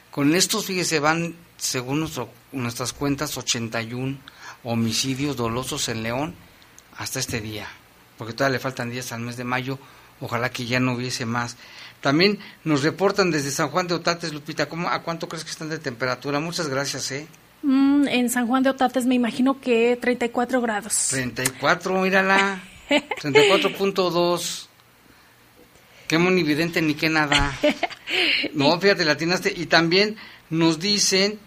Con 0.09 0.33
estos, 0.33 0.65
fíjese, 0.65 0.99
van, 0.99 1.35
según 1.57 1.99
nuestro, 1.99 2.29
nuestras 2.51 2.93
cuentas, 2.93 3.37
81 3.37 4.17
homicidios 4.63 5.35
dolosos 5.37 5.87
en 5.89 6.01
León 6.03 6.33
hasta 6.97 7.19
este 7.19 7.39
día. 7.41 7.67
Porque 8.17 8.33
todavía 8.33 8.57
le 8.57 8.59
faltan 8.59 8.89
días 8.89 9.11
al 9.11 9.21
mes 9.21 9.37
de 9.37 9.43
mayo. 9.43 9.77
Ojalá 10.19 10.49
que 10.49 10.65
ya 10.65 10.79
no 10.79 10.93
hubiese 10.93 11.27
más. 11.27 11.55
También 12.01 12.39
nos 12.63 12.81
reportan 12.81 13.29
desde 13.29 13.51
San 13.51 13.69
Juan 13.69 13.87
de 13.87 13.93
Otates, 13.93 14.33
Lupita, 14.33 14.67
¿cómo, 14.67 14.89
¿a 14.89 15.03
cuánto 15.03 15.29
crees 15.29 15.43
que 15.43 15.51
están 15.51 15.69
de 15.69 15.77
temperatura? 15.77 16.39
Muchas 16.39 16.67
gracias, 16.69 17.11
¿eh? 17.11 17.27
Mm, 17.63 18.07
en 18.07 18.29
San 18.29 18.47
Juan 18.47 18.63
de 18.63 18.69
Otates 18.69 19.05
me 19.05 19.15
imagino 19.15 19.59
que 19.59 19.97
34 19.99 20.61
grados. 20.61 21.07
34, 21.09 22.01
mírala. 22.01 22.61
34.2. 22.89 24.67
Qué 26.07 26.17
monividente 26.17 26.81
ni 26.81 26.93
qué 26.93 27.09
nada. 27.09 27.57
No, 28.53 28.79
fíjate, 28.81 29.03
la 29.03 29.13
atinaste. 29.13 29.53
Y 29.55 29.65
también 29.65 30.15
nos 30.49 30.79
dicen 30.79 31.39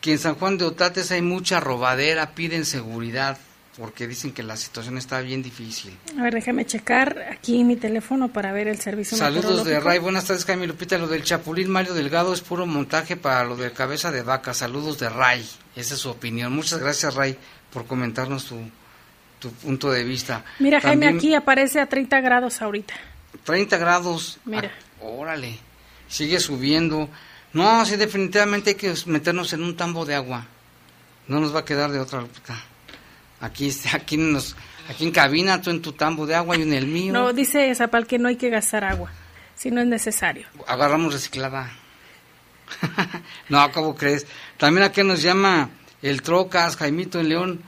que 0.00 0.12
en 0.12 0.18
San 0.18 0.36
Juan 0.36 0.58
de 0.58 0.66
Otates 0.66 1.10
hay 1.10 1.22
mucha 1.22 1.60
robadera, 1.60 2.34
piden 2.34 2.64
seguridad, 2.64 3.38
porque 3.76 4.06
dicen 4.06 4.32
que 4.32 4.42
la 4.42 4.56
situación 4.56 4.98
está 4.98 5.20
bien 5.20 5.42
difícil. 5.42 5.96
A 6.18 6.22
ver, 6.22 6.34
déjame 6.34 6.64
checar 6.64 7.26
aquí 7.30 7.64
mi 7.64 7.76
teléfono 7.76 8.28
para 8.32 8.52
ver 8.52 8.68
el 8.68 8.80
servicio 8.80 9.16
Saludos 9.16 9.64
de. 9.64 9.80
Ray, 9.80 9.98
buenas 9.98 10.26
tardes 10.26 10.44
Jaime 10.44 10.66
Lupita, 10.66 10.96
lo 10.96 11.08
del 11.08 11.24
Chapulín 11.24 11.70
Mario 11.70 11.94
Delgado 11.94 12.32
es 12.32 12.40
puro 12.40 12.66
montaje 12.66 13.16
para 13.16 13.44
lo 13.44 13.56
de 13.56 13.72
cabeza 13.72 14.12
de 14.12 14.22
vaca, 14.22 14.54
saludos 14.54 14.98
de 14.98 15.08
Ray, 15.08 15.44
esa 15.74 15.94
es 15.94 16.00
su 16.00 16.10
opinión. 16.10 16.52
Muchas 16.54 16.78
gracias 16.78 17.14
Ray 17.14 17.36
por 17.72 17.86
comentarnos 17.86 18.44
tu, 18.46 18.60
tu 19.40 19.50
punto 19.50 19.90
de 19.90 20.04
vista. 20.04 20.44
Mira, 20.60 20.80
Jaime, 20.80 21.08
aquí 21.08 21.34
aparece 21.34 21.80
a 21.80 21.86
30 21.86 22.20
grados 22.20 22.62
ahorita. 22.62 22.94
30 23.42 23.76
grados, 23.78 24.38
Mira. 24.44 24.70
Ah, 25.00 25.04
órale, 25.04 25.58
sigue 26.08 26.38
subiendo. 26.38 27.08
No, 27.52 27.84
sí, 27.84 27.96
definitivamente 27.96 28.70
hay 28.70 28.76
que 28.76 28.94
meternos 29.06 29.52
en 29.52 29.62
un 29.62 29.76
tambo 29.76 30.04
de 30.04 30.14
agua. 30.14 30.46
No 31.26 31.40
nos 31.40 31.54
va 31.54 31.60
a 31.60 31.64
quedar 31.64 31.90
de 31.90 31.98
otra. 31.98 32.20
Lupita. 32.20 32.54
Aquí, 33.40 33.70
aquí, 33.92 34.16
nos, 34.16 34.56
aquí 34.88 35.04
en 35.04 35.10
cabina, 35.10 35.60
tú 35.60 35.70
en 35.70 35.82
tu 35.82 35.92
tambo 35.92 36.26
de 36.26 36.34
agua 36.34 36.56
y 36.56 36.62
en 36.62 36.72
el 36.72 36.86
mío. 36.86 37.12
No, 37.12 37.32
dice 37.32 37.74
Zapal 37.74 38.06
que 38.06 38.18
no 38.18 38.28
hay 38.28 38.36
que 38.36 38.48
gastar 38.48 38.84
agua, 38.84 39.10
si 39.54 39.70
no 39.70 39.80
es 39.80 39.86
necesario. 39.86 40.46
Agarramos 40.66 41.12
reciclada. 41.12 41.70
no, 43.48 43.70
¿cómo 43.72 43.94
crees? 43.94 44.26
También 44.56 44.84
aquí 44.84 45.02
nos 45.02 45.22
llama 45.22 45.70
el 46.02 46.22
Trocas, 46.22 46.76
Jaimito 46.76 47.20
en 47.20 47.28
León. 47.28 47.62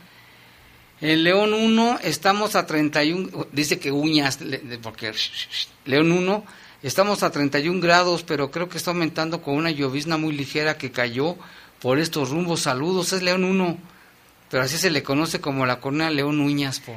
En 1.01 1.25
León 1.25 1.53
1 1.53 1.99
estamos 2.03 2.57
a 2.57 2.67
31, 2.67 3.49
dice 3.53 3.79
que 3.79 3.93
uñas, 3.93 4.39
porque 4.83 5.13
León 5.85 6.11
1 6.11 6.45
estamos 6.83 7.23
a 7.23 7.31
31 7.31 7.81
grados, 7.81 8.23
pero 8.23 8.51
creo 8.51 8.69
que 8.69 8.79
está 8.79 8.93
aumentando 8.93 9.43
con 9.43 9.57
una 9.57 9.71
llovizna 9.71 10.17
muy 10.17 10.35
ligera 10.35 10.79
que 10.79 10.91
cayó 10.91 11.37
por 11.81 11.99
estos 11.99 12.31
rumbos. 12.31 12.61
Saludos, 12.61 13.13
es 13.13 13.23
León 13.23 13.45
1, 13.45 13.79
pero 14.51 14.63
así 14.63 14.77
se 14.79 14.91
le 14.91 15.03
conoce 15.03 15.41
como 15.41 15.67
la 15.67 15.81
colonia 15.81 16.11
León 16.11 16.41
Uñas 16.41 16.81
por 16.81 16.97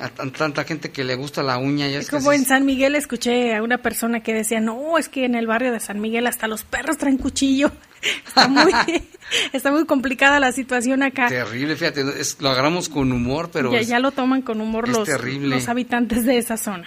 a 0.00 0.08
tan- 0.08 0.30
tanta 0.32 0.64
gente 0.64 0.90
que 0.90 1.04
le 1.04 1.14
gusta 1.14 1.42
la 1.42 1.58
uña. 1.58 1.86
Ya 1.88 1.98
es 1.98 2.08
Como 2.08 2.32
en 2.32 2.44
San 2.46 2.64
Miguel 2.64 2.94
escuché 2.94 3.54
a 3.54 3.62
una 3.62 3.78
persona 3.78 4.20
que 4.22 4.32
decía, 4.32 4.58
no, 4.60 4.96
es 4.96 5.08
que 5.10 5.24
en 5.26 5.34
el 5.34 5.46
barrio 5.46 5.72
de 5.72 5.80
San 5.80 6.00
Miguel 6.00 6.26
hasta 6.26 6.46
los 6.46 6.62
perros 6.64 6.96
traen 6.96 7.18
cuchillo. 7.18 7.70
Está 8.26 8.48
muy, 8.48 8.72
está 9.52 9.70
muy 9.70 9.84
complicada 9.84 10.40
la 10.40 10.52
situación 10.52 11.02
acá. 11.02 11.28
Terrible, 11.28 11.76
fíjate, 11.76 12.00
es- 12.18 12.40
lo 12.40 12.48
agarramos 12.48 12.88
con 12.88 13.12
humor, 13.12 13.50
pero... 13.52 13.70
ya, 13.72 13.80
es- 13.80 13.88
ya 13.88 13.98
lo 13.98 14.10
toman 14.10 14.40
con 14.40 14.60
humor 14.62 14.88
los, 14.88 15.06
terrible. 15.06 15.54
los 15.56 15.68
habitantes 15.68 16.24
de 16.24 16.38
esa 16.38 16.56
zona. 16.56 16.86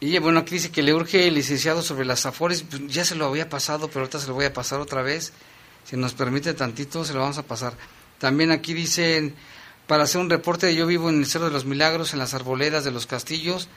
Y 0.00 0.18
bueno, 0.18 0.40
aquí 0.40 0.56
dice 0.56 0.70
que 0.70 0.82
le 0.82 0.92
urge 0.92 1.26
el 1.28 1.34
licenciado 1.34 1.80
sobre 1.82 2.04
las 2.04 2.26
afores, 2.26 2.62
pues, 2.62 2.82
ya 2.88 3.04
se 3.06 3.14
lo 3.14 3.24
había 3.26 3.48
pasado, 3.48 3.88
pero 3.88 4.00
ahorita 4.00 4.18
se 4.20 4.28
lo 4.28 4.34
voy 4.34 4.44
a 4.44 4.52
pasar 4.52 4.80
otra 4.80 5.00
vez. 5.02 5.32
Si 5.84 5.96
nos 5.96 6.12
permite 6.12 6.52
tantito, 6.52 7.04
se 7.06 7.14
lo 7.14 7.20
vamos 7.20 7.38
a 7.38 7.42
pasar. 7.44 7.72
También 8.18 8.50
aquí 8.50 8.74
dicen, 8.74 9.34
para 9.86 10.04
hacer 10.04 10.20
un 10.20 10.28
reporte, 10.30 10.74
yo 10.74 10.86
vivo 10.86 11.08
en 11.08 11.18
el 11.20 11.26
Cerro 11.26 11.46
de 11.46 11.50
los 11.52 11.64
Milagros, 11.64 12.12
en 12.12 12.18
las 12.18 12.34
arboledas 12.34 12.84
de 12.84 12.90
los 12.90 13.06
castillos. 13.06 13.68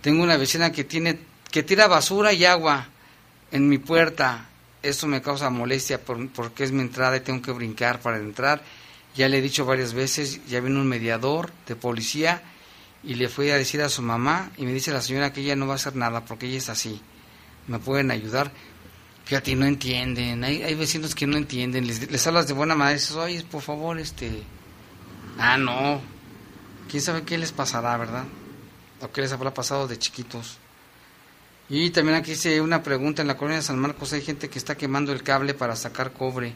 Tengo 0.00 0.22
una 0.22 0.36
vecina 0.36 0.72
que 0.72 0.84
tiene 0.84 1.18
que 1.50 1.62
tira 1.62 1.86
basura 1.86 2.32
y 2.32 2.44
agua 2.44 2.88
en 3.50 3.68
mi 3.68 3.78
puerta. 3.78 4.46
Eso 4.82 5.06
me 5.06 5.20
causa 5.20 5.50
molestia 5.50 6.00
por- 6.02 6.28
porque 6.30 6.64
es 6.64 6.72
mi 6.72 6.80
entrada 6.80 7.16
y 7.16 7.20
tengo 7.20 7.42
que 7.42 7.52
brincar 7.52 8.00
para 8.00 8.16
entrar. 8.16 8.62
Ya 9.14 9.28
le 9.28 9.38
he 9.38 9.42
dicho 9.42 9.66
varias 9.66 9.92
veces, 9.92 10.40
ya 10.48 10.60
vino 10.60 10.80
un 10.80 10.88
mediador 10.88 11.50
de 11.68 11.76
policía 11.76 12.42
y 13.04 13.14
le 13.16 13.28
fui 13.28 13.50
a 13.50 13.56
decir 13.58 13.82
a 13.82 13.88
su 13.90 14.00
mamá 14.00 14.50
y 14.56 14.64
me 14.64 14.72
dice 14.72 14.90
la 14.92 15.02
señora 15.02 15.32
que 15.32 15.42
ella 15.42 15.54
no 15.56 15.66
va 15.66 15.74
a 15.74 15.76
hacer 15.76 15.94
nada 15.96 16.24
porque 16.24 16.46
ella 16.46 16.56
es 16.58 16.68
así. 16.70 17.00
Me 17.68 17.78
pueden 17.78 18.10
ayudar. 18.10 18.50
Fíjate, 19.24 19.54
no 19.54 19.66
entienden. 19.66 20.44
Hay, 20.44 20.62
hay 20.62 20.74
vecinos 20.74 21.14
que 21.14 21.26
no 21.26 21.36
entienden. 21.36 21.86
Les, 21.86 22.10
les 22.10 22.26
hablas 22.26 22.48
de 22.48 22.54
buena 22.54 22.74
y 22.90 22.94
dices, 22.94 23.12
oye, 23.12 23.42
por 23.44 23.62
favor, 23.62 23.98
este... 23.98 24.42
Ah, 25.38 25.56
no. 25.56 26.00
¿Quién 26.90 27.02
sabe 27.02 27.22
qué 27.22 27.38
les 27.38 27.52
pasará, 27.52 27.96
verdad? 27.96 28.24
O 29.00 29.10
qué 29.10 29.22
les 29.22 29.32
habrá 29.32 29.54
pasado 29.54 29.88
de 29.88 29.98
chiquitos. 29.98 30.58
Y 31.68 31.90
también 31.90 32.18
aquí 32.18 32.32
hice 32.32 32.60
una 32.60 32.82
pregunta. 32.82 33.22
En 33.22 33.28
la 33.28 33.36
colonia 33.36 33.58
de 33.58 33.64
San 33.64 33.78
Marcos 33.78 34.12
hay 34.12 34.20
gente 34.22 34.50
que 34.50 34.58
está 34.58 34.76
quemando 34.76 35.12
el 35.12 35.22
cable 35.22 35.54
para 35.54 35.76
sacar 35.76 36.12
cobre. 36.12 36.54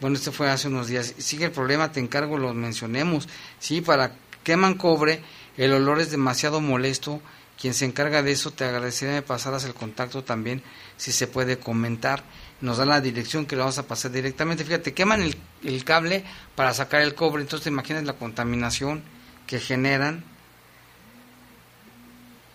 Bueno, 0.00 0.16
este 0.16 0.30
fue 0.30 0.50
hace 0.50 0.68
unos 0.68 0.88
días. 0.88 1.14
Sigue 1.18 1.46
el 1.46 1.50
problema, 1.50 1.92
te 1.92 2.00
encargo, 2.00 2.38
lo 2.38 2.54
mencionemos. 2.54 3.28
Sí, 3.58 3.80
para 3.80 4.12
queman 4.42 4.74
cobre, 4.74 5.22
el 5.56 5.72
olor 5.72 6.00
es 6.00 6.10
demasiado 6.10 6.60
molesto. 6.60 7.20
Quien 7.60 7.74
se 7.74 7.84
encarga 7.84 8.22
de 8.22 8.32
eso, 8.32 8.50
te 8.50 8.64
agradecería 8.64 9.14
me 9.14 9.22
pasaras 9.22 9.64
el 9.64 9.74
contacto 9.74 10.24
también, 10.24 10.62
si 10.96 11.12
se 11.12 11.26
puede 11.26 11.58
comentar. 11.58 12.24
Nos 12.60 12.78
da 12.78 12.84
la 12.84 13.00
dirección 13.00 13.46
que 13.46 13.56
lo 13.56 13.62
vamos 13.62 13.78
a 13.78 13.86
pasar 13.86 14.10
directamente. 14.10 14.64
Fíjate, 14.64 14.94
queman 14.94 15.22
el, 15.22 15.36
el 15.62 15.84
cable 15.84 16.24
para 16.56 16.74
sacar 16.74 17.02
el 17.02 17.14
cobre. 17.14 17.42
Entonces, 17.42 17.64
te 17.64 17.70
imaginas 17.70 18.04
la 18.04 18.14
contaminación 18.14 19.02
que 19.46 19.60
generan. 19.60 20.24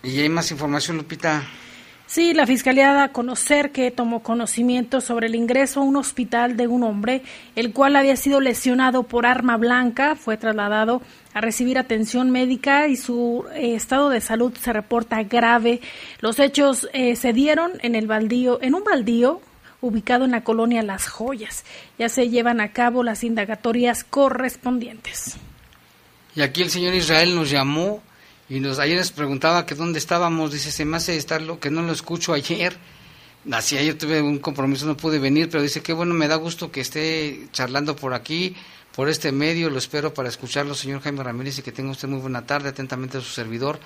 Y 0.02 0.20
hay 0.20 0.28
más 0.28 0.50
información, 0.50 0.96
Lupita. 0.96 1.44
Sí, 2.10 2.34
la 2.34 2.44
Fiscalía 2.44 2.92
da 2.92 3.04
a 3.04 3.12
conocer 3.12 3.70
que 3.70 3.92
tomó 3.92 4.20
conocimiento 4.24 5.00
sobre 5.00 5.28
el 5.28 5.36
ingreso 5.36 5.78
a 5.78 5.84
un 5.84 5.94
hospital 5.94 6.56
de 6.56 6.66
un 6.66 6.82
hombre, 6.82 7.22
el 7.54 7.72
cual 7.72 7.94
había 7.94 8.16
sido 8.16 8.40
lesionado 8.40 9.04
por 9.04 9.26
arma 9.26 9.56
blanca, 9.56 10.16
fue 10.16 10.36
trasladado 10.36 11.02
a 11.34 11.40
recibir 11.40 11.78
atención 11.78 12.30
médica 12.30 12.88
y 12.88 12.96
su 12.96 13.44
eh, 13.54 13.76
estado 13.76 14.08
de 14.08 14.20
salud 14.20 14.52
se 14.60 14.72
reporta 14.72 15.22
grave. 15.22 15.82
Los 16.18 16.40
hechos 16.40 16.88
eh, 16.94 17.14
se 17.14 17.32
dieron 17.32 17.74
en 17.80 17.94
el 17.94 18.08
baldío, 18.08 18.60
en 18.60 18.74
un 18.74 18.82
baldío 18.82 19.40
ubicado 19.80 20.24
en 20.24 20.32
la 20.32 20.42
colonia 20.42 20.82
Las 20.82 21.06
Joyas. 21.06 21.64
Ya 21.96 22.08
se 22.08 22.28
llevan 22.28 22.60
a 22.60 22.72
cabo 22.72 23.04
las 23.04 23.22
indagatorias 23.22 24.02
correspondientes. 24.02 25.36
Y 26.34 26.42
aquí 26.42 26.62
el 26.62 26.70
señor 26.70 26.92
Israel 26.92 27.36
nos 27.36 27.50
llamó 27.50 28.02
y 28.50 28.58
nos 28.58 28.80
ayer 28.80 28.98
nos 28.98 29.12
preguntaba 29.12 29.64
que 29.64 29.76
dónde 29.76 30.00
estábamos. 30.00 30.52
Dice, 30.52 30.72
se 30.72 30.84
me 30.84 30.96
hace 30.96 31.16
estar 31.16 31.40
lo 31.40 31.60
que 31.60 31.70
no 31.70 31.82
lo 31.82 31.92
escucho 31.92 32.32
ayer. 32.32 32.76
Así 33.52 33.78
ayer 33.78 33.96
tuve 33.96 34.20
un 34.20 34.40
compromiso, 34.40 34.86
no 34.86 34.96
pude 34.96 35.20
venir, 35.20 35.48
pero 35.48 35.62
dice 35.62 35.82
que 35.82 35.92
bueno, 35.92 36.14
me 36.14 36.26
da 36.26 36.34
gusto 36.34 36.72
que 36.72 36.80
esté 36.80 37.46
charlando 37.52 37.94
por 37.94 38.12
aquí, 38.12 38.56
por 38.94 39.08
este 39.08 39.30
medio. 39.30 39.70
Lo 39.70 39.78
espero 39.78 40.12
para 40.12 40.28
escucharlo, 40.28 40.74
señor 40.74 41.00
Jaime 41.00 41.22
Ramírez, 41.22 41.58
y 41.58 41.62
que 41.62 41.70
tenga 41.70 41.92
usted 41.92 42.08
muy 42.08 42.18
buena 42.18 42.44
tarde. 42.44 42.68
Atentamente 42.68 43.18
a 43.18 43.20
su 43.20 43.30
servidor, 43.30 43.78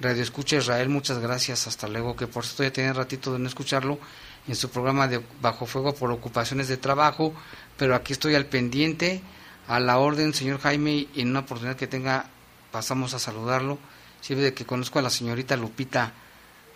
Radio 0.00 0.22
Escucha 0.22 0.56
Israel. 0.56 0.90
Muchas 0.90 1.18
gracias. 1.18 1.66
Hasta 1.66 1.88
luego. 1.88 2.14
Que 2.14 2.26
por 2.26 2.44
cierto 2.44 2.62
ya 2.62 2.72
tenía 2.72 2.92
ratito 2.92 3.32
de 3.32 3.38
no 3.38 3.48
escucharlo 3.48 3.98
en 4.46 4.54
su 4.54 4.68
programa 4.68 5.08
de 5.08 5.22
Bajo 5.40 5.64
Fuego 5.64 5.94
por 5.94 6.10
ocupaciones 6.12 6.68
de 6.68 6.76
trabajo, 6.76 7.32
pero 7.78 7.94
aquí 7.94 8.12
estoy 8.12 8.34
al 8.34 8.46
pendiente, 8.46 9.22
a 9.66 9.80
la 9.80 9.96
orden, 9.96 10.34
señor 10.34 10.60
Jaime, 10.60 11.08
y 11.14 11.22
en 11.22 11.30
una 11.30 11.40
oportunidad 11.40 11.76
que 11.76 11.86
tenga 11.86 12.26
pasamos 12.70 13.14
a 13.14 13.18
saludarlo. 13.18 13.78
Sirve 14.20 14.42
de 14.42 14.54
que 14.54 14.66
conozco 14.66 14.98
a 14.98 15.02
la 15.02 15.10
señorita 15.10 15.56
Lupita 15.56 16.12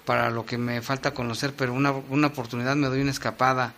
para 0.04 0.30
lo 0.30 0.44
que 0.44 0.58
me 0.58 0.82
falta 0.82 1.14
conocer, 1.14 1.54
pero 1.56 1.72
una, 1.72 1.92
una 1.92 2.28
oportunidad 2.28 2.76
me 2.76 2.88
doy 2.88 3.00
una 3.00 3.10
escapada. 3.10 3.74